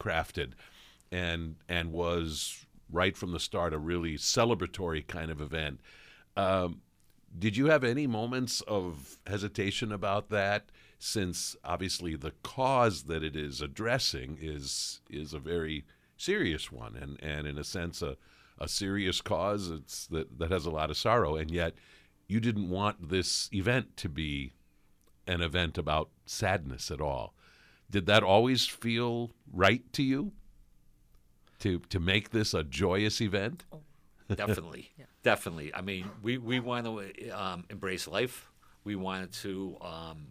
crafted 0.00 0.52
and 1.10 1.56
and 1.68 1.92
was 1.92 2.64
right 2.90 3.16
from 3.16 3.32
the 3.32 3.40
start 3.40 3.72
a 3.72 3.78
really 3.78 4.14
celebratory 4.14 5.06
kind 5.06 5.30
of 5.30 5.40
event. 5.40 5.80
Um, 6.36 6.82
did 7.38 7.56
you 7.56 7.66
have 7.66 7.84
any 7.84 8.06
moments 8.06 8.60
of 8.62 9.18
hesitation 9.26 9.92
about 9.92 10.28
that? 10.30 10.66
Since 11.04 11.56
obviously 11.64 12.14
the 12.14 12.30
cause 12.44 13.04
that 13.04 13.24
it 13.24 13.34
is 13.34 13.60
addressing 13.60 14.38
is 14.40 15.00
is 15.10 15.34
a 15.34 15.40
very 15.40 15.84
serious 16.16 16.70
one, 16.70 16.94
and, 16.94 17.20
and 17.20 17.48
in 17.48 17.58
a 17.58 17.64
sense 17.64 18.02
a 18.02 18.16
a 18.56 18.68
serious 18.68 19.20
cause 19.20 19.68
it's 19.68 20.06
that 20.06 20.38
that 20.38 20.52
has 20.52 20.64
a 20.64 20.70
lot 20.70 20.90
of 20.90 20.96
sorrow, 20.96 21.34
and 21.34 21.50
yet 21.50 21.74
you 22.28 22.38
didn't 22.38 22.70
want 22.70 23.08
this 23.08 23.50
event 23.52 23.96
to 23.96 24.08
be 24.08 24.52
an 25.26 25.42
event 25.42 25.76
about 25.76 26.10
sadness 26.24 26.88
at 26.88 27.00
all. 27.00 27.34
Did 27.90 28.06
that 28.06 28.22
always 28.22 28.66
feel 28.66 29.32
right 29.52 29.82
to 29.94 30.04
you? 30.04 30.30
To 31.60 31.80
to 31.80 31.98
make 31.98 32.30
this 32.30 32.54
a 32.54 32.62
joyous 32.62 33.20
event? 33.20 33.64
definitely, 34.28 34.92
definitely. 35.24 35.74
I 35.74 35.80
mean, 35.80 36.08
we 36.22 36.38
we 36.38 36.60
want 36.60 36.86
to 36.86 37.30
um, 37.30 37.64
embrace 37.70 38.06
life. 38.06 38.48
We 38.84 38.94
want 38.96 39.32
to, 39.42 39.76
um, 39.80 40.28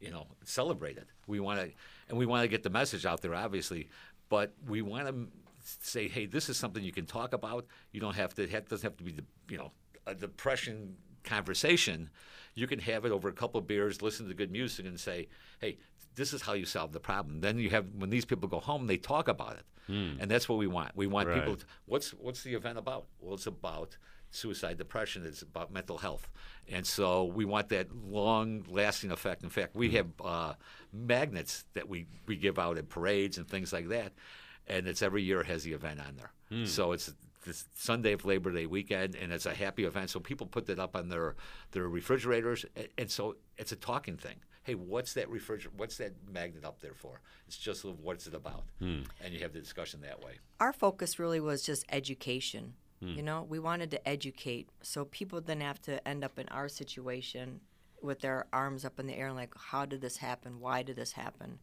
you 0.00 0.10
know, 0.10 0.26
celebrate 0.44 0.96
it. 0.96 1.08
We 1.26 1.40
want 1.40 1.60
to, 1.60 1.70
and 2.08 2.18
we 2.18 2.26
want 2.26 2.42
to 2.42 2.48
get 2.48 2.62
the 2.62 2.70
message 2.70 3.06
out 3.06 3.20
there, 3.20 3.34
obviously. 3.34 3.88
But 4.28 4.54
we 4.66 4.82
want 4.82 5.08
to 5.08 5.28
say, 5.80 6.08
hey, 6.08 6.26
this 6.26 6.48
is 6.48 6.56
something 6.56 6.82
you 6.82 6.92
can 6.92 7.06
talk 7.06 7.32
about. 7.32 7.66
You 7.92 8.00
don't 8.00 8.16
have 8.16 8.34
to. 8.34 8.42
It 8.42 8.68
doesn't 8.68 8.82
have 8.82 8.96
to 8.96 9.04
be, 9.04 9.12
the, 9.12 9.24
you 9.48 9.58
know, 9.58 9.72
a 10.06 10.14
depression 10.14 10.96
conversation. 11.24 12.10
You 12.54 12.66
can 12.66 12.78
have 12.80 13.04
it 13.04 13.12
over 13.12 13.28
a 13.28 13.32
couple 13.32 13.58
of 13.58 13.66
beers, 13.66 14.02
listen 14.02 14.28
to 14.28 14.34
good 14.34 14.50
music, 14.50 14.86
and 14.86 14.98
say, 14.98 15.28
hey, 15.60 15.78
this 16.14 16.32
is 16.32 16.42
how 16.42 16.54
you 16.54 16.64
solve 16.64 16.92
the 16.92 17.00
problem. 17.00 17.40
Then 17.40 17.58
you 17.58 17.70
have 17.70 17.86
when 17.96 18.10
these 18.10 18.24
people 18.24 18.48
go 18.48 18.60
home, 18.60 18.86
they 18.86 18.96
talk 18.96 19.28
about 19.28 19.54
it, 19.54 19.64
hmm. 19.86 20.20
and 20.20 20.30
that's 20.30 20.48
what 20.48 20.58
we 20.58 20.66
want. 20.66 20.96
We 20.96 21.06
want 21.06 21.32
people. 21.32 21.56
To, 21.56 21.64
what's 21.86 22.10
what's 22.10 22.42
the 22.42 22.54
event 22.54 22.78
about? 22.78 23.06
Well, 23.20 23.34
it's 23.34 23.46
about 23.46 23.96
suicide, 24.30 24.78
depression. 24.78 25.24
is 25.24 25.42
about 25.42 25.72
mental 25.72 25.98
health, 25.98 26.28
and 26.68 26.86
so 26.86 27.24
we 27.24 27.44
want 27.44 27.68
that 27.70 27.88
long-lasting 27.94 29.10
effect. 29.10 29.42
In 29.42 29.50
fact, 29.50 29.74
we 29.74 29.88
mm-hmm. 29.88 29.96
have 29.96 30.08
uh, 30.24 30.54
magnets 30.92 31.64
that 31.74 31.88
we 31.88 32.06
we 32.26 32.36
give 32.36 32.58
out 32.58 32.78
at 32.78 32.88
parades 32.88 33.38
and 33.38 33.48
things 33.48 33.72
like 33.72 33.88
that, 33.88 34.12
and 34.66 34.86
it's 34.86 35.02
every 35.02 35.22
year 35.22 35.42
has 35.42 35.64
the 35.64 35.72
event 35.72 36.00
on 36.00 36.16
there. 36.16 36.32
Hmm. 36.48 36.64
So 36.64 36.92
it's 36.92 37.12
this 37.44 37.66
Sunday 37.74 38.12
of 38.12 38.24
Labor 38.24 38.52
Day 38.52 38.66
weekend, 38.66 39.14
and 39.14 39.32
it's 39.32 39.46
a 39.46 39.54
happy 39.54 39.84
event. 39.84 40.10
So 40.10 40.20
people 40.20 40.46
put 40.46 40.66
that 40.66 40.78
up 40.78 40.96
on 40.96 41.08
their 41.08 41.36
their 41.72 41.88
refrigerators, 41.88 42.64
and, 42.76 42.88
and 42.98 43.10
so 43.10 43.36
it's 43.56 43.72
a 43.72 43.76
talking 43.76 44.16
thing. 44.16 44.36
Hey, 44.62 44.74
what's 44.74 45.14
that 45.14 45.28
refrigerator? 45.30 45.74
What's 45.76 45.96
that 45.96 46.12
magnet 46.30 46.64
up 46.64 46.80
there 46.80 46.94
for? 46.94 47.20
It's 47.46 47.56
just 47.56 47.84
what's 47.84 48.26
it 48.26 48.34
about, 48.34 48.64
hmm. 48.78 49.00
and 49.22 49.32
you 49.34 49.40
have 49.40 49.52
the 49.52 49.60
discussion 49.60 50.02
that 50.02 50.22
way. 50.22 50.38
Our 50.60 50.72
focus 50.72 51.18
really 51.18 51.40
was 51.40 51.62
just 51.62 51.84
education. 51.88 52.74
You 53.08 53.22
know, 53.22 53.46
we 53.48 53.58
wanted 53.58 53.90
to 53.92 54.08
educate 54.08 54.68
so 54.82 55.06
people 55.06 55.40
didn't 55.40 55.62
have 55.62 55.80
to 55.82 56.06
end 56.06 56.22
up 56.22 56.38
in 56.38 56.48
our 56.48 56.68
situation 56.68 57.60
with 58.02 58.20
their 58.20 58.46
arms 58.52 58.84
up 58.84 58.98
in 59.00 59.06
the 59.06 59.14
air, 59.14 59.28
and 59.28 59.36
like, 59.36 59.54
how 59.56 59.86
did 59.86 60.00
this 60.00 60.18
happen? 60.18 60.60
Why 60.60 60.82
did 60.82 60.96
this 60.96 61.12
happen? 61.12 61.58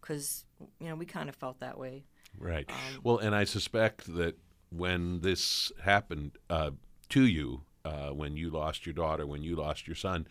Because, 0.00 0.44
you 0.80 0.88
know, 0.88 0.94
we 0.94 1.06
kind 1.06 1.28
of 1.28 1.36
felt 1.36 1.60
that 1.60 1.78
way. 1.78 2.04
Right. 2.38 2.70
well, 3.02 3.18
and 3.18 3.34
I 3.34 3.44
suspect 3.44 4.14
that 4.14 4.36
when 4.70 5.20
this 5.20 5.72
happened 5.82 6.32
uh, 6.48 6.70
to 7.10 7.22
you, 7.22 7.62
uh, 7.84 8.10
when 8.10 8.36
you 8.36 8.50
lost 8.50 8.86
your 8.86 8.92
daughter, 8.92 9.26
when 9.26 9.42
you 9.42 9.56
lost 9.56 9.86
your 9.86 9.96
son, 9.96 10.26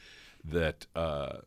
that 0.46 0.88
uh, 0.96 1.40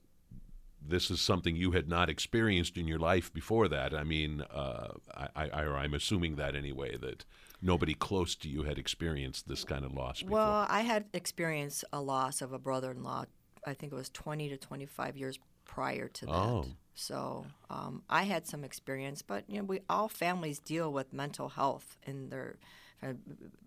this 0.87 1.11
is 1.11 1.21
something 1.21 1.57
you 1.57 1.73
had 1.73 1.89
not 1.89 2.09
experienced 2.09 2.77
in 2.77 2.87
your 2.87 2.99
life 2.99 3.33
before 3.33 3.69
that. 3.69 3.95
I 3.95 4.05
mean, 4.05 4.43
uh, 4.43 4.89
I, 5.15 5.49
I, 5.49 5.63
I'm 5.63 5.95
assuming 5.95 6.37
that 6.37 6.55
anyway, 6.55 6.97
that 6.99 7.25
nobody 7.63 7.95
close 7.95 8.35
to 8.37 8.49
you 8.49 8.65
had 8.65 8.79
experienced 8.79 9.49
this 9.49 9.65
kind 9.65 9.85
of 9.85 9.95
loss 9.95 10.21
before. 10.21 10.35
Well, 10.35 10.67
I 10.69 10.81
had 10.81 11.05
experienced 11.15 11.85
a 11.93 12.01
loss 12.01 12.43
of 12.43 12.53
a 12.53 12.59
brother-in-law. 12.59 13.27
I 13.65 13.75
think 13.75 13.93
it 13.93 13.97
was 13.97 14.11
20 14.11 14.49
to 14.49 14.57
25 14.57 15.17
years 15.17 15.39
prior 15.65 16.09
to 16.09 16.27
that. 16.27 16.33
Oh. 16.33 16.67
So 16.95 17.47
um, 17.71 18.03
I 18.11 18.25
had 18.25 18.47
some 18.47 18.65
experience, 18.65 19.23
but 19.23 19.45
you 19.49 19.59
know, 19.59 19.65
we 19.65 19.81
all 19.89 20.09
families 20.09 20.59
deal 20.59 20.93
with 20.93 21.13
mental 21.13 21.49
health 21.49 21.97
in 22.03 22.29
their 22.29 22.57
uh, 23.03 23.15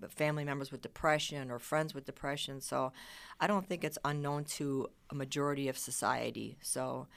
family 0.09 0.43
members 0.43 0.71
with 0.71 0.81
depression 0.81 1.49
or 1.49 1.57
friends 1.57 1.95
with 1.95 2.05
depression. 2.05 2.61
So 2.61 2.91
I 3.39 3.47
don't 3.47 3.67
think 3.67 3.83
it's 3.83 3.97
unknown 4.05 4.43
to 4.45 4.89
a 5.09 5.15
majority 5.15 5.69
of 5.69 5.77
society. 5.77 6.57
So. 6.61 7.07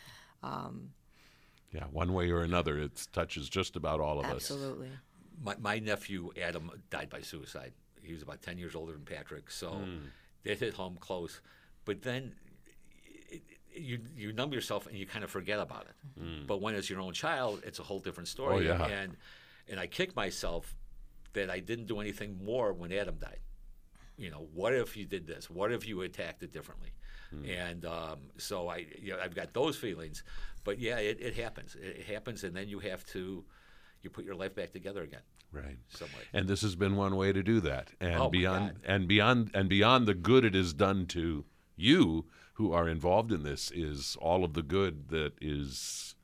Um, 0.42 0.92
Yeah, 1.72 1.84
one 1.90 2.14
way 2.14 2.30
or 2.30 2.40
another, 2.40 2.78
it 2.78 3.08
touches 3.12 3.48
just 3.50 3.76
about 3.76 4.00
all 4.00 4.20
of 4.20 4.24
us. 4.26 4.32
Absolutely. 4.32 4.88
My, 5.42 5.56
my 5.58 5.78
nephew 5.78 6.30
Adam 6.40 6.70
died 6.90 7.10
by 7.10 7.20
suicide. 7.20 7.72
He 8.02 8.12
was 8.12 8.22
about 8.22 8.42
ten 8.42 8.58
years 8.58 8.74
older 8.74 8.92
than 8.92 9.02
Patrick, 9.02 9.50
so 9.50 9.70
hmm. 9.70 10.06
that 10.44 10.58
hit 10.58 10.74
home 10.74 10.96
close. 11.00 11.40
But 11.84 12.02
then 12.02 12.34
it, 13.30 13.42
it, 13.70 13.80
you 13.80 13.98
you 14.16 14.32
numb 14.32 14.52
yourself 14.52 14.86
and 14.86 14.96
you 14.96 15.06
kind 15.06 15.24
of 15.24 15.30
forget 15.30 15.58
about 15.58 15.86
it. 15.86 16.20
Hmm. 16.20 16.46
But 16.46 16.60
when 16.60 16.74
it's 16.74 16.88
your 16.90 17.00
own 17.00 17.12
child, 17.12 17.62
it's 17.64 17.78
a 17.78 17.82
whole 17.82 18.00
different 18.00 18.28
story. 18.28 18.68
Oh, 18.68 18.78
yeah. 18.78 18.86
And 18.86 19.16
and 19.68 19.78
I 19.78 19.86
kick 19.86 20.16
myself 20.16 20.74
that 21.34 21.50
I 21.50 21.60
didn't 21.60 21.86
do 21.86 22.00
anything 22.00 22.38
more 22.44 22.72
when 22.72 22.92
Adam 22.92 23.16
died. 23.16 23.40
You 24.16 24.30
know, 24.30 24.48
what 24.52 24.74
if 24.74 24.96
you 24.96 25.04
did 25.04 25.26
this? 25.26 25.48
What 25.48 25.70
if 25.70 25.86
you 25.86 26.02
attacked 26.02 26.42
it 26.42 26.52
differently? 26.52 26.92
Hmm. 27.30 27.44
And 27.44 27.84
um, 27.84 28.18
so 28.36 28.68
I, 28.68 28.86
you 29.00 29.12
know, 29.12 29.20
I've 29.22 29.34
got 29.34 29.52
those 29.52 29.76
feelings. 29.76 30.24
But 30.64 30.80
yeah, 30.80 30.98
it, 30.98 31.20
it 31.20 31.34
happens. 31.36 31.76
It 31.80 32.04
happens, 32.04 32.42
and 32.44 32.56
then 32.56 32.68
you 32.68 32.80
have 32.80 33.04
to, 33.06 33.44
you 34.02 34.10
put 34.10 34.24
your 34.24 34.34
life 34.34 34.54
back 34.54 34.72
together 34.72 35.02
again. 35.02 35.20
Right. 35.52 35.78
And 36.32 36.46
this 36.46 36.60
has 36.62 36.74
been 36.74 36.96
one 36.96 37.16
way 37.16 37.32
to 37.32 37.42
do 37.42 37.60
that. 37.60 37.92
And 38.00 38.16
Oh, 38.20 38.28
beyond 38.28 38.80
and 38.84 39.08
beyond 39.08 39.50
and 39.54 39.68
beyond 39.68 40.06
the 40.06 40.14
good 40.14 40.44
it 40.44 40.54
has 40.54 40.72
done 40.72 41.06
to 41.06 41.44
you 41.76 42.26
who 42.54 42.72
are 42.72 42.88
involved 42.88 43.32
in 43.32 43.44
this 43.44 43.70
is 43.70 44.16
all 44.20 44.44
of 44.44 44.52
the 44.54 44.62
good 44.62 45.08
that 45.08 45.32
is 45.40 46.14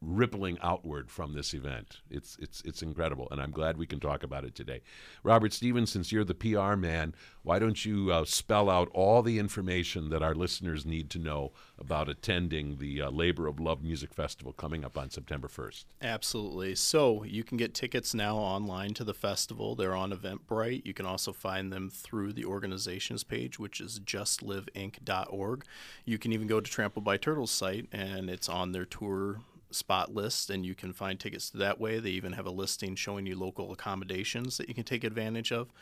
rippling 0.00 0.58
outward 0.62 1.10
from 1.10 1.34
this 1.34 1.54
event. 1.54 2.00
It's 2.10 2.36
it's 2.40 2.62
it's 2.62 2.82
incredible, 2.82 3.28
and 3.30 3.40
I'm 3.40 3.50
glad 3.50 3.76
we 3.76 3.86
can 3.86 4.00
talk 4.00 4.22
about 4.22 4.44
it 4.44 4.54
today. 4.54 4.82
Robert 5.22 5.52
Stevens, 5.52 5.90
since 5.90 6.12
you're 6.12 6.24
the 6.24 6.34
PR 6.34 6.76
man, 6.76 7.14
why 7.42 7.58
don't 7.58 7.84
you 7.84 8.10
uh, 8.10 8.24
spell 8.24 8.70
out 8.70 8.88
all 8.92 9.22
the 9.22 9.38
information 9.38 10.10
that 10.10 10.22
our 10.22 10.34
listeners 10.34 10.86
need 10.86 11.10
to 11.10 11.18
know 11.18 11.52
about 11.78 12.08
attending 12.08 12.78
the 12.78 13.02
uh, 13.02 13.10
Labor 13.10 13.46
of 13.46 13.60
Love 13.60 13.82
Music 13.82 14.14
Festival 14.14 14.52
coming 14.52 14.84
up 14.84 14.96
on 14.96 15.10
September 15.10 15.48
1st? 15.48 15.84
Absolutely. 16.00 16.74
So 16.74 17.24
you 17.24 17.44
can 17.44 17.58
get 17.58 17.74
tickets 17.74 18.14
now 18.14 18.36
online 18.36 18.94
to 18.94 19.04
the 19.04 19.14
festival. 19.14 19.74
They're 19.74 19.94
on 19.94 20.12
Eventbrite. 20.12 20.86
You 20.86 20.94
can 20.94 21.06
also 21.06 21.32
find 21.32 21.72
them 21.72 21.90
through 21.90 22.32
the 22.32 22.44
organization's 22.44 23.24
page, 23.24 23.58
which 23.58 23.80
is 23.80 24.00
justliveinc.org. 24.00 25.64
You 26.04 26.18
can 26.18 26.32
even 26.32 26.46
go 26.46 26.60
to 26.60 26.70
Trampled 26.70 27.04
by 27.04 27.16
Turtles 27.16 27.50
site, 27.50 27.88
and 27.92 28.30
it's 28.30 28.48
on 28.48 28.72
their 28.72 28.84
tour 28.86 29.40
spot 29.74 30.14
list, 30.14 30.50
and 30.50 30.64
you 30.64 30.74
can 30.74 30.92
find 30.92 31.18
tickets 31.18 31.50
that 31.50 31.80
way. 31.80 31.98
They 31.98 32.10
even 32.10 32.32
have 32.32 32.46
a 32.46 32.50
listing 32.50 32.94
showing 32.94 33.26
you 33.26 33.36
local 33.36 33.72
accommodations 33.72 34.56
that 34.56 34.68
you 34.68 34.74
can 34.74 34.84
take 34.84 35.04
advantage 35.04 35.52
of. 35.52 35.72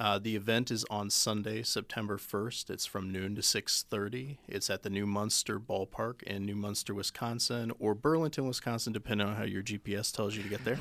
Uh, 0.00 0.18
the 0.18 0.34
event 0.34 0.70
is 0.70 0.86
on 0.88 1.10
Sunday, 1.10 1.62
September 1.62 2.16
1st. 2.16 2.70
It's 2.70 2.86
from 2.86 3.12
noon 3.12 3.34
to 3.34 3.42
6:30. 3.42 4.38
It's 4.48 4.70
at 4.70 4.82
the 4.82 4.88
New 4.88 5.06
Munster 5.06 5.60
Ballpark 5.60 6.22
in 6.22 6.46
New 6.46 6.56
Munster, 6.56 6.94
Wisconsin, 6.94 7.70
or 7.78 7.94
Burlington, 7.94 8.46
Wisconsin, 8.46 8.94
depending 8.94 9.26
on 9.26 9.36
how 9.36 9.44
your 9.44 9.62
GPS 9.62 10.10
tells 10.10 10.34
you 10.34 10.42
to 10.42 10.48
get 10.48 10.64
there. 10.64 10.78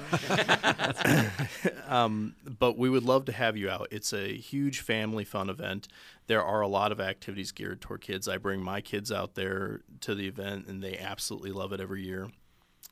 um, 1.89 2.33
but 2.47 2.77
we 2.77 2.89
would 2.89 3.03
love 3.03 3.25
to 3.25 3.33
have 3.33 3.57
you 3.57 3.69
out. 3.69 3.89
It's 3.91 4.13
a 4.13 4.37
huge 4.37 4.79
family 4.79 5.25
fun 5.25 5.49
event. 5.49 5.89
There 6.27 6.43
are 6.43 6.61
a 6.61 6.67
lot 6.69 6.93
of 6.93 7.01
activities 7.01 7.51
geared 7.51 7.81
toward 7.81 7.99
kids. 7.99 8.29
I 8.29 8.37
bring 8.37 8.61
my 8.61 8.79
kids 8.79 9.11
out 9.11 9.35
there 9.35 9.81
to 9.99 10.15
the 10.15 10.29
event, 10.29 10.67
and 10.67 10.81
they 10.81 10.97
absolutely 10.97 11.51
love 11.51 11.73
it 11.73 11.81
every 11.81 12.05
year. 12.05 12.29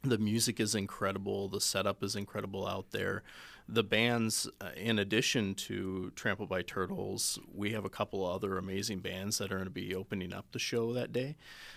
The 0.03 0.17
music 0.17 0.59
is 0.59 0.75
incredible. 0.75 1.47
The 1.49 1.61
setup 1.61 2.03
is 2.03 2.15
incredible 2.15 2.67
out 2.67 2.91
there. 2.91 3.23
The 3.69 3.83
bands, 3.83 4.49
uh, 4.61 4.69
in 4.77 4.97
addition 4.97 5.53
to 5.55 6.11
Trampled 6.15 6.47
by 6.47 6.61
Turtles, 6.61 7.37
we 7.53 7.73
have 7.73 7.83
a 7.83 7.89
couple 7.89 8.25
other 8.25 8.57
amazing 8.57 8.99
bands 8.99 9.39
that 9.39 9.51
are 9.51 9.55
going 9.55 9.65
to 9.65 9.71
be 9.71 9.93
opening 9.93 10.33
up 10.33 10.45
the 10.51 10.59
show 10.59 10.93
that 10.93 11.11
day. 11.11 11.35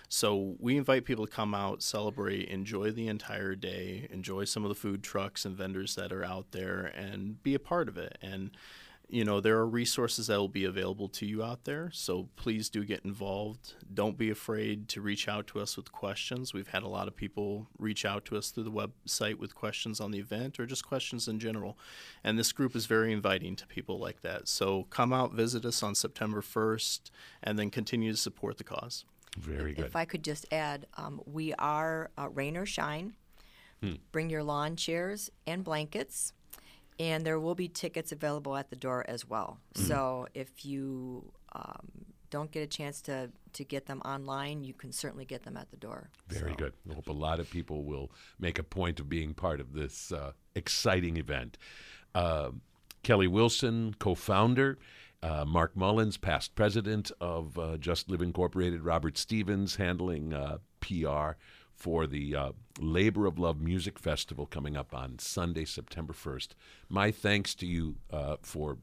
So 0.08 0.54
we 0.60 0.76
invite 0.76 1.04
people 1.04 1.26
to 1.26 1.32
come 1.32 1.52
out, 1.52 1.82
celebrate, 1.82 2.48
enjoy 2.48 2.92
the 2.92 3.08
entire 3.08 3.56
day, 3.56 4.06
enjoy 4.12 4.44
some 4.44 4.64
of 4.64 4.68
the 4.68 4.76
food 4.76 5.02
trucks 5.02 5.44
and 5.44 5.56
vendors 5.56 5.96
that 5.96 6.12
are 6.12 6.24
out 6.24 6.52
there, 6.52 6.92
and 6.94 7.42
be 7.42 7.54
a 7.54 7.58
part 7.58 7.88
of 7.88 7.98
it. 7.98 8.18
And 8.22 8.52
you 9.10 9.24
know 9.24 9.40
there 9.40 9.56
are 9.58 9.66
resources 9.66 10.28
that 10.28 10.38
will 10.38 10.48
be 10.48 10.64
available 10.64 11.08
to 11.08 11.26
you 11.26 11.42
out 11.42 11.64
there 11.64 11.90
so 11.92 12.28
please 12.36 12.68
do 12.70 12.84
get 12.84 13.04
involved. 13.04 13.74
Don't 13.92 14.16
be 14.16 14.30
afraid 14.30 14.88
to 14.88 15.00
reach 15.00 15.28
out 15.28 15.46
to 15.48 15.60
us 15.60 15.76
with 15.76 15.92
questions. 15.92 16.54
We've 16.54 16.68
had 16.68 16.82
a 16.82 16.88
lot 16.88 17.08
of 17.08 17.16
people 17.16 17.68
reach 17.78 18.04
out 18.04 18.24
to 18.26 18.36
us 18.36 18.50
through 18.50 18.64
the 18.64 18.70
website 18.70 19.36
with 19.36 19.54
questions 19.54 20.00
on 20.00 20.10
the 20.10 20.18
event 20.18 20.60
or 20.60 20.66
just 20.66 20.86
questions 20.86 21.28
in 21.28 21.38
general 21.38 21.76
and 22.22 22.38
this 22.38 22.52
group 22.52 22.76
is 22.76 22.86
very 22.86 23.12
inviting 23.12 23.56
to 23.56 23.66
people 23.66 23.98
like 23.98 24.22
that. 24.22 24.48
So 24.48 24.84
come 24.90 25.12
out 25.12 25.32
visit 25.32 25.64
us 25.64 25.82
on 25.82 25.94
september 25.94 26.40
1st 26.40 27.10
and 27.42 27.58
then 27.58 27.70
continue 27.70 28.12
to 28.12 28.16
support 28.18 28.58
the 28.58 28.64
cause. 28.64 29.04
Very 29.38 29.74
good. 29.74 29.86
If 29.86 29.96
I 29.96 30.04
could 30.04 30.24
just 30.24 30.46
add, 30.52 30.86
um, 30.96 31.20
we 31.24 31.54
are 31.54 32.10
uh, 32.18 32.28
rain 32.30 32.56
or 32.56 32.66
shine. 32.66 33.14
Bring 34.12 34.28
your 34.28 34.42
lawn 34.42 34.76
chairs 34.76 35.30
and 35.46 35.64
blankets, 35.64 36.34
and 37.00 37.24
there 37.24 37.40
will 37.40 37.54
be 37.54 37.66
tickets 37.66 38.12
available 38.12 38.56
at 38.56 38.68
the 38.68 38.76
door 38.76 39.04
as 39.08 39.26
well. 39.26 39.58
So 39.74 40.28
if 40.34 40.66
you 40.66 41.32
um, 41.52 41.88
don't 42.28 42.50
get 42.52 42.62
a 42.62 42.66
chance 42.66 43.00
to, 43.02 43.30
to 43.54 43.64
get 43.64 43.86
them 43.86 44.02
online, 44.04 44.62
you 44.64 44.74
can 44.74 44.92
certainly 44.92 45.24
get 45.24 45.42
them 45.44 45.56
at 45.56 45.70
the 45.70 45.78
door. 45.78 46.10
Very 46.28 46.50
So- 46.50 46.56
good. 46.56 46.72
I 46.90 46.94
hope 46.94 47.08
a 47.08 47.12
lot 47.12 47.40
of 47.40 47.48
people 47.50 47.84
will 47.84 48.12
make 48.38 48.58
a 48.58 48.62
point 48.62 49.00
of 49.00 49.08
being 49.08 49.32
part 49.32 49.60
of 49.60 49.72
this 49.72 50.12
uh, 50.12 50.32
exciting 50.54 51.16
event. 51.16 51.56
Uh, 52.14 52.50
Kelly 53.02 53.26
Wilson, 53.28 53.94
co 53.98 54.14
founder, 54.14 54.78
uh, 55.22 55.46
Mark 55.46 55.74
Mullins, 55.74 56.18
past 56.18 56.54
president 56.54 57.10
of 57.18 57.58
uh, 57.58 57.78
Just 57.78 58.10
Live 58.10 58.20
Incorporated, 58.20 58.82
Robert 58.82 59.16
Stevens, 59.16 59.76
handling 59.76 60.34
uh, 60.34 60.58
PR 60.80 61.30
for 61.80 62.06
the 62.06 62.36
uh, 62.36 62.52
Labor 62.78 63.24
of 63.24 63.38
Love 63.38 63.58
Music 63.58 63.98
Festival 63.98 64.44
coming 64.44 64.76
up 64.76 64.94
on 64.94 65.18
Sunday, 65.18 65.64
September 65.64 66.12
1st. 66.12 66.48
My 66.90 67.10
thanks 67.10 67.54
to 67.54 67.66
you 67.66 67.96
uh, 68.10 68.36
for 68.42 68.76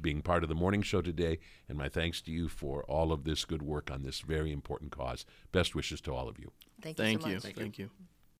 being 0.00 0.22
part 0.22 0.44
of 0.44 0.48
the 0.48 0.54
morning 0.54 0.80
show 0.80 1.02
today, 1.02 1.40
and 1.68 1.76
my 1.76 1.88
thanks 1.88 2.20
to 2.22 2.30
you 2.30 2.48
for 2.48 2.84
all 2.84 3.12
of 3.12 3.24
this 3.24 3.44
good 3.44 3.62
work 3.62 3.90
on 3.90 4.02
this 4.02 4.20
very 4.20 4.52
important 4.52 4.92
cause. 4.92 5.26
Best 5.50 5.74
wishes 5.74 6.00
to 6.02 6.14
all 6.14 6.28
of 6.28 6.38
you. 6.38 6.52
Thank 6.80 6.96
you 6.98 7.04
thank 7.04 7.22
so 7.22 7.28
you 7.28 7.34
much. 7.34 7.42
thank 7.42 7.78
you 7.78 7.90